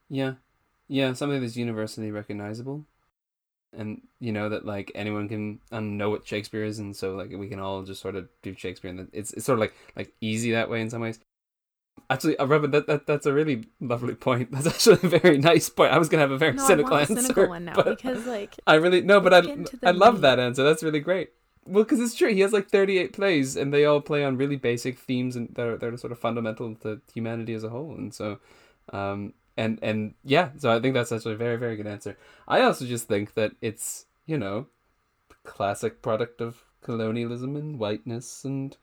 Yeah. 0.10 0.34
Yeah, 0.88 1.14
something 1.14 1.42
that's 1.42 1.58
universally 1.58 2.12
recognizable. 2.12 2.86
And 3.76 4.02
you 4.20 4.32
know 4.32 4.50
that 4.50 4.66
like 4.66 4.92
anyone 4.94 5.28
can 5.28 5.60
um, 5.72 5.98
know 5.98 6.10
what 6.10 6.28
Shakespeare 6.28 6.64
is 6.64 6.78
and 6.78 6.96
so 6.96 7.16
like 7.16 7.32
we 7.32 7.48
can 7.48 7.60
all 7.60 7.84
just 7.84 8.02
sort 8.02 8.16
of 8.16 8.30
do 8.44 8.54
Shakespeare 8.56 8.92
and 8.92 9.10
it's 9.14 9.34
it's 9.34 9.46
sort 9.46 9.58
of 9.58 9.62
like 9.62 9.74
like 9.96 10.14
easy 10.22 10.52
that 10.52 10.70
way 10.70 10.82
in 10.82 10.90
some 10.90 11.02
ways. 11.02 11.20
Actually, 12.10 12.38
uh, 12.38 12.46
Robin, 12.46 12.72
that, 12.72 12.88
that 12.88 13.08
that's 13.08 13.26
a 13.26 13.34
really 13.34 13.66
lovely 13.80 14.16
point. 14.16 14.52
That's 14.54 14.68
actually 14.68 15.00
a 15.04 15.20
very 15.20 15.38
nice 15.38 15.70
point. 15.70 15.92
I 15.94 15.98
was 15.98 16.10
gonna 16.10 16.22
have 16.22 16.32
a 16.32 16.38
very 16.38 16.54
No, 16.54 16.64
I 16.64 16.68
cynical 16.68 16.98
answer, 16.98 17.22
cynical 17.22 17.48
one 17.50 17.66
now, 17.66 17.76
but 17.76 17.86
because, 17.86 18.26
like, 18.28 18.56
I 18.68 18.76
really 18.76 19.02
no, 19.02 19.20
but 19.20 19.34
I 19.34 19.40
I 19.84 19.92
love 19.92 20.16
meat. 20.16 20.22
that 20.22 20.40
answer. 20.40 20.64
That's 20.64 20.84
really 20.84 21.00
great. 21.00 21.30
Well, 21.66 21.84
because 21.84 22.00
it's 22.02 22.16
true. 22.16 22.34
He 22.34 22.42
has 22.42 22.52
like 22.52 22.70
thirty 22.70 22.98
eight 22.98 23.14
plays, 23.14 23.56
and 23.56 23.74
they 23.74 23.86
all 23.86 24.02
play 24.02 24.24
on 24.24 24.38
really 24.38 24.58
basic 24.58 25.00
themes 25.00 25.36
and 25.36 25.50
that 25.56 25.66
are 25.68 25.78
that 25.78 25.94
are 25.94 25.98
sort 25.98 26.12
of 26.12 26.20
fundamental 26.20 26.76
to 26.76 27.02
humanity 27.14 27.54
as 27.54 27.64
a 27.64 27.70
whole. 27.70 27.94
And 27.96 28.14
so, 28.14 28.40
um, 28.92 29.34
and 29.56 29.80
and 29.82 30.14
yeah, 30.24 30.50
so 30.58 30.76
I 30.76 30.80
think 30.80 30.94
that's 30.94 31.12
actually 31.12 31.34
a 31.36 31.38
very 31.38 31.56
very 31.58 31.76
good 31.78 31.88
answer. 31.88 32.18
I 32.48 32.62
also 32.62 32.86
just 32.86 33.08
think 33.08 33.34
that 33.36 33.54
it's 33.62 34.06
you 34.26 34.38
know, 34.38 34.68
classic 35.44 36.02
product 36.02 36.42
of 36.42 36.64
colonialism 36.82 37.56
and 37.56 37.80
whiteness 37.80 38.44
and 38.46 38.78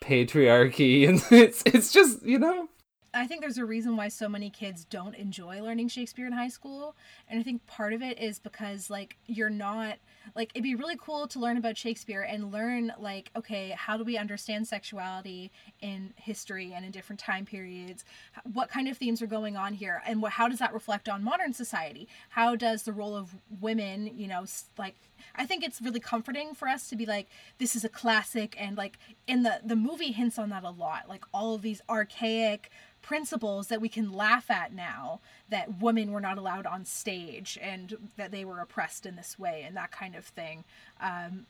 patriarchy, 0.00 1.08
and 1.08 1.22
it's 1.30 1.62
it's 1.66 1.92
just 1.92 2.24
you 2.24 2.38
know 2.38 2.68
I 3.14 3.26
think 3.26 3.40
there's 3.40 3.58
a 3.58 3.64
reason 3.64 3.96
why 3.96 4.08
so 4.08 4.28
many 4.28 4.50
kids 4.50 4.84
don't 4.84 5.14
enjoy 5.14 5.62
learning 5.62 5.88
Shakespeare 5.88 6.26
in 6.26 6.32
high 6.32 6.48
school. 6.48 6.94
And 7.28 7.40
I 7.40 7.42
think 7.42 7.66
part 7.66 7.92
of 7.92 8.02
it 8.02 8.18
is 8.18 8.38
because 8.38 8.90
like 8.90 9.16
you're 9.26 9.50
not 9.50 9.96
like 10.34 10.50
it'd 10.54 10.62
be 10.62 10.74
really 10.74 10.96
cool 11.00 11.26
to 11.28 11.38
learn 11.38 11.56
about 11.56 11.76
Shakespeare 11.76 12.22
and 12.22 12.52
learn 12.52 12.92
like 12.98 13.30
okay, 13.36 13.70
how 13.70 13.96
do 13.96 14.04
we 14.04 14.18
understand 14.18 14.66
sexuality 14.68 15.50
in 15.80 16.12
history 16.16 16.72
and 16.74 16.84
in 16.84 16.90
different 16.90 17.20
time 17.20 17.46
periods? 17.46 18.04
What 18.52 18.68
kind 18.68 18.88
of 18.88 18.96
themes 18.96 19.22
are 19.22 19.26
going 19.26 19.56
on 19.56 19.74
here 19.74 20.02
and 20.06 20.20
what 20.20 20.32
how 20.32 20.48
does 20.48 20.58
that 20.58 20.74
reflect 20.74 21.08
on 21.08 21.24
modern 21.24 21.52
society? 21.52 22.08
How 22.30 22.56
does 22.56 22.82
the 22.82 22.92
role 22.92 23.16
of 23.16 23.34
women, 23.60 24.10
you 24.14 24.26
know, 24.26 24.44
like 24.76 24.96
I 25.34 25.46
think 25.46 25.64
it's 25.64 25.80
really 25.80 26.00
comforting 26.00 26.54
for 26.54 26.68
us 26.68 26.88
to 26.88 26.96
be 26.96 27.06
like, 27.06 27.28
this 27.58 27.76
is 27.76 27.84
a 27.84 27.88
classic, 27.88 28.56
and 28.58 28.76
like 28.76 28.98
in 29.26 29.42
the 29.42 29.60
the 29.64 29.76
movie 29.76 30.12
hints 30.12 30.38
on 30.38 30.50
that 30.50 30.64
a 30.64 30.70
lot. 30.70 31.08
Like 31.08 31.24
all 31.32 31.54
of 31.54 31.62
these 31.62 31.80
archaic 31.88 32.70
principles 33.06 33.68
that 33.68 33.80
we 33.80 33.88
can 33.88 34.12
laugh 34.12 34.50
at 34.50 34.72
now 34.72 35.20
that 35.48 35.80
women 35.80 36.10
were 36.10 36.20
not 36.20 36.38
allowed 36.38 36.66
on 36.66 36.84
stage 36.84 37.56
and 37.62 38.10
that 38.16 38.32
they 38.32 38.44
were 38.44 38.58
oppressed 38.58 39.06
in 39.06 39.14
this 39.14 39.38
way 39.38 39.62
and 39.64 39.76
that 39.76 39.92
kind 39.92 40.16
of 40.16 40.24
thing. 40.24 40.64
Um, 41.00 41.46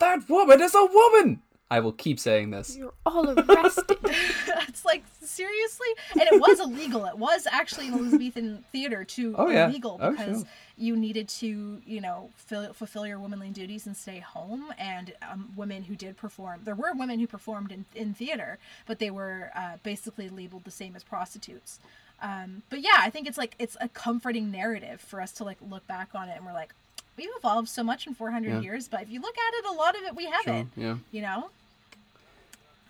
that 0.00 0.28
woman 0.28 0.60
is 0.60 0.74
a 0.74 0.84
woman. 0.84 1.42
I 1.70 1.80
will 1.80 1.92
keep 1.92 2.18
saying 2.18 2.50
this. 2.50 2.76
You're 2.76 2.92
all 3.06 3.30
arrested. 3.30 3.96
it's 4.02 4.84
like 4.84 5.04
seriously, 5.22 5.86
and 6.12 6.22
it 6.22 6.40
was 6.40 6.58
illegal. 6.60 7.04
It 7.06 7.16
was 7.16 7.46
actually 7.50 7.86
in 7.88 7.94
Elizabethan 7.94 8.64
theater 8.72 9.04
to 9.04 9.34
Oh, 9.38 9.48
yeah. 9.48 9.68
illegal 9.68 9.96
Oh, 10.00 10.10
because 10.10 10.38
sure. 10.40 10.48
you 10.76 10.96
needed 10.96 11.28
to, 11.28 11.80
you 11.86 12.00
know, 12.00 12.30
fill, 12.34 12.72
fulfill 12.72 13.06
your 13.06 13.20
womanly 13.20 13.50
duties 13.50 13.86
and 13.86 13.96
stay 13.96 14.18
home. 14.18 14.72
And 14.78 15.12
um, 15.30 15.50
women 15.54 15.84
who 15.84 15.94
did 15.94 16.16
perform, 16.16 16.62
there 16.64 16.74
were 16.74 16.92
women 16.94 17.20
who 17.20 17.26
performed 17.28 17.70
in, 17.70 17.84
in 17.94 18.14
theater, 18.14 18.58
but 18.86 18.98
they 18.98 19.10
were 19.10 19.50
uh, 19.54 19.76
basically 19.84 20.28
labeled 20.28 20.64
the 20.64 20.70
same 20.72 20.96
as 20.96 21.04
prostitutes. 21.04 21.78
Um, 22.20 22.62
but 22.68 22.80
yeah, 22.80 22.96
I 22.98 23.10
think 23.10 23.28
it's 23.28 23.38
like 23.38 23.54
it's 23.60 23.76
a 23.80 23.88
comforting 23.88 24.50
narrative 24.50 25.00
for 25.00 25.20
us 25.20 25.30
to 25.32 25.44
like 25.44 25.56
look 25.70 25.86
back 25.86 26.08
on 26.14 26.28
it 26.28 26.36
and 26.36 26.44
we're 26.44 26.52
like, 26.52 26.74
we've 27.16 27.30
evolved 27.38 27.68
so 27.68 27.82
much 27.82 28.06
in 28.06 28.14
400 28.14 28.48
Yeah. 28.48 28.60
years, 28.60 28.88
but 28.88 29.02
if 29.02 29.10
you 29.10 29.20
look 29.20 29.36
at 29.38 29.54
it, 29.54 29.64
a 29.70 29.72
lot 29.72 29.96
of 29.96 30.02
it 30.02 30.16
we 30.16 30.26
haven't. 30.26 30.72
yeah. 30.76 30.96
You 31.12 31.22
know. 31.22 31.50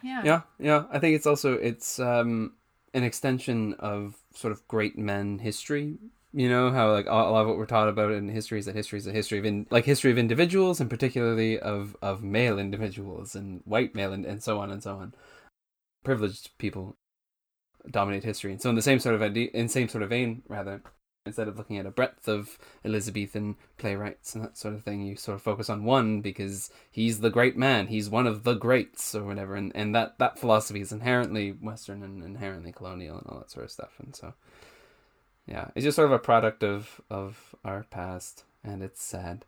Yeah. 0.03 0.23
Yeah, 0.25 0.41
yeah. 0.59 0.85
I 0.91 0.99
think 0.99 1.17
it's 1.17 1.27
also 1.27 1.55
it's 1.55 1.99
um 1.99 2.55
an 2.95 3.05
extension 3.05 3.75
of 3.79 4.17
sort 4.35 4.53
of 4.53 4.67
great 4.69 4.99
men 4.99 5.39
history. 5.39 5.99
You 6.33 6.49
know 6.49 6.71
how 6.71 6.93
like 6.93 7.07
a 7.07 7.11
lot 7.11 7.43
of 7.43 7.49
what 7.49 7.57
we're 7.57 7.67
taught 7.67 7.89
about 7.89 8.13
in 8.13 8.29
history 8.29 8.59
is 8.59 8.67
that 8.67 8.77
history 8.77 8.99
is 8.99 9.07
a 9.07 9.13
history 9.13 9.39
of 9.39 9.45
in, 9.45 9.67
like 9.71 9.85
history 9.85 10.11
of 10.13 10.19
individuals 10.19 10.81
and 10.81 10.89
particularly 10.89 11.59
of 11.59 11.97
of 12.03 12.23
male 12.23 12.59
individuals 12.59 13.35
and 13.35 13.63
white 13.65 13.95
male 13.95 14.13
and, 14.13 14.25
and 14.25 14.43
so 14.43 14.61
on 14.61 14.71
and 14.71 14.83
so 14.83 14.97
on. 14.97 15.15
Privileged 16.05 16.57
people 16.59 16.97
dominate 17.91 18.25
history, 18.25 18.53
and 18.53 18.61
so 18.61 18.71
in 18.71 18.77
the 18.77 18.83
same 18.83 18.99
sort 18.99 19.15
of 19.15 19.23
idea, 19.23 19.49
in 19.53 19.69
same 19.69 19.89
sort 19.89 20.03
of 20.03 20.11
vein, 20.11 20.43
rather, 20.49 20.83
instead 21.27 21.49
of 21.49 21.59
looking 21.59 21.77
at 21.79 21.87
a 21.87 21.91
breadth 21.91 22.29
of 22.29 22.59
Elizabethan 22.85 23.57
playwrights 23.79 24.35
and 24.35 24.43
that 24.43 24.57
sort 24.57 24.75
of 24.75 24.83
thing, 24.83 25.03
you 25.03 25.17
sort 25.17 25.37
of 25.37 25.43
focus 25.43 25.69
on 25.69 25.85
one 25.85 26.21
because 26.21 26.71
he's 26.91 27.21
the 27.21 27.31
great 27.31 27.57
man, 27.57 27.89
he's 27.89 28.09
one 28.09 28.27
of 28.27 28.45
the 28.45 28.55
greats 28.55 29.15
or 29.15 29.25
whatever, 29.25 29.55
and, 29.55 29.71
and 29.75 29.95
that, 29.95 30.19
that 30.19 30.39
philosophy 30.39 30.81
is 30.81 30.93
inherently 30.93 31.51
Western 31.51 32.03
and 32.03 32.23
inherently 32.25 32.73
colonial 32.73 33.19
and 33.19 33.27
all 33.29 33.39
that 33.39 33.51
sort 33.51 33.65
of 33.65 33.71
stuff. 33.71 33.93
And 33.99 34.17
so, 34.17 34.33
yeah, 35.47 35.69
it's 35.75 35.85
just 35.85 35.97
sort 35.97 36.07
of 36.07 36.13
a 36.13 36.19
product 36.19 36.63
of, 36.63 37.01
of 37.11 37.55
our 37.65 37.85
past, 37.91 38.45
and 38.65 38.83
it's 38.83 39.03
sad. 39.03 39.45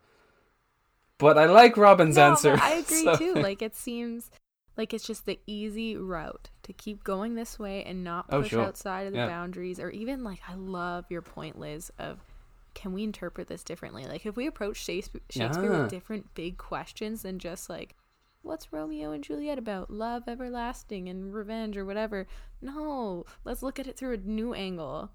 But 1.19 1.39
I 1.39 1.47
like 1.47 1.77
Robin's 1.77 2.17
No, 2.17 2.31
answer. 2.31 2.57
I 2.61 2.73
agree 2.87 3.05
so- 3.05 3.17
too. 3.17 3.35
Like 3.35 3.63
it 3.63 3.77
seems 3.77 4.31
like 4.77 4.95
it's 4.95 5.07
just 5.07 5.27
the 5.27 5.39
easy 5.47 5.97
route 5.97 6.51
to 6.63 6.73
keep 6.73 7.05
going 7.05 7.35
this 7.35 7.59
way 7.59 7.85
and 7.85 8.03
not 8.03 8.27
Oh, 8.31 8.41
push 8.41 8.51
sure. 8.51 8.63
outside 8.63 9.07
of 9.07 9.13
the 9.13 9.19
Yeah. 9.19 9.27
boundaries 9.29 9.79
or 9.79 9.91
even 9.91 10.25
like 10.25 10.41
I 10.49 10.55
love 10.55 11.05
your 11.11 11.23
point 11.23 11.59
Lis 11.59 11.91
of 11.99 12.21
can 12.75 12.93
we 12.95 13.03
interpret 13.05 13.49
this 13.49 13.63
differently? 13.65 14.07
Like 14.07 14.25
if 14.25 14.35
we 14.35 14.47
approach 14.47 14.79
Shakespeare, 14.79 15.21
Shakespeare 15.29 15.73
Yeah. 15.73 15.83
with 15.83 15.91
different 15.91 16.33
big 16.35 16.57
questions 16.57 17.23
than 17.23 17.39
just 17.39 17.69
like 17.69 17.97
what's 18.41 18.73
Romeo 18.73 19.13
and 19.13 19.23
Juliet 19.23 19.59
about? 19.59 19.91
Love 19.91 20.25
everlasting 20.27 21.09
and 21.09 21.33
revenge 21.33 21.77
or 21.77 21.85
whatever. 21.85 22.27
No, 22.61 23.25
let's 23.45 23.63
look 23.63 23.79
at 23.79 23.87
it 23.87 23.97
through 23.97 24.15
a 24.15 24.17
new 24.17 24.53
angle. 24.55 25.11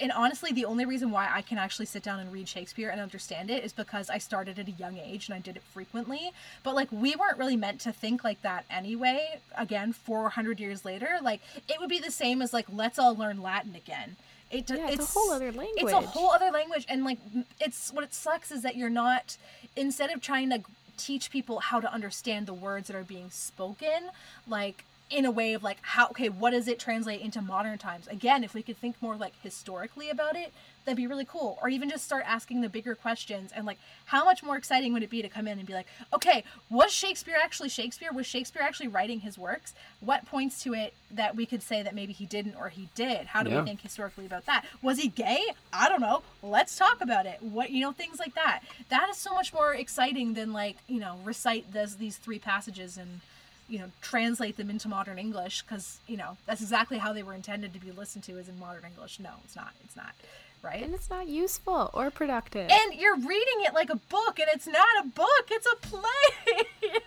And 0.00 0.12
honestly, 0.12 0.52
the 0.52 0.66
only 0.66 0.84
reason 0.84 1.10
why 1.10 1.28
I 1.32 1.42
can 1.42 1.56
actually 1.56 1.86
sit 1.86 2.02
down 2.02 2.20
and 2.20 2.32
read 2.32 2.48
Shakespeare 2.48 2.90
and 2.90 3.00
understand 3.00 3.50
it 3.50 3.64
is 3.64 3.72
because 3.72 4.10
I 4.10 4.18
started 4.18 4.58
at 4.58 4.68
a 4.68 4.72
young 4.72 4.98
age 4.98 5.28
and 5.28 5.34
I 5.34 5.40
did 5.40 5.56
it 5.56 5.62
frequently. 5.62 6.32
But 6.62 6.74
like, 6.74 6.88
we 6.92 7.16
weren't 7.16 7.38
really 7.38 7.56
meant 7.56 7.80
to 7.82 7.92
think 7.92 8.22
like 8.22 8.42
that 8.42 8.64
anyway. 8.70 9.40
Again, 9.56 9.92
400 9.92 10.60
years 10.60 10.84
later, 10.84 11.18
like, 11.22 11.40
it 11.68 11.80
would 11.80 11.88
be 11.88 11.98
the 11.98 12.10
same 12.10 12.42
as 12.42 12.52
like, 12.52 12.66
let's 12.70 12.98
all 12.98 13.16
learn 13.16 13.42
Latin 13.42 13.74
again. 13.74 14.16
It, 14.50 14.68
Yeah, 14.68 14.90
it's 14.90 15.02
a 15.02 15.18
whole 15.18 15.30
other 15.30 15.52
language. 15.52 15.78
It's 15.78 15.92
a 15.92 16.00
whole 16.00 16.30
other 16.30 16.50
language. 16.50 16.84
And 16.88 17.04
like, 17.04 17.18
it's 17.60 17.90
what 17.92 18.04
it 18.04 18.12
sucks 18.12 18.50
is 18.50 18.62
that 18.62 18.76
you're 18.76 18.90
not, 18.90 19.38
instead 19.76 20.10
of 20.10 20.20
trying 20.20 20.50
to 20.50 20.60
teach 20.98 21.30
people 21.30 21.60
how 21.60 21.80
to 21.80 21.90
understand 21.90 22.46
the 22.46 22.52
words 22.52 22.88
that 22.88 22.96
are 22.96 23.04
being 23.04 23.30
spoken, 23.30 24.10
like, 24.46 24.84
in 25.10 25.24
a 25.24 25.30
way 25.30 25.54
of 25.54 25.62
like 25.64 25.78
how 25.82 26.06
okay 26.06 26.28
what 26.28 26.50
does 26.50 26.68
it 26.68 26.78
translate 26.78 27.20
into 27.20 27.42
modern 27.42 27.76
times? 27.78 28.06
Again 28.08 28.44
if 28.44 28.54
we 28.54 28.62
could 28.62 28.76
think 28.78 28.96
more 29.02 29.16
like 29.16 29.32
historically 29.42 30.08
about 30.08 30.36
it 30.36 30.52
that'd 30.86 30.96
be 30.96 31.06
really 31.06 31.26
cool. 31.26 31.58
Or 31.60 31.68
even 31.68 31.90
just 31.90 32.04
start 32.06 32.24
asking 32.26 32.62
the 32.62 32.68
bigger 32.68 32.94
questions 32.94 33.50
and 33.54 33.66
like 33.66 33.78
how 34.06 34.24
much 34.24 34.42
more 34.42 34.56
exciting 34.56 34.92
would 34.94 35.02
it 35.02 35.10
be 35.10 35.20
to 35.20 35.28
come 35.28 35.46
in 35.46 35.58
and 35.58 35.66
be 35.66 35.74
like 35.74 35.86
okay 36.14 36.44
was 36.70 36.92
shakespeare 36.92 37.36
actually 37.42 37.68
shakespeare? 37.68 38.12
Was 38.12 38.26
shakespeare 38.26 38.62
actually 38.62 38.88
writing 38.88 39.20
his 39.20 39.36
works? 39.36 39.74
What 40.00 40.26
points 40.26 40.62
to 40.62 40.74
it 40.74 40.94
that 41.10 41.34
we 41.36 41.44
could 41.44 41.62
say 41.62 41.82
that 41.82 41.94
maybe 41.94 42.12
he 42.12 42.24
didn't 42.26 42.54
or 42.54 42.68
he 42.68 42.88
did? 42.94 43.26
How 43.26 43.42
do 43.42 43.50
Yeah. 43.50 43.60
we 43.60 43.66
think 43.66 43.80
historically 43.80 44.26
about 44.26 44.46
that? 44.46 44.64
Was 44.80 44.98
he 44.98 45.08
gay? 45.08 45.42
I 45.72 45.88
don't 45.88 46.00
know. 46.00 46.22
Let's 46.42 46.76
talk 46.76 47.00
about 47.00 47.26
it. 47.26 47.42
What 47.42 47.70
you 47.70 47.80
know 47.80 47.92
things 47.92 48.18
like 48.20 48.34
that. 48.36 48.60
That 48.90 49.08
is 49.10 49.16
so 49.16 49.34
much 49.34 49.52
more 49.52 49.74
exciting 49.74 50.34
than 50.34 50.52
like 50.52 50.76
you 50.86 51.00
know 51.00 51.18
recite 51.24 51.72
this, 51.72 51.96
these 51.96 52.16
three 52.16 52.38
passages 52.38 52.96
and 52.96 53.20
you 53.70 53.78
know 53.78 53.90
translate 54.02 54.56
them 54.56 54.68
into 54.68 54.88
modern 54.88 55.18
english 55.18 55.62
because 55.62 55.98
you 56.06 56.16
know 56.16 56.36
that's 56.46 56.60
exactly 56.60 56.98
how 56.98 57.12
they 57.12 57.22
were 57.22 57.34
intended 57.34 57.72
to 57.72 57.80
be 57.80 57.92
listened 57.92 58.24
to 58.24 58.32
is 58.38 58.48
in 58.48 58.58
modern 58.58 58.84
english 58.84 59.18
no 59.20 59.30
it's 59.44 59.56
not 59.56 59.72
it's 59.84 59.96
not 59.96 60.12
right 60.62 60.82
And 60.82 60.92
it's 60.94 61.08
not 61.08 61.26
useful 61.28 61.90
or 61.94 62.10
productive. 62.10 62.70
and 62.70 62.94
you're 63.00 63.16
reading 63.16 63.58
it 63.66 63.72
like 63.72 63.88
a 63.90 63.96
book 63.96 64.38
and 64.38 64.48
it's 64.52 64.66
not 64.66 65.04
a 65.04 65.08
book 65.08 65.46
it's 65.50 65.66
a 65.72 65.76
play 65.76 66.64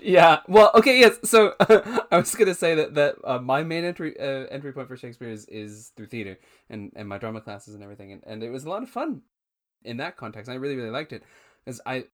Yeah. 0.00 0.40
Well, 0.46 0.70
okay. 0.76 1.00
Yes. 1.00 1.18
So 1.24 1.54
I 1.60 2.18
was 2.18 2.32
gonna 2.34 2.54
say 2.54 2.74
that 2.76 2.94
that 2.94 3.16
uh, 3.24 3.38
my 3.40 3.64
main 3.64 3.84
entry 3.84 4.18
uh, 4.18 4.46
entry 4.48 4.72
point 4.72 4.86
for 4.88 4.96
Shakespeare 4.96 5.28
is, 5.28 5.44
is 5.46 5.92
through 5.96 6.06
theater 6.06 6.38
and, 6.70 6.92
and 6.94 7.08
my 7.08 7.18
drama 7.18 7.40
classes 7.40 7.74
and 7.74 7.82
everything, 7.82 8.12
and, 8.12 8.22
and 8.26 8.42
it 8.44 8.50
was 8.50 8.64
a 8.64 8.68
lot 8.70 8.84
of 8.84 8.88
fun 8.90 9.22
in 9.84 9.96
that 9.96 10.16
context. 10.16 10.48
I 10.48 10.54
really 10.54 10.76
really 10.76 10.90
liked 10.90 11.12
it 11.12 11.24
because 11.64 11.80
I, 11.84 12.04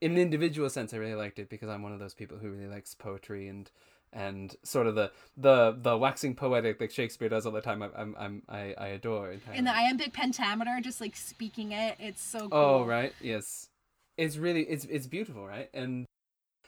in 0.00 0.12
an 0.12 0.18
individual 0.18 0.70
sense, 0.70 0.94
I 0.94 0.96
really 0.96 1.14
liked 1.14 1.38
it 1.38 1.48
because 1.50 1.68
I'm 1.68 1.82
one 1.82 1.92
of 1.92 1.98
those 1.98 2.14
people 2.14 2.38
who 2.38 2.50
really 2.50 2.66
likes 2.68 2.94
poetry 2.94 3.48
and 3.48 3.70
and 4.12 4.56
sort 4.64 4.86
of 4.86 4.94
the 4.94 5.12
the 5.36 5.76
the 5.80 5.96
waxing 5.96 6.34
poetic 6.34 6.78
that 6.78 6.92
Shakespeare 6.92 7.28
does 7.28 7.46
all 7.46 7.52
the 7.52 7.60
time. 7.60 7.82
I, 7.82 7.90
I'm 7.96 8.16
I'm 8.18 8.42
I, 8.48 8.74
I 8.76 8.86
adore 8.88 9.32
entirely. 9.32 9.58
and 9.58 9.66
the 9.66 9.74
iambic 9.76 10.12
pentameter 10.12 10.78
just 10.82 11.00
like 11.00 11.16
speaking 11.16 11.72
it 11.72 11.96
it's 12.00 12.22
so 12.22 12.48
cool 12.48 12.50
Oh 12.52 12.84
right, 12.84 13.12
yes. 13.20 13.68
It's 14.16 14.36
really 14.36 14.62
it's 14.62 14.84
it's 14.86 15.06
beautiful, 15.06 15.46
right? 15.46 15.70
And 15.72 16.06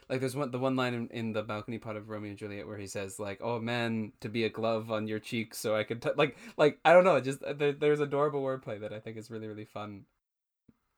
like 0.08 0.20
there's 0.20 0.36
one 0.36 0.50
the 0.50 0.58
one 0.58 0.76
line 0.76 0.94
in, 0.94 1.08
in 1.08 1.32
the 1.32 1.42
balcony 1.42 1.78
part 1.78 1.96
of 1.96 2.08
Romeo 2.08 2.30
and 2.30 2.38
Juliet 2.38 2.66
where 2.66 2.78
he 2.78 2.86
says 2.86 3.18
like, 3.18 3.40
"Oh 3.42 3.58
man, 3.58 4.12
to 4.20 4.28
be 4.28 4.44
a 4.44 4.50
glove 4.50 4.90
on 4.90 5.08
your 5.08 5.18
cheek 5.18 5.54
so 5.54 5.74
I 5.74 5.84
could 5.84 6.02
t-, 6.02 6.10
like 6.16 6.36
like 6.56 6.78
I 6.84 6.92
don't 6.92 7.04
know, 7.04 7.20
just 7.20 7.42
uh, 7.42 7.54
there, 7.54 7.72
there's 7.72 8.00
adorable 8.00 8.42
wordplay 8.42 8.80
that 8.80 8.92
I 8.92 9.00
think 9.00 9.16
is 9.16 9.30
really 9.30 9.48
really 9.48 9.64
fun, 9.64 10.04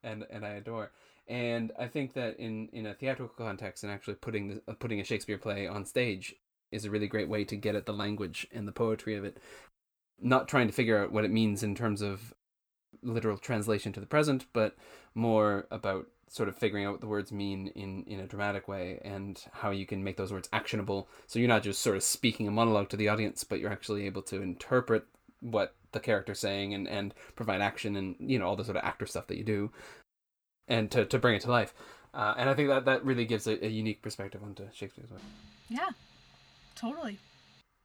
and 0.02 0.26
and 0.30 0.44
I 0.44 0.50
adore. 0.50 0.90
And 1.26 1.72
I 1.78 1.86
think 1.86 2.12
that 2.14 2.38
in 2.38 2.68
in 2.72 2.86
a 2.86 2.94
theatrical 2.94 3.34
context 3.36 3.82
and 3.82 3.92
actually 3.92 4.14
putting 4.14 4.48
the, 4.48 4.62
uh, 4.68 4.74
putting 4.74 5.00
a 5.00 5.04
Shakespeare 5.04 5.38
play 5.38 5.66
on 5.66 5.84
stage 5.84 6.34
is 6.70 6.84
a 6.84 6.90
really 6.90 7.06
great 7.06 7.28
way 7.28 7.44
to 7.44 7.56
get 7.56 7.76
at 7.76 7.86
the 7.86 7.92
language 7.92 8.46
and 8.52 8.68
the 8.68 8.72
poetry 8.72 9.16
of 9.16 9.24
it. 9.24 9.38
Not 10.20 10.48
trying 10.48 10.66
to 10.66 10.72
figure 10.72 11.02
out 11.02 11.12
what 11.12 11.24
it 11.24 11.30
means 11.30 11.62
in 11.62 11.74
terms 11.74 12.02
of 12.02 12.34
literal 13.02 13.38
translation 13.38 13.92
to 13.92 14.00
the 14.00 14.06
present, 14.06 14.46
but 14.52 14.76
more 15.14 15.66
about 15.70 16.06
sort 16.28 16.48
of 16.48 16.56
figuring 16.56 16.84
out 16.84 16.92
what 16.92 17.00
the 17.00 17.06
words 17.06 17.32
mean 17.32 17.68
in 17.68 18.04
in 18.04 18.20
a 18.20 18.26
dramatic 18.26 18.68
way 18.68 19.00
and 19.04 19.44
how 19.52 19.70
you 19.70 19.86
can 19.86 20.04
make 20.04 20.16
those 20.16 20.32
words 20.32 20.48
actionable. 20.52 21.08
So 21.26 21.38
you're 21.38 21.48
not 21.48 21.62
just 21.62 21.80
sort 21.80 21.96
of 21.96 22.02
speaking 22.02 22.48
a 22.48 22.50
monologue 22.50 22.90
to 22.90 22.96
the 22.96 23.08
audience, 23.08 23.44
but 23.44 23.60
you're 23.60 23.72
actually 23.72 24.04
able 24.06 24.22
to 24.22 24.42
interpret 24.42 25.06
what 25.40 25.74
the 25.92 26.00
character's 26.00 26.40
saying 26.40 26.74
and 26.74 26.88
and 26.88 27.14
provide 27.36 27.60
action 27.60 27.96
and 27.96 28.16
you 28.18 28.38
know 28.38 28.46
all 28.46 28.56
the 28.56 28.64
sort 28.64 28.76
of 28.76 28.84
actor 28.84 29.06
stuff 29.06 29.26
that 29.28 29.38
you 29.38 29.44
do, 29.44 29.70
and 30.68 30.90
to 30.90 31.04
to 31.06 31.18
bring 31.18 31.34
it 31.36 31.42
to 31.42 31.50
life. 31.50 31.74
Uh, 32.12 32.34
and 32.38 32.48
I 32.48 32.54
think 32.54 32.68
that 32.68 32.84
that 32.84 33.04
really 33.04 33.24
gives 33.24 33.46
a, 33.46 33.64
a 33.64 33.68
unique 33.68 34.00
perspective 34.02 34.42
onto 34.42 34.64
Shakespeare's 34.72 35.10
work. 35.10 35.20
yeah 35.68 35.88
totally 36.76 37.18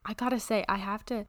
I 0.06 0.14
gotta 0.14 0.40
say, 0.40 0.64
I 0.70 0.78
have 0.78 1.04
to. 1.08 1.26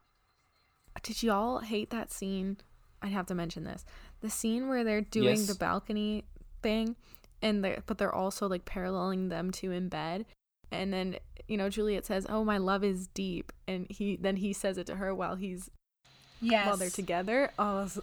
Did 1.03 1.23
y'all 1.23 1.59
hate 1.59 1.89
that 1.89 2.11
scene? 2.11 2.57
I'd 3.01 3.11
have 3.11 3.25
to 3.27 3.35
mention 3.35 3.63
this. 3.65 3.83
The 4.21 4.29
scene 4.29 4.69
where 4.69 4.83
they're 4.83 5.01
doing 5.01 5.37
Yes. 5.37 5.47
the 5.47 5.55
balcony 5.55 6.23
thing, 6.63 6.95
and 7.41 7.63
they 7.63 7.79
but 7.85 7.97
they're 7.97 8.13
also 8.15 8.47
like 8.47 8.65
paralleling 8.65 9.29
them 9.29 9.51
two 9.51 9.71
in 9.71 9.89
bed, 9.89 10.25
and 10.71 10.91
then 10.93 11.17
you 11.47 11.57
know 11.57 11.69
Juliet 11.69 12.05
says, 12.05 12.25
"Oh, 12.29 12.43
my 12.45 12.57
love 12.57 12.83
is 12.83 13.07
deep," 13.07 13.51
and 13.67 13.87
he 13.89 14.15
then 14.15 14.37
he 14.37 14.53
says 14.53 14.77
it 14.77 14.85
to 14.87 14.95
her 14.95 15.13
while 15.13 15.35
he's 15.35 15.69
yes 16.39 16.65
while 16.65 16.77
they're 16.77 16.89
together. 16.89 17.51
Oh, 17.59 17.79
it 17.79 17.83
was- 17.83 17.99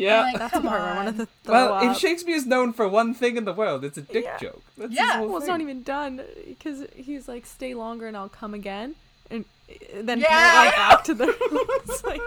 Yeah. 0.00 0.22
Like, 0.22 0.38
that's 0.38 0.54
the 0.54 0.60
part 0.62 0.80
where 0.80 0.90
I 0.90 0.96
wanted 0.96 1.20
on. 1.20 1.26
to 1.26 1.28
throw 1.44 1.54
well, 1.54 1.72
up. 1.74 1.82
if 1.84 1.98
Shakespeare's 1.98 2.46
known 2.46 2.72
for 2.72 2.88
one 2.88 3.12
thing 3.14 3.36
in 3.36 3.44
the 3.44 3.52
world, 3.52 3.84
it's 3.84 3.98
a 3.98 4.02
dick 4.02 4.24
Yeah. 4.24 4.38
joke. 4.38 4.62
That's 4.78 4.90
his 4.90 4.98
Yeah. 4.98 5.18
whole 5.18 5.28
well, 5.28 5.38
it's 5.38 5.46
not 5.46 5.60
even 5.60 5.82
done 5.82 6.22
because 6.46 6.86
he's 6.96 7.28
like, 7.28 7.44
"Stay 7.46 7.74
longer 7.74 8.06
and 8.06 8.16
I'll 8.16 8.28
come 8.30 8.54
again," 8.54 8.94
and 9.30 9.44
uh, 9.70 9.74
then 10.02 10.20
Yeah. 10.20 10.64
yeah. 10.64 10.70
back 10.70 11.04
to 11.04 11.14
the. 11.14 11.26
it's 11.84 12.02
like, 12.04 12.22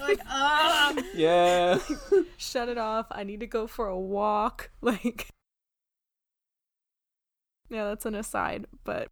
like 0.00 0.20
um 0.30 1.02
Yeah. 1.14 1.78
shut 2.36 2.68
it 2.68 2.78
off. 2.78 3.06
I 3.10 3.24
need 3.24 3.40
to 3.40 3.46
go 3.46 3.66
for 3.66 3.86
a 3.86 3.98
walk. 3.98 4.70
Like, 4.82 5.28
yeah, 7.70 7.84
that's 7.84 8.06
an 8.06 8.14
aside, 8.14 8.66
but 8.84 9.08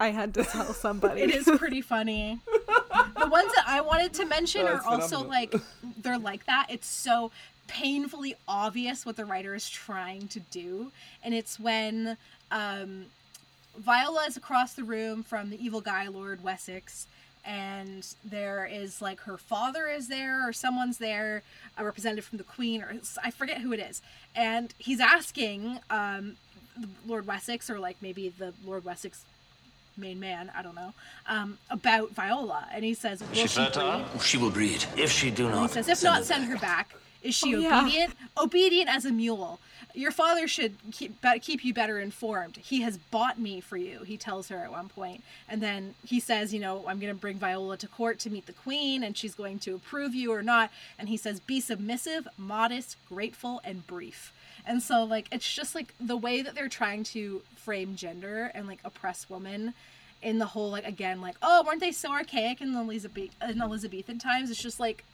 I 0.00 0.08
had 0.08 0.34
to 0.34 0.44
tell 0.44 0.72
somebody. 0.74 1.22
it 1.22 1.34
is 1.34 1.44
pretty 1.58 1.80
funny 1.80 2.40
the 2.46 2.58
ones 3.32 3.52
that 3.54 3.64
i 3.66 3.80
wanted 3.80 4.12
to 4.12 4.24
mention 4.26 4.66
are 4.66 4.82
also 4.86 5.18
phenomenal. 5.18 5.28
like 5.28 5.54
they're 6.02 6.18
like 6.18 6.44
that 6.46 6.66
it's 6.68 6.86
so 6.86 7.30
painfully 7.66 8.34
obvious 8.46 9.06
what 9.06 9.16
the 9.16 9.24
writer 9.24 9.54
is 9.54 9.68
trying 9.68 10.28
to 10.28 10.40
do 10.40 10.92
and 11.24 11.34
it's 11.34 11.58
when 11.58 12.16
um 12.50 13.06
viola 13.76 14.24
is 14.26 14.36
across 14.36 14.74
the 14.74 14.84
room 14.84 15.22
from 15.22 15.50
the 15.50 15.64
evil 15.64 15.80
guy 15.80 16.06
lord 16.06 16.44
wessex 16.44 17.06
and 17.44 18.14
there 18.24 18.68
is 18.70 19.02
like 19.02 19.20
her 19.20 19.36
father 19.36 19.86
is 19.86 20.08
there 20.08 20.46
or 20.46 20.52
someone's 20.52 20.98
there 20.98 21.42
a 21.78 21.84
representative 21.84 22.24
from 22.24 22.38
the 22.38 22.44
queen 22.44 22.82
or 22.82 22.94
i 23.24 23.30
forget 23.30 23.60
who 23.60 23.72
it 23.72 23.80
is 23.80 24.02
and 24.36 24.74
he's 24.78 25.00
asking 25.00 25.80
um 25.90 26.36
lord 27.06 27.26
wessex 27.26 27.68
or 27.68 27.78
like 27.78 27.96
maybe 28.00 28.28
the 28.28 28.52
lord 28.64 28.84
wessex 28.84 29.24
main 29.96 30.18
man, 30.20 30.50
I 30.56 30.62
don't 30.62 30.74
know, 30.74 30.92
um, 31.28 31.58
about 31.70 32.10
Viola. 32.12 32.66
And 32.72 32.84
he 32.84 32.94
says, 32.94 33.20
Will 33.20 33.46
she 33.46 33.68
breed? 33.70 34.04
She 34.22 34.36
will 34.38 34.50
breed. 34.50 34.84
If 34.96 35.10
she 35.10 35.30
do 35.30 35.46
And 35.46 35.54
he 35.54 35.60
not, 35.60 35.70
says, 35.70 35.88
If 35.88 36.02
not, 36.02 36.24
send 36.24 36.44
her 36.46 36.56
back. 36.58 36.94
Is 37.22 37.34
she 37.34 37.54
Oh, 37.54 37.58
yeah. 37.60 37.80
obedient? 37.82 38.14
Obedient 38.36 38.88
as 38.88 39.04
a 39.04 39.12
mule. 39.12 39.60
Your 39.94 40.10
father 40.10 40.48
should 40.48 40.74
keep, 40.90 41.14
keep 41.42 41.64
you 41.64 41.74
better 41.74 42.00
informed. 42.00 42.56
He 42.56 42.80
has 42.80 42.96
bought 42.96 43.38
me 43.38 43.60
for 43.60 43.76
you, 43.76 44.00
he 44.04 44.16
tells 44.16 44.48
her 44.48 44.56
at 44.58 44.70
one 44.72 44.88
point. 44.88 45.22
And 45.48 45.60
then 45.60 45.94
he 46.04 46.18
says, 46.18 46.52
You 46.54 46.60
know, 46.60 46.84
I'm 46.88 46.98
going 46.98 47.12
to 47.14 47.20
bring 47.20 47.38
Viola 47.38 47.76
to 47.76 47.86
court 47.86 48.18
to 48.20 48.30
meet 48.30 48.46
the 48.46 48.54
queen, 48.54 49.02
and 49.04 49.16
she's 49.16 49.34
going 49.34 49.58
to 49.60 49.74
approve 49.74 50.14
you 50.14 50.32
or 50.32 50.42
not. 50.42 50.70
And 50.98 51.08
he 51.10 51.16
says, 51.18 51.40
Be 51.40 51.60
submissive, 51.60 52.26
modest, 52.38 52.96
grateful, 53.08 53.60
and 53.64 53.86
brief. 53.86 54.32
And 54.66 54.82
so, 54.82 55.04
like, 55.04 55.26
it's 55.32 55.52
just 55.52 55.74
like 55.74 55.94
the 56.00 56.16
way 56.16 56.42
that 56.42 56.54
they're 56.54 56.68
trying 56.68 57.04
to 57.04 57.42
frame 57.56 57.96
gender 57.96 58.50
and 58.54 58.66
like 58.66 58.78
oppress 58.84 59.28
women 59.28 59.74
in 60.22 60.38
the 60.38 60.46
whole, 60.46 60.70
like, 60.70 60.86
again, 60.86 61.20
like, 61.20 61.34
oh, 61.42 61.64
weren't 61.66 61.80
they 61.80 61.90
so 61.92 62.12
archaic 62.12 62.60
in 62.60 62.72
the 62.74 62.80
Elizabeth- 62.80 63.34
in 63.48 63.60
Elizabethan 63.60 64.18
times? 64.18 64.50
It's 64.50 64.62
just 64.62 64.78
like, 64.78 65.04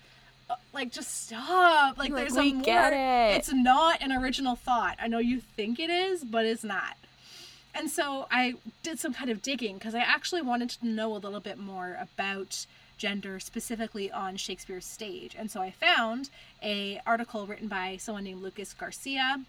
uh, 0.50 0.56
like 0.72 0.92
just 0.92 1.24
stop. 1.26 1.96
Like, 1.96 2.10
Like, 2.10 2.22
there's 2.24 2.36
a 2.36 2.52
more, 2.52 2.62
get 2.62 2.92
it. 2.92 3.36
It's 3.38 3.52
not 3.52 4.02
an 4.02 4.12
original 4.12 4.54
thought. 4.56 4.96
I 5.00 5.08
know 5.08 5.18
you 5.18 5.40
think 5.40 5.78
it 5.78 5.88
is, 5.90 6.24
but 6.24 6.44
it's 6.44 6.64
not. 6.64 6.96
And 7.74 7.90
so 7.90 8.26
I 8.30 8.54
did 8.82 8.98
some 8.98 9.14
kind 9.14 9.30
of 9.30 9.40
digging 9.40 9.78
because 9.78 9.94
I 9.94 10.00
actually 10.00 10.42
wanted 10.42 10.70
to 10.70 10.86
know 10.86 11.14
a 11.14 11.18
little 11.18 11.40
bit 11.40 11.58
more 11.58 11.96
about 12.00 12.66
gender 12.98 13.40
specifically 13.40 14.10
on 14.10 14.36
Shakespeare's 14.36 14.84
stage. 14.84 15.34
And 15.38 15.50
so 15.50 15.62
I 15.62 15.70
found 15.70 16.28
a 16.62 17.00
article 17.06 17.46
written 17.46 17.68
by 17.68 17.96
someone 17.96 18.24
named 18.24 18.42
Lucas 18.42 18.74
Garcia 18.74 19.40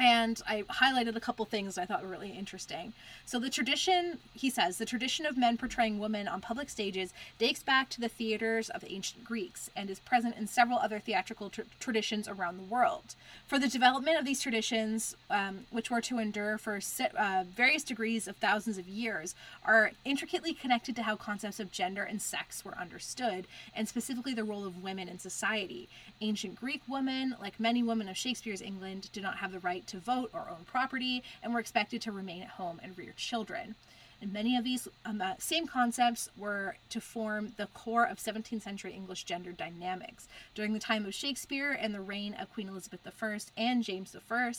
and 0.00 0.40
I 0.48 0.62
highlighted 0.62 1.14
a 1.14 1.20
couple 1.20 1.44
things 1.44 1.76
I 1.76 1.84
thought 1.84 2.02
were 2.02 2.08
really 2.08 2.30
interesting. 2.30 2.94
So 3.26 3.38
the 3.38 3.50
tradition, 3.50 4.18
he 4.32 4.48
says, 4.48 4.78
the 4.78 4.86
tradition 4.86 5.26
of 5.26 5.36
men 5.36 5.58
portraying 5.58 5.98
women 5.98 6.26
on 6.26 6.40
public 6.40 6.70
stages 6.70 7.12
dates 7.38 7.62
back 7.62 7.90
to 7.90 8.00
the 8.00 8.08
theaters 8.08 8.70
of 8.70 8.80
the 8.80 8.92
ancient 8.92 9.24
Greeks 9.24 9.68
and 9.76 9.90
is 9.90 10.00
present 10.00 10.38
in 10.38 10.46
several 10.46 10.78
other 10.78 11.00
theatrical 11.00 11.50
tr- 11.50 11.62
traditions 11.78 12.26
around 12.26 12.56
the 12.56 12.62
world. 12.62 13.14
For 13.46 13.58
the 13.58 13.68
development 13.68 14.18
of 14.18 14.24
these 14.24 14.40
traditions, 14.40 15.16
um, 15.28 15.66
which 15.70 15.90
were 15.90 16.00
to 16.00 16.18
endure 16.18 16.56
for 16.56 16.80
uh, 17.18 17.44
various 17.54 17.84
degrees 17.84 18.26
of 18.26 18.36
thousands 18.36 18.78
of 18.78 18.88
years, 18.88 19.34
are 19.66 19.92
intricately 20.06 20.54
connected 20.54 20.96
to 20.96 21.02
how 21.02 21.14
concepts 21.14 21.60
of 21.60 21.70
gender 21.70 22.04
and 22.04 22.22
sex 22.22 22.64
were 22.64 22.78
understood, 22.78 23.46
and 23.76 23.86
specifically 23.86 24.32
the 24.32 24.44
role 24.44 24.64
of 24.64 24.82
women 24.82 25.10
in 25.10 25.18
society. 25.18 25.90
Ancient 26.22 26.56
Greek 26.56 26.82
women, 26.88 27.34
like 27.38 27.60
many 27.60 27.82
women 27.82 28.08
of 28.08 28.16
Shakespeare's 28.16 28.62
England, 28.62 29.10
did 29.12 29.22
not 29.22 29.36
have 29.38 29.52
the 29.52 29.58
right 29.58 29.86
to 29.90 29.98
vote 29.98 30.30
or 30.32 30.48
own 30.50 30.64
property 30.64 31.22
and 31.42 31.52
were 31.52 31.60
expected 31.60 32.00
to 32.02 32.12
remain 32.12 32.42
at 32.42 32.48
home 32.50 32.80
and 32.82 32.96
rear 32.96 33.14
children. 33.16 33.74
And 34.22 34.32
many 34.34 34.56
of 34.56 34.64
these 34.64 34.86
um, 35.06 35.22
uh, 35.22 35.34
same 35.38 35.66
concepts 35.66 36.28
were 36.36 36.76
to 36.90 37.00
form 37.00 37.54
the 37.56 37.66
core 37.68 38.04
of 38.04 38.18
17th 38.18 38.62
century 38.62 38.92
English 38.92 39.24
gender 39.24 39.52
dynamics. 39.52 40.28
During 40.54 40.74
the 40.74 40.78
time 40.78 41.06
of 41.06 41.14
Shakespeare 41.14 41.72
and 41.72 41.94
the 41.94 42.02
reign 42.02 42.34
of 42.34 42.52
Queen 42.52 42.68
Elizabeth 42.68 43.00
I 43.06 43.38
and 43.56 43.82
James 43.82 44.14
I, 44.30 44.52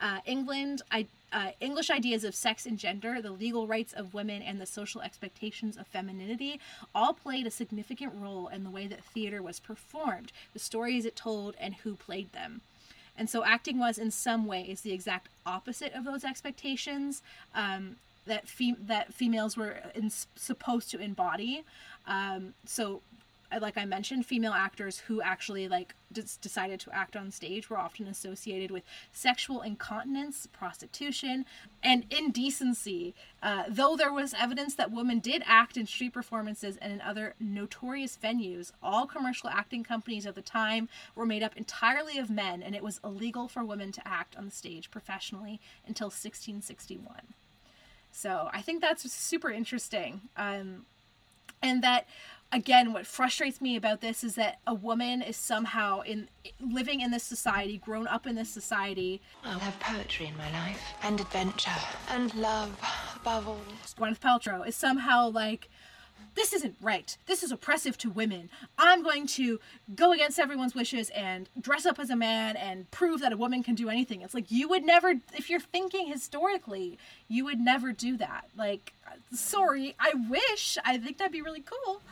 uh, 0.00 0.20
England, 0.26 0.82
I, 0.92 1.06
uh, 1.32 1.50
English 1.60 1.90
ideas 1.90 2.22
of 2.22 2.36
sex 2.36 2.66
and 2.66 2.78
gender, 2.78 3.20
the 3.20 3.32
legal 3.32 3.66
rights 3.66 3.92
of 3.92 4.14
women, 4.14 4.42
and 4.42 4.60
the 4.60 4.66
social 4.66 5.00
expectations 5.00 5.76
of 5.76 5.88
femininity 5.88 6.60
all 6.94 7.12
played 7.12 7.48
a 7.48 7.50
significant 7.50 8.12
role 8.14 8.46
in 8.46 8.62
the 8.62 8.70
way 8.70 8.86
that 8.86 9.04
theater 9.04 9.42
was 9.42 9.58
performed, 9.58 10.30
the 10.52 10.60
stories 10.60 11.04
it 11.04 11.16
told, 11.16 11.56
and 11.58 11.74
who 11.76 11.96
played 11.96 12.32
them. 12.32 12.60
And 13.16 13.28
so 13.28 13.44
acting 13.44 13.78
was, 13.78 13.98
in 13.98 14.10
some 14.10 14.46
ways, 14.46 14.80
the 14.80 14.92
exact 14.92 15.28
opposite 15.44 15.92
of 15.94 16.04
those 16.04 16.24
expectations 16.24 17.22
um, 17.54 17.96
that 18.26 18.48
fem- 18.48 18.76
that 18.86 19.12
females 19.12 19.56
were 19.56 19.82
in- 19.94 20.10
supposed 20.10 20.90
to 20.90 20.98
embody. 20.98 21.64
Um, 22.06 22.54
so, 22.64 23.02
like 23.58 23.76
I 23.76 23.84
mentioned, 23.84 24.26
female 24.26 24.52
actors 24.52 24.98
who 24.98 25.20
actually 25.20 25.66
like 25.66 25.94
decided 26.12 26.80
to 26.80 26.94
act 26.94 27.16
on 27.16 27.30
stage 27.30 27.70
were 27.70 27.78
often 27.78 28.06
associated 28.06 28.70
with 28.70 28.84
sexual 29.12 29.60
incontinence, 29.60 30.46
prostitution, 30.46 31.44
and 31.82 32.04
indecency. 32.10 33.14
Uh, 33.42 33.64
though 33.68 33.96
there 33.96 34.12
was 34.12 34.34
evidence 34.38 34.74
that 34.74 34.92
women 34.92 35.18
did 35.18 35.42
act 35.46 35.76
in 35.76 35.86
street 35.86 36.12
performances 36.12 36.76
and 36.76 36.92
in 36.92 37.00
other 37.00 37.34
notorious 37.40 38.18
venues, 38.22 38.72
all 38.82 39.06
commercial 39.06 39.48
acting 39.48 39.82
companies 39.82 40.26
at 40.26 40.34
the 40.34 40.42
time 40.42 40.88
were 41.14 41.26
made 41.26 41.42
up 41.42 41.56
entirely 41.56 42.18
of 42.18 42.30
men, 42.30 42.62
and 42.62 42.74
it 42.74 42.82
was 42.82 43.00
illegal 43.02 43.48
for 43.48 43.64
women 43.64 43.90
to 43.92 44.06
act 44.06 44.36
on 44.36 44.44
the 44.44 44.50
stage 44.50 44.90
professionally 44.90 45.60
until 45.86 46.06
1661. 46.06 47.34
So 48.12 48.50
I 48.52 48.60
think 48.60 48.80
that's 48.80 49.10
super 49.10 49.50
interesting. 49.50 50.22
Um, 50.36 50.86
and 51.62 51.82
that 51.82 52.06
again 52.52 52.92
what 52.92 53.06
frustrates 53.06 53.60
me 53.60 53.76
about 53.76 54.00
this 54.00 54.24
is 54.24 54.34
that 54.34 54.58
a 54.66 54.74
woman 54.74 55.22
is 55.22 55.36
somehow 55.36 56.00
in 56.00 56.28
living 56.60 57.00
in 57.00 57.10
this 57.10 57.22
society 57.22 57.78
grown 57.78 58.06
up 58.08 58.26
in 58.26 58.34
this 58.34 58.50
society. 58.50 59.20
I'll 59.44 59.58
have 59.58 59.78
poetry 59.80 60.26
in 60.26 60.36
my 60.36 60.50
life, 60.52 60.80
and 61.02 61.20
adventure, 61.20 61.70
and 62.08 62.34
love 62.34 62.76
above 63.16 63.48
all. 63.48 63.60
gwyneth 63.96 64.20
paltrow 64.20 64.66
is 64.66 64.74
somehow 64.74 65.28
like 65.28 65.68
this 66.34 66.52
isn't 66.52 66.76
right. 66.80 67.16
This 67.26 67.42
is 67.42 67.50
oppressive 67.50 67.98
to 67.98 68.10
women. 68.10 68.50
I'm 68.78 69.02
going 69.02 69.26
to 69.28 69.58
go 69.94 70.12
against 70.12 70.38
everyone's 70.38 70.74
wishes 70.74 71.10
and 71.10 71.48
dress 71.60 71.86
up 71.86 71.98
as 71.98 72.08
a 72.08 72.16
man 72.16 72.56
and 72.56 72.88
prove 72.90 73.20
that 73.20 73.32
a 73.32 73.36
woman 73.36 73.62
can 73.62 73.74
do 73.74 73.88
anything. 73.88 74.22
It's 74.22 74.34
like 74.34 74.50
you 74.50 74.68
would 74.68 74.84
never 74.84 75.14
if 75.36 75.50
you're 75.50 75.60
thinking 75.60 76.06
historically 76.06 76.98
you 77.28 77.44
would 77.44 77.60
never 77.60 77.92
do 77.92 78.16
that. 78.18 78.44
Like 78.56 78.92
sorry 79.32 79.96
i 79.98 80.12
wish. 80.28 80.78
I 80.84 80.98
think 80.98 81.18
that'd 81.18 81.32
be 81.32 81.42
really 81.42 81.62
cool 81.62 82.02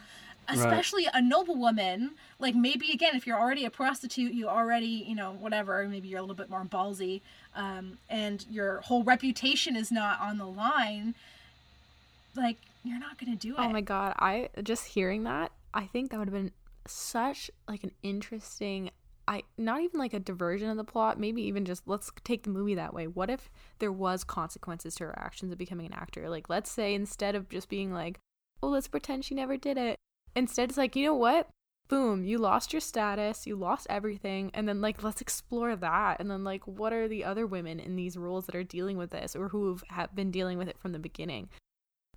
especially 0.49 1.07
a 1.13 1.21
noble 1.21 1.57
woman 1.57 2.13
like 2.39 2.55
maybe 2.55 2.91
again 2.93 3.15
if 3.15 3.27
you're 3.27 3.39
already 3.39 3.65
a 3.65 3.71
prostitute 3.71 4.33
you 4.33 4.49
already 4.49 5.05
you 5.07 5.15
know 5.15 5.33
whatever 5.41 5.87
maybe 5.89 6.09
you're 6.09 6.19
a 6.19 6.23
little 6.23 6.35
bit 6.35 6.49
more 6.51 6.65
ballsy 6.65 7.21
um, 7.55 7.99
and 8.09 8.47
your 8.51 8.81
whole 8.81 9.03
reputation 9.05 9.77
is 9.77 9.93
not 9.93 10.21
on 10.21 10.39
the 10.39 10.47
line 10.47 11.15
like 12.37 12.57
you're 12.85 12.99
not 12.99 13.19
gonna 13.19 13.37
do 13.37 13.53
it 13.55 13.59
Oh 13.59 13.69
my 13.69 13.81
god, 13.81 14.15
I 14.19 14.49
just 14.63 14.87
hearing 14.87 15.25
that, 15.25 15.53
I 15.75 15.87
think 15.87 16.11
that 16.11 16.19
would 16.19 16.29
have 16.29 16.35
been 16.35 16.53
such 16.87 17.51
like 17.69 17.85
an 17.85 17.93
interesting 18.03 18.91
I 19.27 19.43
not 19.59 19.83
even 19.83 20.01
like 20.01 20.15
a 20.15 20.21
diversion 20.21 20.71
of 20.71 20.79
the 20.79 20.85
plot, 20.85 21.21
maybe 21.21 21.43
even 21.43 21.67
just 21.67 21.83
let's 21.87 22.11
take 22.25 22.45
the 22.45 22.51
movie 22.51 22.75
that 22.77 22.95
way. 22.95 23.07
What 23.07 23.29
if 23.29 23.51
there 23.79 23.93
was 23.93 24.25
consequences 24.25 24.95
to 24.97 25.05
her 25.05 25.19
actions 25.19 25.53
of 25.53 25.59
becoming 25.59 25.85
an 25.85 25.93
actor? 25.93 26.31
Like 26.31 26.49
let's 26.49 26.71
say 26.71 26.95
instead 26.95 27.35
of 27.35 27.51
just 27.51 27.69
being 27.69 27.93
like, 27.93 28.21
"Oh, 28.63 28.69
let's 28.69 28.89
pretend 28.89 29.27
she 29.27 29.35
never 29.35 29.59
did 29.59 29.77
it." 29.77 29.99
Instead 30.35 30.69
it's 30.71 30.79
like, 30.79 30.95
"You 30.97 31.07
know 31.07 31.15
what? 31.15 31.49
Boom, 31.89 32.23
you 32.25 32.37
lost 32.39 32.73
your 32.73 32.81
status, 32.81 33.47
you 33.47 33.57
lost 33.57 33.87
everything." 33.89 34.51
And 34.55 34.69
then 34.69 34.81
like 34.81 35.03
let's 35.03 35.21
explore 35.21 35.75
that. 35.77 36.21
And 36.21 36.31
then 36.31 36.45
like 36.45 36.67
what 36.67 36.93
are 36.93 37.09
the 37.09 37.25
other 37.25 37.47
women 37.47 37.81
in 37.81 37.97
these 37.97 38.17
roles 38.17 38.47
that 38.47 38.55
are 38.55 38.65
dealing 38.65 38.97
with 38.99 39.11
this 39.11 39.35
or 39.35 39.49
who 39.49 39.79
have 39.89 40.15
been 40.15 40.31
dealing 40.31 40.59
with 40.59 40.69
it 40.69 40.79
from 40.79 40.93
the 40.93 40.99
beginning? 40.99 41.49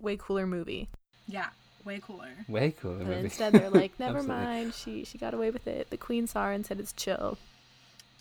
Way 0.00 0.16
cooler 0.18 0.46
movie. 0.46 0.88
yeah 1.26 1.48
way 1.84 1.98
cooler 2.00 2.28
Way 2.48 2.70
cooler 2.70 2.98
But 2.98 3.06
movie. 3.08 3.20
instead, 3.24 3.52
they're 3.54 3.68
like, 3.70 3.92
"Never 3.98 4.22
mind. 4.22 4.72
She 4.74 5.04
she 5.04 5.18
got 5.18 5.34
away 5.34 5.50
with 5.50 5.66
it. 5.66 5.90
The 5.90 5.96
queen 5.96 6.26
saw 6.28 6.44
her 6.46 6.52
and 6.52 6.64
said 6.66 6.78
it's 6.80 6.92
chill." 6.92 7.38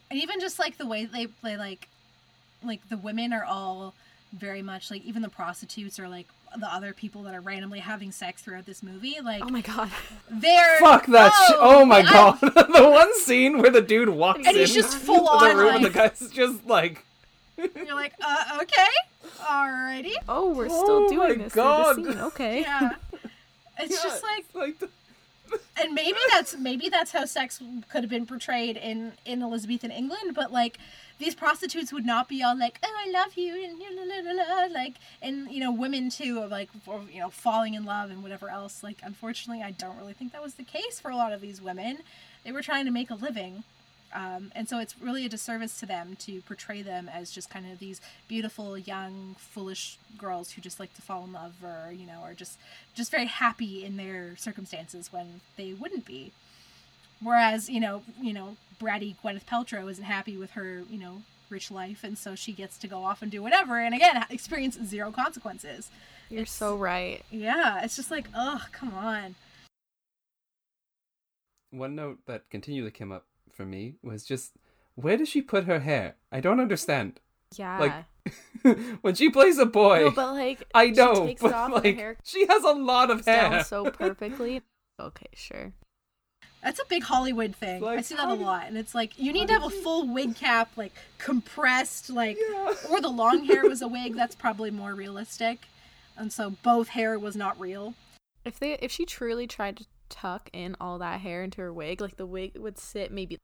and 0.10 0.20
even 0.20 0.40
just 0.42 0.60
like 0.60 0.78
the 0.78 0.86
way 0.86 1.06
they 1.06 1.26
play 1.28 1.56
like 1.58 1.88
like 2.64 2.88
the 2.90 2.98
women 2.98 3.32
are 3.34 3.46
all 3.46 3.94
very 4.34 4.62
much 4.62 4.90
like 4.92 5.04
even 5.04 5.22
the 5.22 5.30
prostitutes 5.30 6.00
or 6.00 6.08
like 6.08 6.28
the 6.58 6.68
other 6.74 6.94
people 6.94 7.24
that 7.24 7.34
are 7.36 7.42
randomly 7.42 7.80
having 7.80 8.12
sex 8.12 8.42
throughout 8.42 8.66
this 8.66 8.82
movie 8.84 9.18
like 9.24 9.44
Oh 9.44 9.50
my 9.50 9.62
god! 9.62 9.90
they're 10.30 10.80
Fuck 10.80 11.06
that 11.08 11.32
shit! 11.48 11.58
no, 11.58 11.62
Oh 11.62 11.86
my 11.86 12.02
god! 12.02 12.40
the 12.42 12.90
one 12.90 13.14
scene 13.20 13.58
where 13.62 13.72
the 13.72 13.82
dude 13.82 14.10
walks 14.10 14.48
And 14.48 14.56
he's 14.58 14.76
in 14.76 14.82
just 14.82 14.98
full 14.98 15.26
to 15.26 15.32
on, 15.32 15.50
the 15.50 15.56
room 15.64 15.76
and 15.76 15.86
the 15.86 15.90
guy's 15.90 16.30
just 16.32 16.66
like, 16.66 17.06
you're 17.58 17.94
like 17.96 18.14
uh 18.22 18.60
okay 18.62 18.88
alrighty 19.42 20.14
Oh, 20.28 20.54
we're 20.54 20.68
Oh 20.70 20.84
still 20.84 21.18
my 21.18 21.28
doing 21.28 21.40
this. 21.40 21.54
God. 21.54 21.98
the 21.98 22.12
scene. 22.14 22.22
Okay. 22.22 22.62
yeah 22.62 22.90
it's 23.80 23.92
Yeah, 23.96 24.04
just 24.10 24.24
like 24.24 24.46
like 24.54 24.80
the, 24.80 24.90
and 25.82 25.94
maybe 25.94 26.18
that's 26.32 26.58
maybe 26.58 26.90
that's 26.90 27.12
how 27.12 27.26
sex 27.26 27.62
could 27.90 28.04
have 28.04 28.10
been 28.10 28.26
portrayed 28.26 28.78
in 28.78 29.14
in 29.26 29.42
Elizabethan 29.42 29.92
England, 29.92 30.34
but 30.36 30.52
like 30.52 30.78
these 31.20 31.36
prostitutes 31.36 31.94
would 31.94 32.06
not 32.06 32.28
be 32.28 32.42
all 32.44 32.58
like, 32.58 32.80
"Oh, 32.84 32.98
I 33.06 33.10
love 33.12 33.36
you," 33.36 33.54
and 33.64 33.82
like, 34.74 34.96
and 35.22 35.52
you 35.52 35.60
know, 35.60 35.72
women 35.72 36.10
too, 36.10 36.40
of 36.40 36.52
like, 36.52 36.70
for, 36.84 37.02
you 37.12 37.20
know, 37.20 37.30
falling 37.30 37.76
in 37.76 37.86
love 37.86 38.10
and 38.10 38.24
whatever 38.24 38.50
else. 38.50 38.84
Like, 38.84 38.98
unfortunately, 39.04 39.64
I 39.64 39.72
don't 39.72 39.98
really 39.98 40.14
think 40.14 40.32
that 40.34 40.42
was 40.42 40.56
the 40.56 40.64
case 40.64 41.00
for 41.00 41.12
a 41.12 41.16
lot 41.16 41.34
of 41.34 41.42
these 41.42 41.62
women. 41.62 42.00
They 42.44 42.52
were 42.52 42.62
trying 42.62 42.86
to 42.86 42.92
make 42.92 43.10
a 43.10 43.16
living, 43.16 43.64
um, 44.14 44.52
and 44.56 44.68
so 44.68 44.80
it's 44.80 45.00
really 45.00 45.26
a 45.26 45.30
disservice 45.30 45.80
to 45.80 45.86
them 45.86 46.16
to 46.20 46.42
portray 46.42 46.82
them 46.82 47.10
as 47.10 47.32
just 47.32 47.50
kind 47.50 47.72
of 47.72 47.80
these 47.80 48.02
beautiful, 48.28 48.78
young, 48.78 49.36
foolish 49.38 49.98
girls 50.18 50.52
who 50.52 50.62
just 50.62 50.80
like 50.80 50.94
to 50.96 51.02
fall 51.02 51.24
in 51.24 51.34
love, 51.34 51.54
or 51.64 51.92
you 51.92 52.06
know, 52.06 52.20
are 52.24 52.34
just 52.34 52.58
just 52.94 53.12
very 53.12 53.26
happy 53.26 53.86
in 53.86 53.98
their 53.98 54.36
circumstances 54.38 55.12
when 55.12 55.42
they 55.58 55.74
wouldn't 55.74 56.06
be. 56.06 56.32
Whereas, 57.22 57.70
you 57.70 57.80
know, 57.80 58.04
you 58.20 58.34
know, 58.34 58.58
bratty 58.82 59.16
Gwyneth 59.24 59.46
Paltrow 59.46 59.90
isn't 59.90 60.04
happy 60.04 60.38
with 60.38 60.52
her, 60.52 60.84
you 60.90 61.00
know, 61.00 61.22
rich 61.50 61.70
life, 61.72 62.04
and 62.04 62.18
so 62.18 62.36
she 62.36 62.52
gets 62.52 62.78
to 62.80 62.88
go 62.88 63.04
off 63.04 63.22
and 63.22 63.32
do 63.32 63.42
whatever, 63.42 63.80
and 63.80 63.94
again, 63.94 64.26
experience 64.30 64.78
zero 64.84 65.12
consequences. 65.12 65.90
You're 66.30 66.46
so 66.46 66.76
right. 66.76 67.24
Yeah, 67.30 67.84
it's 67.84 67.96
just 67.96 68.10
like, 68.10 68.28
oh, 68.34 68.66
come 68.72 68.94
on. 68.94 69.36
one 71.72 71.96
note 71.96 72.20
that 72.26 72.50
continually 72.50 72.92
came 72.92 73.12
up 73.12 73.26
for 73.52 73.66
me 73.66 73.96
was 74.02 74.24
just, 74.24 74.54
where 74.96 75.18
does 75.18 75.30
she 75.30 75.42
put 75.42 75.66
her 75.66 75.80
hair? 75.80 76.16
I 76.32 76.40
don't 76.40 76.60
understand. 76.60 77.20
Yeah. 77.56 77.80
Like 78.64 78.78
when 79.02 79.16
she 79.16 79.30
plays 79.30 79.58
a 79.58 79.66
boy, 79.66 80.02
no, 80.06 80.12
but 80.12 80.34
like 80.34 80.64
I 80.74 80.88
know, 80.88 81.14
she 81.14 81.20
know, 81.20 81.26
takes 81.28 81.42
but 81.42 81.54
off 81.54 81.72
like 81.72 81.84
her 81.84 81.92
hair 81.94 82.18
she 82.24 82.46
has 82.48 82.64
a 82.64 82.72
lot 82.72 83.10
of 83.10 83.18
comes 83.18 83.26
down 83.26 83.52
hair. 83.52 83.64
so 83.64 83.90
perfectly. 83.92 84.62
Okay, 85.00 85.28
sure. 85.34 85.74
That's 86.64 86.80
a 86.80 86.86
big 86.88 87.02
Hollywood 87.04 87.56
thing. 87.56 87.84
I 87.84 88.02
see 88.02 88.14
that 88.16 88.30
a 88.30 88.36
lot, 88.36 88.68
and 88.68 88.78
it's 88.78 88.94
like 88.94 89.18
you 89.18 89.34
need 89.34 89.48
to 89.48 89.54
have 89.54 89.64
a 89.64 89.70
full 89.72 90.08
wig 90.14 90.36
cap, 90.36 90.70
like 90.76 90.94
compressed, 91.18 92.10
like, 92.12 92.38
Yeah. 92.40 92.74
or 92.90 93.02
the 93.02 93.10
long 93.10 93.46
hair 93.46 93.64
was 93.68 93.82
a 93.82 93.88
wig. 93.88 94.16
That's 94.16 94.36
probably 94.36 94.70
more 94.70 94.94
realistic, 94.94 95.66
and 96.16 96.32
so 96.32 96.52
both 96.62 96.90
hair 96.90 97.18
was 97.18 97.36
not 97.36 97.60
real. 97.60 97.96
If 98.46 98.60
they 98.60 98.74
if 98.74 98.92
she 98.92 99.06
truly 99.06 99.48
tried 99.48 99.78
to 99.78 99.86
tuck 100.12 100.50
in 100.54 100.76
all 100.80 101.00
that 101.00 101.22
hair 101.22 101.44
into 101.44 101.62
her 101.62 101.74
wig. 101.74 102.00
Like 102.02 102.18
the 102.18 102.28
wig 102.28 102.58
would 102.58 102.78
sit 102.78 103.12
maybe 103.12 103.40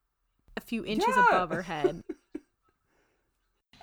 a 0.55 0.61
few 0.61 0.85
inches 0.85 1.15
Yeah. 1.15 1.29
above 1.29 1.49
her 1.49 1.63
head. 1.63 2.03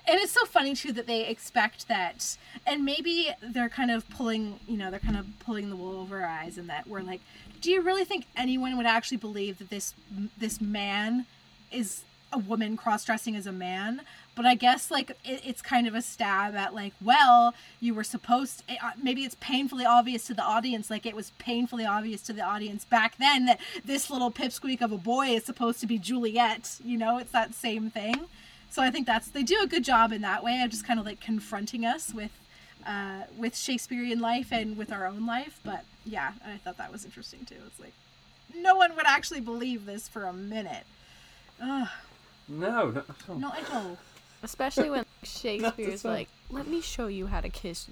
And 0.07 0.19
it's 0.19 0.33
so 0.33 0.45
funny 0.45 0.75
too 0.75 0.91
that 0.91 1.07
they 1.07 1.25
expect 1.25 1.87
that, 1.87 2.37
and 2.67 2.85
maybe 2.85 3.29
they're 3.41 3.69
kind 3.69 3.89
of 3.89 4.07
pulling, 4.07 4.59
you 4.67 4.77
know, 4.77 4.91
they're 4.91 4.99
kind 4.99 5.17
of 5.17 5.25
pulling 5.39 5.71
the 5.71 5.75
wool 5.75 5.99
over 5.99 6.21
our 6.21 6.27
eyes, 6.27 6.59
and 6.59 6.69
that 6.69 6.85
we're 6.85 7.01
like, 7.01 7.21
do 7.59 7.71
you 7.71 7.81
really 7.81 8.05
think 8.05 8.27
anyone 8.37 8.77
would 8.77 8.85
actually 8.85 9.17
believe 9.17 9.57
that 9.57 9.71
this 9.71 9.95
this 10.37 10.61
man 10.61 11.25
is 11.71 12.03
a 12.31 12.37
woman 12.37 12.77
cross-dressing 12.77 13.35
as 13.35 13.47
a 13.47 13.51
man? 13.51 14.01
But 14.35 14.45
I 14.45 14.55
guess 14.55 14.91
like 14.91 15.11
it, 15.23 15.41
it's 15.45 15.61
kind 15.61 15.87
of 15.87 15.95
a 15.95 16.01
stab 16.01 16.55
at 16.55 16.75
like, 16.75 16.93
well, 17.01 17.53
you 17.79 17.93
were 17.93 18.03
supposed. 18.03 18.67
To, 18.67 18.73
uh, 18.85 18.91
maybe 19.01 19.23
it's 19.23 19.37
painfully 19.39 19.85
obvious 19.85 20.25
to 20.27 20.33
the 20.33 20.43
audience, 20.43 20.89
like 20.89 21.05
it 21.05 21.15
was 21.15 21.31
painfully 21.39 21.85
obvious 21.85 22.21
to 22.23 22.33
the 22.33 22.41
audience 22.41 22.83
back 22.85 23.17
then 23.17 23.45
that 23.45 23.59
this 23.83 24.09
little 24.09 24.31
pipsqueak 24.31 24.81
of 24.81 24.91
a 24.91 24.97
boy 24.97 25.27
is 25.27 25.45
supposed 25.45 25.79
to 25.79 25.87
be 25.87 25.97
Juliet. 25.97 26.79
You 26.83 26.97
know, 26.97 27.17
it's 27.17 27.31
that 27.31 27.53
same 27.55 27.89
thing. 27.89 28.25
So 28.69 28.81
I 28.81 28.91
think 28.91 29.07
that's 29.07 29.29
they 29.29 29.43
do 29.43 29.59
a 29.63 29.67
good 29.67 29.85
job 29.85 30.11
in 30.11 30.21
that 30.21 30.43
way 30.43 30.61
of 30.61 30.69
just 30.69 30.85
kind 30.85 30.99
of 30.99 31.05
like 31.05 31.21
confronting 31.21 31.85
us 31.85 32.13
with 32.13 32.31
uh, 32.85 33.21
with 33.37 33.57
Shakespearean 33.57 34.19
life 34.19 34.51
and 34.51 34.75
with 34.77 34.91
our 34.91 35.07
own 35.07 35.25
life. 35.25 35.59
But 35.63 35.85
yeah, 36.05 36.33
I 36.45 36.57
thought 36.57 36.77
that 36.77 36.91
was 36.91 37.05
interesting 37.05 37.45
too. 37.45 37.55
It's 37.67 37.79
like 37.79 37.93
no 38.53 38.75
one 38.75 38.95
would 38.97 39.05
actually 39.07 39.39
believe 39.41 39.85
this 39.85 40.07
for 40.09 40.25
a 40.25 40.33
minute. 40.33 40.83
Ugh, 41.61 41.87
No, 42.49 42.91
no, 42.91 43.03
no. 43.29 43.35
no, 43.35 43.49
I 43.49 43.61
don't. 43.61 43.97
Especially 44.45 44.89
when 44.89 45.05
Shakespeare's 45.23 46.01
song. 46.01 46.11
like, 46.13 46.29
"Let 46.49 46.67
me 46.67 46.79
show 46.81 47.07
you 47.07 47.27
how 47.27 47.41
to 47.41 47.49
kiss 47.49 47.87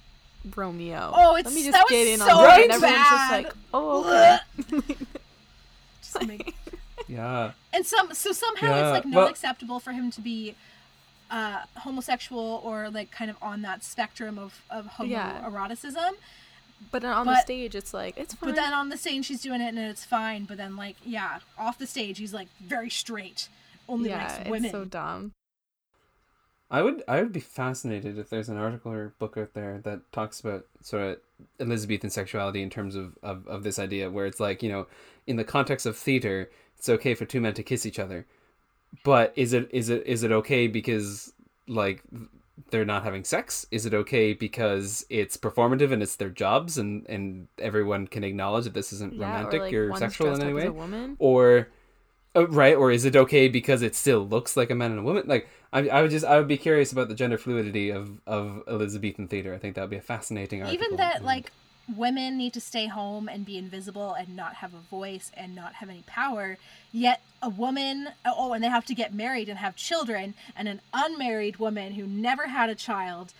Romeo." 0.55 1.11
Oh, 1.13 1.31
Let 1.33 1.39
it's- 1.41 1.53
me 1.55 1.61
just 1.63 1.73
that 1.73 1.83
was 1.83 1.91
get 1.91 2.07
in 2.07 2.19
so 2.19 2.37
on 2.39 2.59
it. 2.59 2.63
And 2.63 2.71
everyone's 2.71 3.09
just 3.09 3.31
like, 3.31 3.53
"Oh, 3.73 4.39
okay." 4.83 4.95
Just 6.01 6.27
make- 6.27 6.55
Yeah. 7.07 7.51
and 7.73 7.85
some 7.85 8.13
so 8.13 8.31
somehow 8.31 8.67
Yeah, 8.67 8.87
it's 8.87 8.91
like 8.93 9.05
not 9.05 9.17
well- 9.19 9.27
acceptable 9.27 9.79
for 9.79 9.91
him 9.91 10.11
to 10.11 10.21
be 10.21 10.55
uh, 11.31 11.61
homosexual 11.77 12.61
or 12.63 12.89
like 12.89 13.09
kind 13.11 13.31
of 13.31 13.37
on 13.41 13.61
that 13.63 13.83
spectrum 13.83 14.37
of 14.37 14.61
of 14.69 14.89
Yeah. 15.05 15.41
homoeroticism. 15.43 16.11
But 16.91 17.01
then 17.01 17.13
on 17.13 17.25
the 17.25 17.39
stage, 17.41 17.75
it's 17.75 17.93
like 17.93 18.17
it's 18.17 18.33
fine. 18.35 18.49
But 18.49 18.55
then 18.57 18.73
on 18.73 18.89
the 18.89 18.97
stage 18.97 19.25
she's 19.25 19.41
doing 19.41 19.61
it 19.61 19.69
and 19.69 19.79
it's 19.79 20.05
fine. 20.05 20.43
But 20.45 20.57
then 20.57 20.75
like 20.75 20.97
yeah, 21.03 21.39
off 21.57 21.77
the 21.79 21.87
stage 21.87 22.17
he's 22.19 22.33
like 22.33 22.49
very 22.59 22.89
straight. 22.89 23.47
Only 23.89 24.09
yeah, 24.09 24.37
likes 24.43 24.63
it's 24.63 24.71
so 24.71 24.85
dumb. 24.85 25.31
I 26.73 26.81
would 26.81 27.03
I 27.07 27.21
would 27.21 27.31
be 27.31 27.39
fascinated 27.39 28.17
if 28.17 28.31
there's 28.31 28.49
an 28.49 28.57
article 28.57 28.91
or 28.91 29.13
book 29.19 29.37
out 29.37 29.53
there 29.53 29.79
that 29.83 30.11
talks 30.11 30.39
about 30.39 30.65
sort 30.81 31.03
of 31.03 31.17
Elizabethan 31.59 32.09
sexuality 32.09 32.63
in 32.63 32.71
terms 32.71 32.95
of, 32.95 33.15
of, 33.21 33.47
of 33.47 33.63
this 33.63 33.77
idea 33.77 34.09
where 34.09 34.25
it's 34.25 34.39
like, 34.39 34.63
you 34.63 34.69
know, 34.69 34.87
in 35.27 35.35
the 35.35 35.43
context 35.43 35.85
of 35.85 35.95
theater, 35.95 36.49
it's 36.75 36.89
okay 36.89 37.13
for 37.13 37.25
two 37.25 37.39
men 37.39 37.53
to 37.53 37.61
kiss 37.61 37.85
each 37.85 37.99
other. 37.99 38.25
But 39.03 39.33
is 39.35 39.53
it 39.53 39.69
is 39.71 39.89
it 39.89 40.07
is 40.07 40.23
it 40.23 40.31
okay 40.31 40.65
because 40.65 41.33
like 41.67 42.01
they're 42.71 42.85
not 42.85 43.03
having 43.03 43.23
sex? 43.23 43.67
Is 43.69 43.85
it 43.85 43.93
okay 43.93 44.33
because 44.33 45.05
it's 45.11 45.37
performative 45.37 45.91
and 45.91 46.01
it's 46.01 46.15
their 46.15 46.29
jobs 46.31 46.79
and, 46.79 47.05
and 47.07 47.49
everyone 47.59 48.07
can 48.07 48.23
acknowledge 48.23 48.63
that 48.63 48.73
this 48.73 48.91
isn't 48.93 49.13
Yeah, 49.13 49.19
or, 49.19 49.29
romantic 49.29 49.61
like, 49.61 49.73
or 49.73 49.95
sexual 49.95 50.33
in 50.33 50.41
any 50.41 50.53
way? 50.53 50.69
Or 51.19 51.67
uh, 52.35 52.47
right 52.47 52.75
or 52.75 52.91
is 52.91 53.05
it 53.05 53.15
okay 53.15 53.47
because 53.47 53.81
it 53.81 53.95
still 53.95 54.27
looks 54.27 54.57
like 54.57 54.69
a 54.69 54.75
man 54.75 54.91
and 54.91 54.99
a 54.99 55.03
woman? 55.03 55.23
Like 55.27 55.49
I, 55.71 55.87
I 55.89 56.01
would 56.01 56.11
just 56.11 56.25
i 56.25 56.37
would 56.37 56.47
be 56.47 56.57
curious 56.57 56.91
about 56.91 57.07
the 57.07 57.15
gender 57.15 57.37
fluidity 57.37 57.89
of 57.89 58.19
of 58.27 58.63
elizabethan 58.67 59.27
theater. 59.27 59.53
I 59.53 59.57
think 59.57 59.75
that 59.75 59.81
would 59.81 59.89
be 59.89 59.97
a 59.97 60.01
fascinating 60.01 60.61
article. 60.61 60.83
Even 60.83 60.97
that 60.97 61.17
and- 61.17 61.25
like 61.25 61.51
women 61.97 62.37
need 62.37 62.53
to 62.53 62.61
stay 62.61 62.87
home 62.87 63.27
and 63.27 63.45
be 63.45 63.57
invisible 63.57 64.13
and 64.13 64.35
not 64.37 64.55
have 64.55 64.73
a 64.73 64.79
voice 64.89 65.31
and 65.35 65.53
not 65.53 65.73
have 65.75 65.89
any 65.89 66.01
power 66.07 66.57
yet 66.93 67.21
a 67.41 67.49
woman 67.49 68.07
oh 68.25 68.53
and 68.53 68.63
they 68.63 68.69
have 68.69 68.85
to 68.85 68.95
get 68.95 69.13
married 69.13 69.49
and 69.49 69.59
have 69.59 69.75
children 69.75 70.33
and 70.55 70.69
an 70.69 70.79
unmarried 70.93 71.57
woman 71.57 71.91
who 71.93 72.07
never 72.07 72.47
had 72.47 72.69
a 72.69 72.75
child 72.75 73.33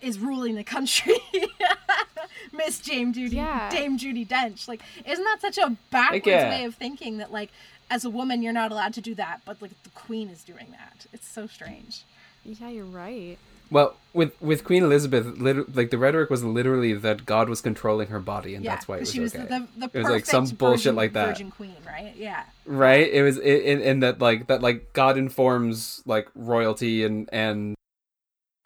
is 0.00 0.18
ruling 0.18 0.56
the 0.56 0.64
country. 0.64 1.14
Miss 2.52 2.80
Dame 2.80 3.12
Judi 3.12 3.34
Yeah. 3.34 3.70
Dame 3.70 3.98
Judi 3.98 4.26
Dench. 4.26 4.68
Like 4.68 4.80
isn't 5.04 5.24
that 5.24 5.40
such 5.40 5.58
a 5.58 5.76
backwards 5.90 6.26
yeah. 6.26 6.48
way 6.50 6.64
of 6.64 6.74
thinking 6.74 7.18
that 7.18 7.30
like 7.30 7.50
as 7.94 8.04
a 8.04 8.10
woman 8.10 8.42
you're 8.42 8.52
not 8.62 8.70
allowed 8.72 8.94
to 8.94 9.00
do 9.00 9.14
that 9.14 9.36
but 9.44 9.60
like 9.62 9.74
the 9.82 9.90
queen 9.90 10.28
is 10.28 10.42
doing 10.42 10.68
that. 10.78 11.06
It's 11.12 11.28
so 11.28 11.46
strange. 11.46 12.04
Yeah, 12.44 12.70
you're 12.76 12.84
right. 12.84 13.38
well 13.70 13.94
with 14.12 14.32
with 14.42 14.64
queen 14.64 14.82
elizabeth 14.82 15.26
lit- 15.46 15.74
like 15.76 15.90
the 15.90 15.98
rhetoric 16.04 16.28
was 16.28 16.42
literally 16.42 16.92
that 16.92 17.24
god 17.24 17.48
was 17.48 17.60
controlling 17.60 18.08
her 18.08 18.18
body 18.18 18.54
and 18.56 18.64
yeah 18.64 18.72
that's 18.72 18.88
why 18.88 18.96
it 18.96 19.00
was 19.00 19.12
she 19.12 19.20
was 19.20 19.34
okay. 19.34 19.46
the, 19.46 19.60
the 19.78 19.86
it 19.98 20.02
was 20.02 20.10
like 20.16 20.26
some 20.26 20.44
perfect 20.44 20.58
bullshit 20.58 20.94
like 20.94 21.12
that. 21.12 21.28
virgin 21.28 21.50
queen 21.50 21.76
right? 21.86 22.12
Yeah. 22.16 22.42
Right? 22.66 23.08
It 23.18 23.22
was 23.22 23.38
in, 23.38 23.80
in 23.80 24.00
that 24.00 24.20
like 24.20 24.48
that 24.48 24.60
like 24.60 24.92
god 24.92 25.16
informs 25.16 26.02
like 26.04 26.26
royalty 26.34 27.04
and 27.04 27.28
and 27.32 27.74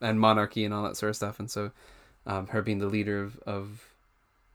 and 0.01 0.19
monarchy 0.19 0.65
and 0.65 0.73
all 0.75 0.85
that 0.85 0.97
sort 0.97 1.11
of 1.11 1.17
stuff 1.17 1.39
and 1.39 1.51
so 1.51 1.71
um 2.27 2.47
her 2.49 2.63
being 2.63 2.79
the 2.79 2.87
leader 2.97 3.23
of 3.23 3.39
of 3.47 3.96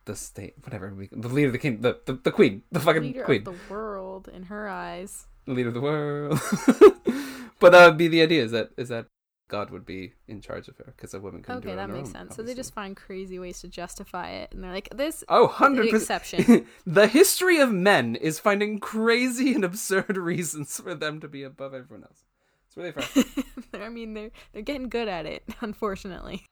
the 0.05 0.15
state 0.15 0.55
whatever 0.63 0.93
we, 0.93 1.07
the 1.11 1.27
leader 1.29 1.47
of 1.47 1.53
the 1.53 1.59
king 1.59 1.81
the 1.81 1.99
the, 2.05 2.13
the 2.13 2.31
queen 2.31 2.63
the 2.71 2.79
fucking 2.79 3.03
Leader 3.03 3.23
queen 3.23 3.39
of 3.39 3.45
the 3.45 3.73
world 3.73 4.27
in 4.33 4.43
her 4.43 4.67
eyes. 4.67 5.27
the 5.45 5.53
leader 5.53 5.67
of 5.69 5.73
the 5.75 5.81
world 5.81 6.39
but 7.59 7.71
that 7.71 7.85
would 7.87 7.97
be 7.97 8.07
the 8.07 8.21
idea 8.21 8.43
is 8.43 8.51
that 8.51 8.71
is 8.77 8.89
that 8.89 9.05
god 9.47 9.69
would 9.69 9.85
be 9.85 10.13
in 10.27 10.39
charge 10.41 10.67
of 10.69 10.77
her 10.77 10.93
because 10.95 11.13
a 11.13 11.19
woman 11.19 11.43
couldn't 11.43 11.61
do 11.61 11.67
Okay, 11.67 11.73
it 11.73 11.75
that 11.75 11.83
on 11.83 11.89
her 11.89 11.95
makes 11.97 12.09
own, 12.09 12.13
sense. 12.13 12.35
So 12.35 12.41
they 12.41 12.53
just 12.55 12.73
find 12.73 12.95
crazy 12.95 13.37
ways 13.37 13.59
to 13.61 13.67
justify 13.67 14.29
it, 14.29 14.53
and 14.53 14.63
they're 14.63 14.71
like, 14.71 14.87
"This 14.95 15.25
Oh, 15.27 15.43
100 15.47 15.87
exception." 15.89 16.65
the 16.85 17.07
history 17.07 17.59
of 17.59 17.69
men 17.71 18.15
is 18.15 18.39
finding 18.39 18.79
crazy 18.79 19.53
and 19.53 19.65
absurd 19.65 20.15
reasons 20.31 20.79
for 20.79 20.95
them 20.95 21.19
to 21.19 21.27
be 21.27 21.43
above 21.43 21.73
everyone 21.73 22.05
else. 22.05 22.23
It's 22.67 22.77
really 22.77 22.93
frustrating. 22.93 23.43
I 23.73 23.89
mean, 23.89 24.13
they're 24.13 24.31
they're 24.53 24.61
getting 24.61 24.87
good 24.87 25.09
at 25.09 25.25
it, 25.25 25.43
unfortunately. 25.59 26.45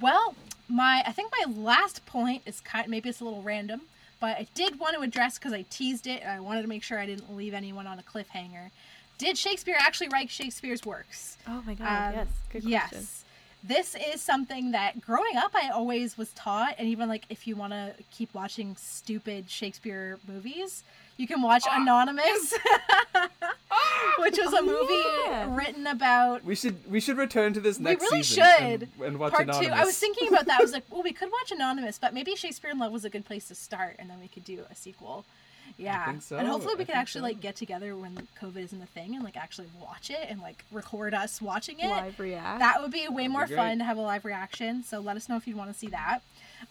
Well, 0.00 0.34
my 0.70 1.02
I 1.06 1.12
think 1.12 1.32
my 1.32 1.52
last 1.52 2.06
point 2.06 2.42
is 2.46 2.60
kind 2.60 2.88
maybe 2.88 3.08
it's 3.08 3.20
a 3.20 3.24
little 3.24 3.42
random, 3.42 3.82
but 4.20 4.36
I 4.38 4.46
did 4.54 4.78
want 4.78 4.94
to 4.96 5.02
address 5.02 5.38
because 5.38 5.52
I 5.52 5.64
teased 5.70 6.06
it 6.06 6.22
and 6.22 6.30
I 6.30 6.40
wanted 6.40 6.62
to 6.62 6.68
make 6.68 6.82
sure 6.82 6.98
I 6.98 7.06
didn't 7.06 7.34
leave 7.36 7.54
anyone 7.54 7.86
on 7.86 7.98
a 7.98 8.02
cliffhanger. 8.02 8.70
Did 9.18 9.36
Shakespeare 9.36 9.76
actually 9.78 10.08
write 10.08 10.30
Shakespeare's 10.30 10.84
works? 10.86 11.36
Oh 11.46 11.62
my 11.66 11.74
god, 11.74 12.08
Um, 12.08 12.14
yes, 12.14 12.28
good 12.50 12.62
question. 12.62 12.70
Yes. 12.70 13.24
This 13.62 13.94
is 14.14 14.22
something 14.22 14.70
that 14.70 15.02
growing 15.02 15.36
up 15.36 15.50
I 15.54 15.68
always 15.68 16.16
was 16.16 16.32
taught, 16.32 16.76
and 16.78 16.88
even 16.88 17.08
like 17.10 17.24
if 17.28 17.46
you 17.46 17.56
want 17.56 17.74
to 17.74 17.92
keep 18.10 18.32
watching 18.32 18.74
stupid 18.76 19.50
Shakespeare 19.50 20.18
movies, 20.26 20.82
you 21.20 21.26
can 21.26 21.42
watch 21.42 21.64
Ah. 21.68 21.80
Anonymous, 21.80 22.54
which 24.18 24.38
was 24.38 24.52
a 24.52 24.62
movie 24.62 24.76
Oh, 24.90 25.26
yeah. 25.30 25.54
written 25.56 25.86
about 25.86 26.44
we 26.44 26.54
should 26.54 26.90
we 26.90 27.00
should 27.00 27.16
return 27.16 27.52
to 27.54 27.60
this 27.60 27.78
next 27.78 28.02
we 28.02 28.06
really 28.08 28.22
season 28.22 28.44
should. 28.58 28.82
and, 28.98 29.02
and 29.04 29.18
watch 29.18 29.32
Part 29.32 29.44
Anonymous. 29.44 29.68
two. 29.68 29.82
I 29.82 29.84
was 29.84 29.98
thinking 29.98 30.28
about 30.28 30.46
that. 30.46 30.58
I 30.60 30.62
was 30.62 30.72
like, 30.76 30.84
well, 30.90 31.02
we 31.02 31.12
could 31.12 31.30
watch 31.30 31.50
Anonymous, 31.52 31.98
but 31.98 32.14
maybe 32.14 32.34
Shakespeare 32.36 32.70
in 32.70 32.78
Love 32.78 32.92
was 32.92 33.04
a 33.04 33.10
good 33.10 33.24
place 33.24 33.48
to 33.48 33.54
start, 33.54 33.96
and 33.98 34.08
then 34.10 34.18
we 34.20 34.28
could 34.28 34.44
do 34.44 34.64
a 34.70 34.74
sequel. 34.74 35.24
Yeah, 35.76 36.18
so. 36.18 36.36
and 36.36 36.46
hopefully 36.46 36.74
we 36.74 36.80
could 36.80 36.88
think 36.88 36.98
actually 36.98 37.20
so. 37.20 37.26
like 37.26 37.40
get 37.40 37.56
together 37.56 37.96
when 37.96 38.28
COVID 38.40 38.58
isn't 38.58 38.82
a 38.82 38.86
thing 38.86 39.14
and 39.14 39.24
like 39.24 39.36
actually 39.36 39.68
watch 39.80 40.10
it 40.10 40.26
and 40.28 40.40
like 40.40 40.64
record 40.70 41.14
us 41.14 41.40
watching 41.40 41.80
it. 41.80 41.88
Live 41.88 42.18
react. 42.18 42.58
That 42.58 42.82
would 42.82 42.90
be 42.90 43.08
way 43.08 43.28
more 43.28 43.46
great. 43.46 43.56
fun 43.56 43.78
to 43.78 43.84
have 43.84 43.96
a 43.96 44.02
live 44.02 44.24
reaction. 44.24 44.82
So 44.84 45.00
let 45.00 45.16
us 45.16 45.28
know 45.28 45.36
if 45.36 45.46
you'd 45.46 45.56
want 45.56 45.72
to 45.72 45.78
see 45.78 45.88
that. 45.88 46.20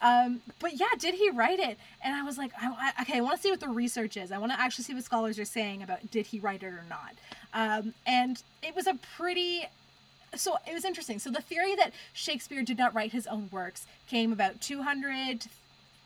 Um, 0.01 0.41
but 0.59 0.79
yeah, 0.79 0.87
did 0.99 1.15
he 1.15 1.31
write 1.31 1.59
it? 1.59 1.77
And 2.03 2.15
I 2.15 2.21
was 2.23 2.37
like, 2.37 2.51
I, 2.61 2.93
I- 2.97 3.01
okay, 3.01 3.17
I 3.17 3.21
want 3.21 3.37
to 3.37 3.41
see 3.41 3.49
what 3.49 3.59
the 3.59 3.69
research 3.69 4.15
is. 4.15 4.31
I 4.31 4.37
want 4.37 4.51
to 4.51 4.59
actually 4.59 4.83
see 4.83 4.93
what 4.93 5.03
scholars 5.03 5.39
are 5.39 5.45
saying 5.45 5.81
about 5.81 6.11
did 6.11 6.27
he 6.27 6.39
write 6.39 6.61
it 6.61 6.67
or 6.67 6.85
not. 6.87 7.15
Um, 7.53 7.93
and 8.05 8.41
it 8.61 8.75
was 8.75 8.85
a 8.85 8.93
pretty 9.17 9.63
so 10.35 10.57
it 10.67 10.73
was 10.73 10.85
interesting. 10.85 11.19
So 11.19 11.31
the 11.31 11.41
theory 11.41 11.75
that 11.75 11.91
Shakespeare 12.13 12.63
did 12.63 12.77
not 12.77 12.93
write 12.93 13.11
his 13.11 13.25
own 13.27 13.49
works 13.51 13.87
came 14.07 14.31
about 14.31 14.61
200 14.61 15.45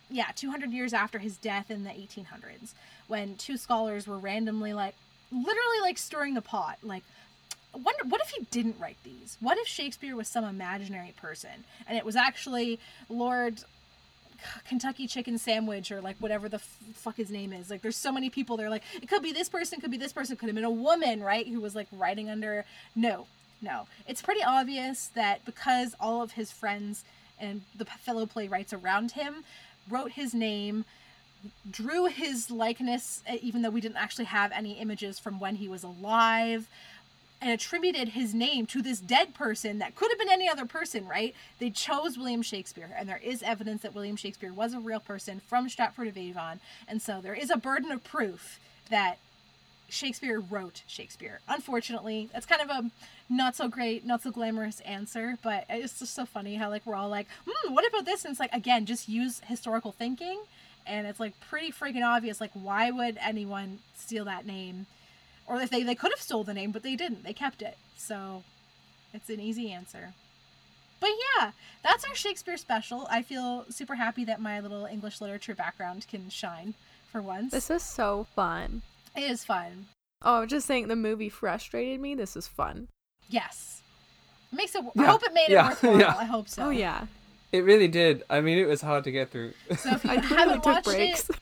yeah, 0.09 0.27
200 0.35 0.71
years 0.71 0.93
after 0.93 1.19
his 1.19 1.37
death 1.37 1.71
in 1.71 1.83
the 1.83 1.89
1800s 1.89 2.73
when 3.07 3.35
two 3.35 3.57
scholars 3.57 4.07
were 4.07 4.17
randomly 4.17 4.73
like 4.73 4.95
literally 5.31 5.79
like 5.81 5.97
stirring 5.97 6.35
the 6.35 6.41
pot 6.41 6.77
like 6.83 7.03
wonder 7.73 8.03
what 8.07 8.21
if 8.21 8.29
he 8.29 8.45
didn't 8.51 8.75
write 8.79 8.97
these? 9.03 9.37
What 9.39 9.57
if 9.57 9.67
Shakespeare 9.67 10.15
was 10.15 10.27
some 10.27 10.45
imaginary 10.45 11.13
person 11.19 11.63
and 11.87 11.97
it 11.97 12.05
was 12.05 12.15
actually 12.15 12.79
Lord 13.09 13.63
Kentucky 14.67 15.07
Chicken 15.07 15.37
Sandwich 15.37 15.91
or 15.91 16.01
like 16.01 16.17
whatever 16.17 16.49
the 16.49 16.57
f- 16.57 16.77
fuck 16.93 17.17
his 17.17 17.31
name 17.31 17.53
is. 17.53 17.69
Like 17.69 17.81
there's 17.81 17.97
so 17.97 18.11
many 18.11 18.29
people 18.29 18.57
they're 18.57 18.69
like 18.69 18.83
it 19.01 19.07
could 19.07 19.23
be 19.23 19.31
this 19.31 19.49
person, 19.49 19.79
could 19.79 19.91
be 19.91 19.97
this 19.97 20.13
person, 20.13 20.35
could 20.35 20.49
have 20.49 20.55
been 20.55 20.63
a 20.63 20.69
woman, 20.69 21.21
right? 21.21 21.47
Who 21.47 21.59
was 21.59 21.75
like 21.75 21.87
writing 21.91 22.29
under 22.29 22.65
no. 22.95 23.27
No. 23.61 23.87
It's 24.07 24.21
pretty 24.21 24.43
obvious 24.43 25.07
that 25.15 25.45
because 25.45 25.95
all 25.99 26.21
of 26.21 26.33
his 26.33 26.51
friends 26.51 27.05
and 27.39 27.61
the 27.75 27.85
fellow 27.85 28.25
playwrights 28.25 28.73
around 28.73 29.11
him 29.11 29.43
wrote 29.89 30.11
his 30.11 30.33
name 30.33 30.85
drew 31.69 32.05
his 32.05 32.49
likeness 32.49 33.21
uh, 33.29 33.35
even 33.41 33.61
though 33.61 33.69
we 33.69 33.81
didn't 33.81 33.97
actually 33.97 34.25
have 34.25 34.51
any 34.53 34.73
images 34.73 35.19
from 35.19 35.39
when 35.39 35.55
he 35.55 35.67
was 35.67 35.83
alive 35.83 36.67
and 37.43 37.51
attributed 37.51 38.09
his 38.09 38.33
name 38.33 38.65
to 38.65 38.81
this 38.81 39.01
dead 39.01 39.33
person 39.33 39.79
that 39.79 39.95
could 39.95 40.09
have 40.09 40.17
been 40.17 40.31
any 40.31 40.47
other 40.47 40.65
person, 40.65 41.05
right? 41.05 41.35
They 41.59 41.69
chose 41.69 42.17
William 42.17 42.41
Shakespeare, 42.41 42.89
and 42.97 43.07
there 43.07 43.19
is 43.21 43.43
evidence 43.43 43.81
that 43.81 43.93
William 43.93 44.15
Shakespeare 44.15 44.53
was 44.53 44.73
a 44.73 44.79
real 44.79 45.01
person 45.01 45.41
from 45.41 45.67
Stratford 45.67 46.07
of 46.07 46.17
Avon, 46.17 46.61
and 46.87 47.01
so 47.01 47.19
there 47.19 47.33
is 47.33 47.49
a 47.49 47.57
burden 47.57 47.91
of 47.91 48.01
proof 48.01 48.61
that 48.89 49.17
Shakespeare 49.89 50.39
wrote 50.39 50.83
Shakespeare. 50.87 51.39
Unfortunately, 51.47 52.29
that's 52.33 52.45
kind 52.45 52.61
of 52.61 52.69
a 52.69 52.91
not 53.29 53.55
so 53.55 53.67
great, 53.67 54.05
not 54.05 54.21
so 54.21 54.31
glamorous 54.31 54.79
answer, 54.81 55.37
but 55.41 55.65
it's 55.69 55.99
just 55.99 56.13
so 56.13 56.25
funny 56.25 56.55
how 56.55 56.69
like 56.69 56.85
we're 56.85 56.95
all 56.95 57.09
like, 57.09 57.27
hmm, 57.47 57.73
what 57.73 57.87
about 57.87 58.05
this? 58.05 58.25
And 58.25 58.31
it's 58.31 58.39
like 58.39 58.53
again, 58.53 58.85
just 58.85 59.07
use 59.07 59.41
historical 59.45 59.91
thinking, 59.91 60.41
and 60.85 61.07
it's 61.07 61.19
like 61.19 61.39
pretty 61.39 61.71
freaking 61.71 62.05
obvious. 62.05 62.41
Like, 62.41 62.51
why 62.53 62.91
would 62.91 63.17
anyone 63.21 63.79
steal 63.95 64.25
that 64.25 64.45
name? 64.45 64.87
Or 65.45 65.61
if 65.61 65.69
they 65.69 65.83
they 65.83 65.95
could 65.95 66.11
have 66.11 66.21
stole 66.21 66.43
the 66.43 66.53
name, 66.53 66.71
but 66.71 66.83
they 66.83 66.95
didn't. 66.95 67.23
They 67.23 67.33
kept 67.33 67.61
it. 67.61 67.77
So 67.97 68.43
it's 69.13 69.29
an 69.29 69.39
easy 69.39 69.71
answer. 69.71 70.13
But 70.99 71.11
yeah, 71.37 71.51
that's 71.83 72.05
our 72.05 72.15
Shakespeare 72.15 72.55
special. 72.55 73.07
I 73.11 73.23
feel 73.23 73.65
super 73.69 73.95
happy 73.95 74.23
that 74.23 74.39
my 74.39 74.61
little 74.61 74.85
English 74.85 75.19
literature 75.19 75.53
background 75.53 76.07
can 76.09 76.29
shine 76.29 76.75
for 77.11 77.21
once. 77.21 77.51
This 77.51 77.69
is 77.69 77.83
so 77.83 78.25
fun. 78.35 78.81
It 79.15 79.23
is 79.23 79.43
fun. 79.45 79.87
Oh, 80.21 80.45
just 80.45 80.65
saying 80.67 80.87
the 80.87 80.95
movie 80.95 81.29
frustrated 81.29 81.99
me. 81.99 82.15
This 82.15 82.35
was 82.35 82.47
fun. 82.47 82.87
Yes. 83.29 83.81
It 84.51 84.55
makes 84.55 84.75
it. 84.75 84.83
I 84.97 85.03
hope 85.05 85.23
it 85.23 85.33
made 85.33 85.45
it 85.49 85.51
yeah, 85.51 85.69
worthwhile. 85.69 85.99
yeah. 85.99 86.15
I 86.17 86.25
hope 86.25 86.47
so. 86.47 86.65
Oh 86.65 86.69
yeah. 86.69 87.05
It 87.51 87.63
really 87.63 87.87
did. 87.87 88.23
I 88.29 88.41
mean, 88.41 88.57
it 88.57 88.65
was 88.67 88.81
hard 88.81 89.03
to 89.03 89.11
get 89.11 89.29
through. 89.31 89.53
So 89.77 89.91
if 89.91 90.03
you 90.05 90.11
I 90.11 90.15
haven't 90.19 90.55
took 90.63 90.65
watched 90.65 90.85
breaks. 90.85 91.29
it, 91.29 91.35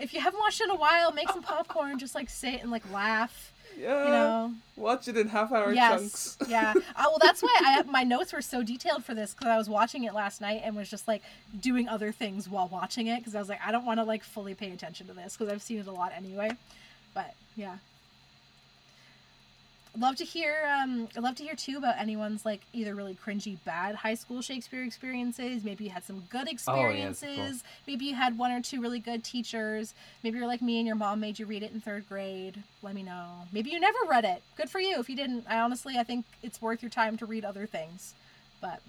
if 0.00 0.12
you 0.12 0.20
haven't 0.20 0.40
watched 0.40 0.60
it 0.60 0.64
in 0.64 0.70
a 0.70 0.76
while, 0.76 1.12
make 1.12 1.30
some 1.30 1.42
popcorn. 1.42 1.98
Just 1.98 2.14
like 2.14 2.28
sit 2.28 2.60
and 2.62 2.70
like 2.70 2.90
laugh. 2.92 3.52
yeah. 3.78 4.04
You 4.04 4.10
know. 4.10 4.54
Watch 4.76 5.06
it 5.08 5.16
in 5.16 5.28
half-hour 5.28 5.72
Yes. 5.72 6.00
chunks. 6.00 6.38
yeah. 6.48 6.72
Uh, 6.76 7.04
well, 7.06 7.18
that's 7.22 7.42
why 7.42 7.56
I 7.62 7.82
my 7.84 8.02
notes 8.02 8.32
were 8.32 8.42
so 8.42 8.62
detailed 8.62 9.04
for 9.04 9.14
this 9.14 9.32
because 9.32 9.48
I 9.48 9.56
was 9.56 9.68
watching 9.70 10.04
it 10.04 10.12
last 10.12 10.40
night 10.40 10.62
and 10.64 10.74
was 10.76 10.90
just 10.90 11.06
like 11.06 11.22
doing 11.60 11.88
other 11.88 12.10
things 12.12 12.48
while 12.48 12.68
watching 12.68 13.06
it 13.06 13.18
because 13.20 13.34
I 13.34 13.38
was 13.38 13.48
like 13.48 13.60
I 13.64 13.70
don't 13.72 13.84
want 13.86 14.00
to 14.00 14.04
like 14.04 14.24
fully 14.24 14.54
pay 14.54 14.70
attention 14.72 15.06
to 15.06 15.12
this 15.14 15.36
because 15.36 15.52
I've 15.52 15.62
seen 15.62 15.78
it 15.78 15.86
a 15.86 15.92
lot 15.92 16.12
anyway. 16.16 16.50
But 17.14 17.34
yeah. 17.56 17.76
Love 19.96 20.16
to 20.16 20.24
hear 20.24 20.68
um 20.68 21.06
I'd 21.16 21.22
love 21.22 21.36
to 21.36 21.44
hear 21.44 21.54
too 21.54 21.76
about 21.78 21.94
anyone's 21.98 22.44
like 22.44 22.62
either 22.72 22.96
really 22.96 23.14
cringy 23.14 23.58
bad 23.64 23.94
high 23.94 24.14
school 24.14 24.42
Shakespeare 24.42 24.82
experiences. 24.82 25.62
Maybe 25.62 25.84
you 25.84 25.90
had 25.90 26.02
some 26.02 26.24
good 26.30 26.48
experiences. 26.48 26.66
Oh, 26.66 26.96
yes, 26.96 27.22
of 27.22 27.28
experiences. 27.28 27.64
Maybe 27.86 28.04
you 28.06 28.14
had 28.16 28.36
one 28.36 28.50
or 28.50 28.60
two 28.60 28.80
really 28.82 28.98
good 28.98 29.22
teachers. 29.22 29.94
Maybe 30.24 30.38
you're 30.38 30.48
like 30.48 30.60
me 30.62 30.78
and 30.78 30.86
your 30.86 30.96
mom 30.96 31.20
made 31.20 31.38
you 31.38 31.46
read 31.46 31.62
it 31.62 31.70
in 31.72 31.80
third 31.80 32.08
grade. 32.08 32.64
Let 32.82 32.96
me 32.96 33.04
know. 33.04 33.28
Maybe 33.52 33.70
you 33.70 33.78
never 33.78 33.98
read 34.08 34.24
it. 34.24 34.42
Good 34.56 34.68
for 34.68 34.80
you 34.80 34.98
if 34.98 35.08
you 35.08 35.14
didn't. 35.14 35.44
I 35.48 35.60
honestly 35.60 35.96
I 35.96 36.02
think 36.02 36.24
it's 36.42 36.60
worth 36.60 36.82
your 36.82 36.90
time 36.90 37.16
to 37.18 37.26
read 37.26 37.44
other 37.44 37.64
things. 37.66 38.14
But 38.60 38.80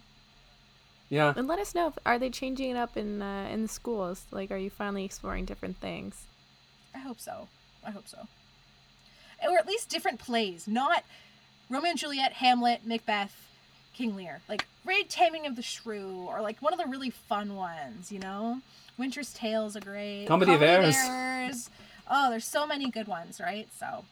Yeah. 1.09 1.33
And 1.37 1.47
let 1.47 1.59
us 1.59 1.75
know. 1.75 1.89
If, 1.89 1.99
are 2.03 2.17
they 2.17 2.31
changing 2.31 2.71
it 2.71 2.77
up 2.77 2.97
in 2.97 3.21
uh, 3.21 3.47
in 3.51 3.61
the 3.61 3.67
schools? 3.67 4.25
Like, 4.31 4.49
are 4.49 4.57
you 4.57 4.71
finally 4.71 5.05
exploring 5.05 5.45
different 5.45 5.77
things? 5.77 6.25
I 6.95 6.97
hope 6.97 7.19
so. 7.19 7.47
I 7.85 7.91
hope 7.91 8.07
so. 8.07 8.27
Or 9.47 9.57
at 9.57 9.67
least 9.67 9.89
different 9.89 10.19
plays, 10.19 10.67
not 10.67 11.03
Romeo 11.69 11.91
and 11.91 11.99
Juliet, 11.99 12.33
Hamlet, 12.33 12.81
Macbeth, 12.85 13.35
King 13.93 14.15
Lear. 14.15 14.41
Like 14.47 14.65
read 14.85 15.09
Taming 15.09 15.45
of 15.45 15.55
the 15.55 15.61
Shrew 15.61 16.27
or 16.27 16.41
like 16.41 16.61
one 16.61 16.73
of 16.73 16.79
the 16.79 16.87
really 16.87 17.09
fun 17.09 17.55
ones, 17.55 18.11
you 18.11 18.19
know? 18.19 18.61
Winter's 18.97 19.33
Tale 19.33 19.65
is 19.65 19.75
a 19.75 19.81
great 19.81 20.25
Comedy 20.27 20.53
of 20.53 20.61
Errors. 20.61 20.95
Errors. 20.97 21.69
Oh, 22.09 22.29
there's 22.29 22.45
so 22.45 22.65
many 22.65 22.89
good 22.89 23.07
ones, 23.07 23.41
right? 23.41 23.67
So 23.77 24.05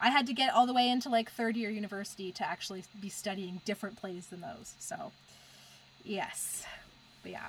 I 0.00 0.10
had 0.10 0.26
to 0.28 0.32
get 0.32 0.54
all 0.54 0.66
the 0.66 0.74
way 0.74 0.88
into 0.88 1.08
like 1.08 1.30
third 1.30 1.56
year 1.56 1.70
university 1.70 2.30
to 2.32 2.48
actually 2.48 2.84
be 3.00 3.08
studying 3.08 3.60
different 3.64 3.96
plays 3.96 4.26
than 4.26 4.40
those. 4.40 4.74
So 4.78 5.12
yes. 6.04 6.64
But 7.22 7.32
yeah. 7.32 7.48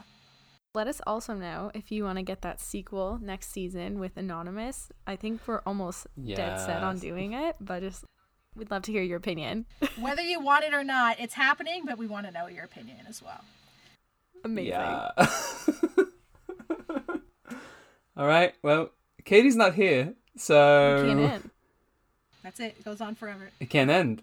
Let 0.76 0.88
us 0.88 1.02
also 1.08 1.34
know 1.34 1.72
if 1.74 1.92
you 1.92 2.04
want 2.04 2.20
to 2.20 2.24
get 2.24 2.42
that 2.44 2.62
sequel 2.62 3.18
next 3.22 3.52
season 3.52 4.00
with 4.00 4.16
Anonymous. 4.18 4.92
I 5.08 5.16
think 5.16 5.42
we're 5.48 5.62
almost 5.66 6.06
dead 6.24 6.60
set 6.60 6.84
on 6.84 7.00
doing 7.00 7.34
it, 7.34 7.56
but 7.60 7.82
just 7.82 8.06
we'd 8.56 8.70
love 8.70 8.84
to 8.84 8.92
hear 8.92 9.02
your 9.02 9.18
opinion. 9.18 9.66
Whether 10.00 10.22
you 10.22 10.40
want 10.40 10.66
it 10.66 10.76
or 10.76 10.84
not, 10.84 11.20
it's 11.20 11.34
happening, 11.34 11.86
but 11.86 11.98
we 11.98 12.06
want 12.06 12.28
to 12.28 12.32
know 12.32 12.46
your 12.46 12.66
opinion 12.66 12.98
as 13.08 13.24
well. 13.24 13.44
Amazing. 14.44 14.74
Yeah. 14.74 15.12
All 18.16 18.28
right. 18.28 18.54
Well, 18.62 18.92
Katie's 19.26 19.56
not 19.56 19.74
here, 19.74 20.14
so 20.38 21.04
Can't 21.04 21.20
end. 21.20 21.50
That's 22.44 22.60
it. 22.60 22.76
It 22.78 22.86
goes 22.86 23.02
on 23.02 23.16
forever. 23.16 23.50
it 23.60 23.72
can't 23.72 23.90
end. 23.90 24.22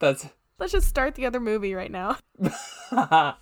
That's 0.00 0.26
Let's 0.58 0.72
just 0.72 0.88
start 0.88 1.14
the 1.14 1.26
other 1.26 1.38
movie 1.38 1.74
right 1.74 1.90
now. 1.90 2.16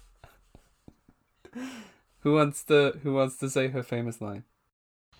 who 2.20 2.34
wants 2.34 2.62
to 2.64 2.98
who 3.02 3.14
wants 3.14 3.36
to 3.38 3.48
say 3.50 3.68
her 3.68 3.82
famous 3.82 4.20
line. 4.20 4.44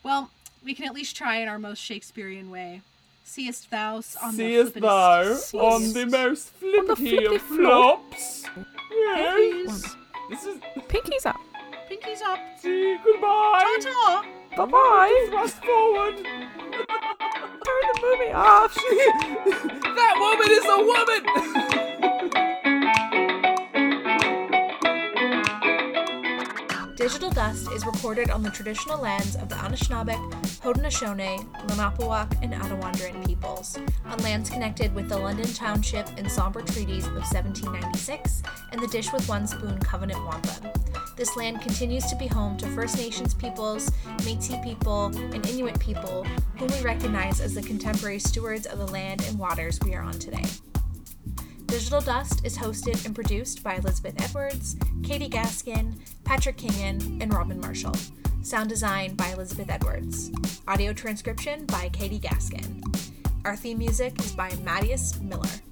Well, 0.03 0.31
we 0.65 0.75
can 0.75 0.87
at 0.87 0.95
least 0.95 1.17
try 1.17 1.37
in 1.37 1.49
our 1.49 1.59
most 1.59 1.79
Shakespearean 1.81 2.51
way. 2.51 2.83
Seest 3.25 3.71
thou 3.71 3.97
on 3.97 4.33
Seest 4.35 4.75
the 4.75 4.81
thou 4.81 5.23
flippity- 5.25 5.59
on 5.61 5.93
the 5.93 6.07
most 6.07 6.49
flippity 6.51 7.11
flippity 7.17 7.35
of 7.37 7.43
flops? 7.43 8.45
Yes. 8.91 9.27
Pinkies. 9.71 9.97
This 10.31 10.45
is 10.45 10.59
Pinkies 10.89 11.27
up. 11.27 11.37
Pinkies 11.91 12.23
up. 12.23 12.39
see 12.61 12.97
goodbye. 13.05 13.79
Ta-ta. 13.83 14.25
Bye 14.57 14.65
bye. 14.67 15.27
Thrust 15.31 15.63
forward. 15.65 16.17
Turn 16.17 17.83
the 17.85 18.01
movie 18.03 18.33
off. 18.33 18.75
that 19.95 20.15
woman 20.19 20.51
is 20.51 20.65
a 20.67 20.79
woman. 20.91 22.07
Digital 27.01 27.31
Dust 27.31 27.73
is 27.73 27.87
recorded 27.87 28.29
on 28.29 28.43
the 28.43 28.51
traditional 28.51 29.01
lands 29.01 29.35
of 29.35 29.49
the 29.49 29.55
Anishinaabeg, 29.55 30.19
Haudenosaunee, 30.61 31.39
Lenape 31.71 32.43
and 32.43 32.53
Attawandaron 32.53 33.27
peoples, 33.27 33.79
on 34.05 34.19
lands 34.19 34.51
connected 34.51 34.95
with 34.95 35.09
the 35.09 35.17
London 35.17 35.51
Township 35.55 36.07
and 36.19 36.27
Sombra 36.27 36.63
Treaties 36.75 37.07
of 37.07 37.15
1796 37.15 38.43
and 38.73 38.83
the 38.83 38.87
Dish 38.89 39.11
with 39.15 39.27
One 39.31 39.47
Spoon 39.47 39.79
Covenant 39.79 40.23
Wampum. 40.27 40.71
This 41.17 41.39
land 41.39 41.63
continues 41.63 42.05
to 42.05 42.17
be 42.17 42.27
home 42.27 42.59
to 42.59 42.67
First 42.67 42.99
Nations 42.99 43.33
peoples, 43.33 43.89
Métis 44.19 44.63
people, 44.63 45.07
and 45.07 45.49
Inuit 45.49 45.81
people, 45.81 46.25
whom 46.59 46.69
we 46.69 46.83
recognize 46.83 47.41
as 47.41 47.55
the 47.55 47.63
contemporary 47.63 48.19
stewards 48.19 48.67
of 48.67 48.79
the 48.79 48.89
land 48.89 49.25
and 49.27 49.39
waters 49.39 49.81
we 49.83 49.95
are 49.95 50.03
on 50.03 50.19
today. 50.19 50.45
Digital 51.71 52.01
Dust 52.01 52.45
is 52.45 52.59
hosted 52.59 53.07
and 53.07 53.15
produced 53.15 53.63
by 53.63 53.77
Elizabeth 53.77 54.21
Edwards, 54.21 54.75
Katie 55.05 55.29
Gaskin, 55.29 55.95
Patrick 56.25 56.57
Kingan, 56.57 57.23
and 57.23 57.33
Robin 57.33 57.61
Marshall. 57.61 57.95
Sound 58.43 58.69
design 58.69 59.15
by 59.15 59.29
Elizabeth 59.29 59.71
Edwards. 59.71 60.33
Audio 60.67 60.93
transcription 60.93 61.65
by 61.67 61.89
Katie 61.91 62.19
Gaskin. 62.19 62.83
Our 63.45 63.55
theme 63.55 63.79
music 63.79 64.19
is 64.19 64.33
by 64.33 64.51
Mattias 64.51 65.21
Miller. 65.21 65.70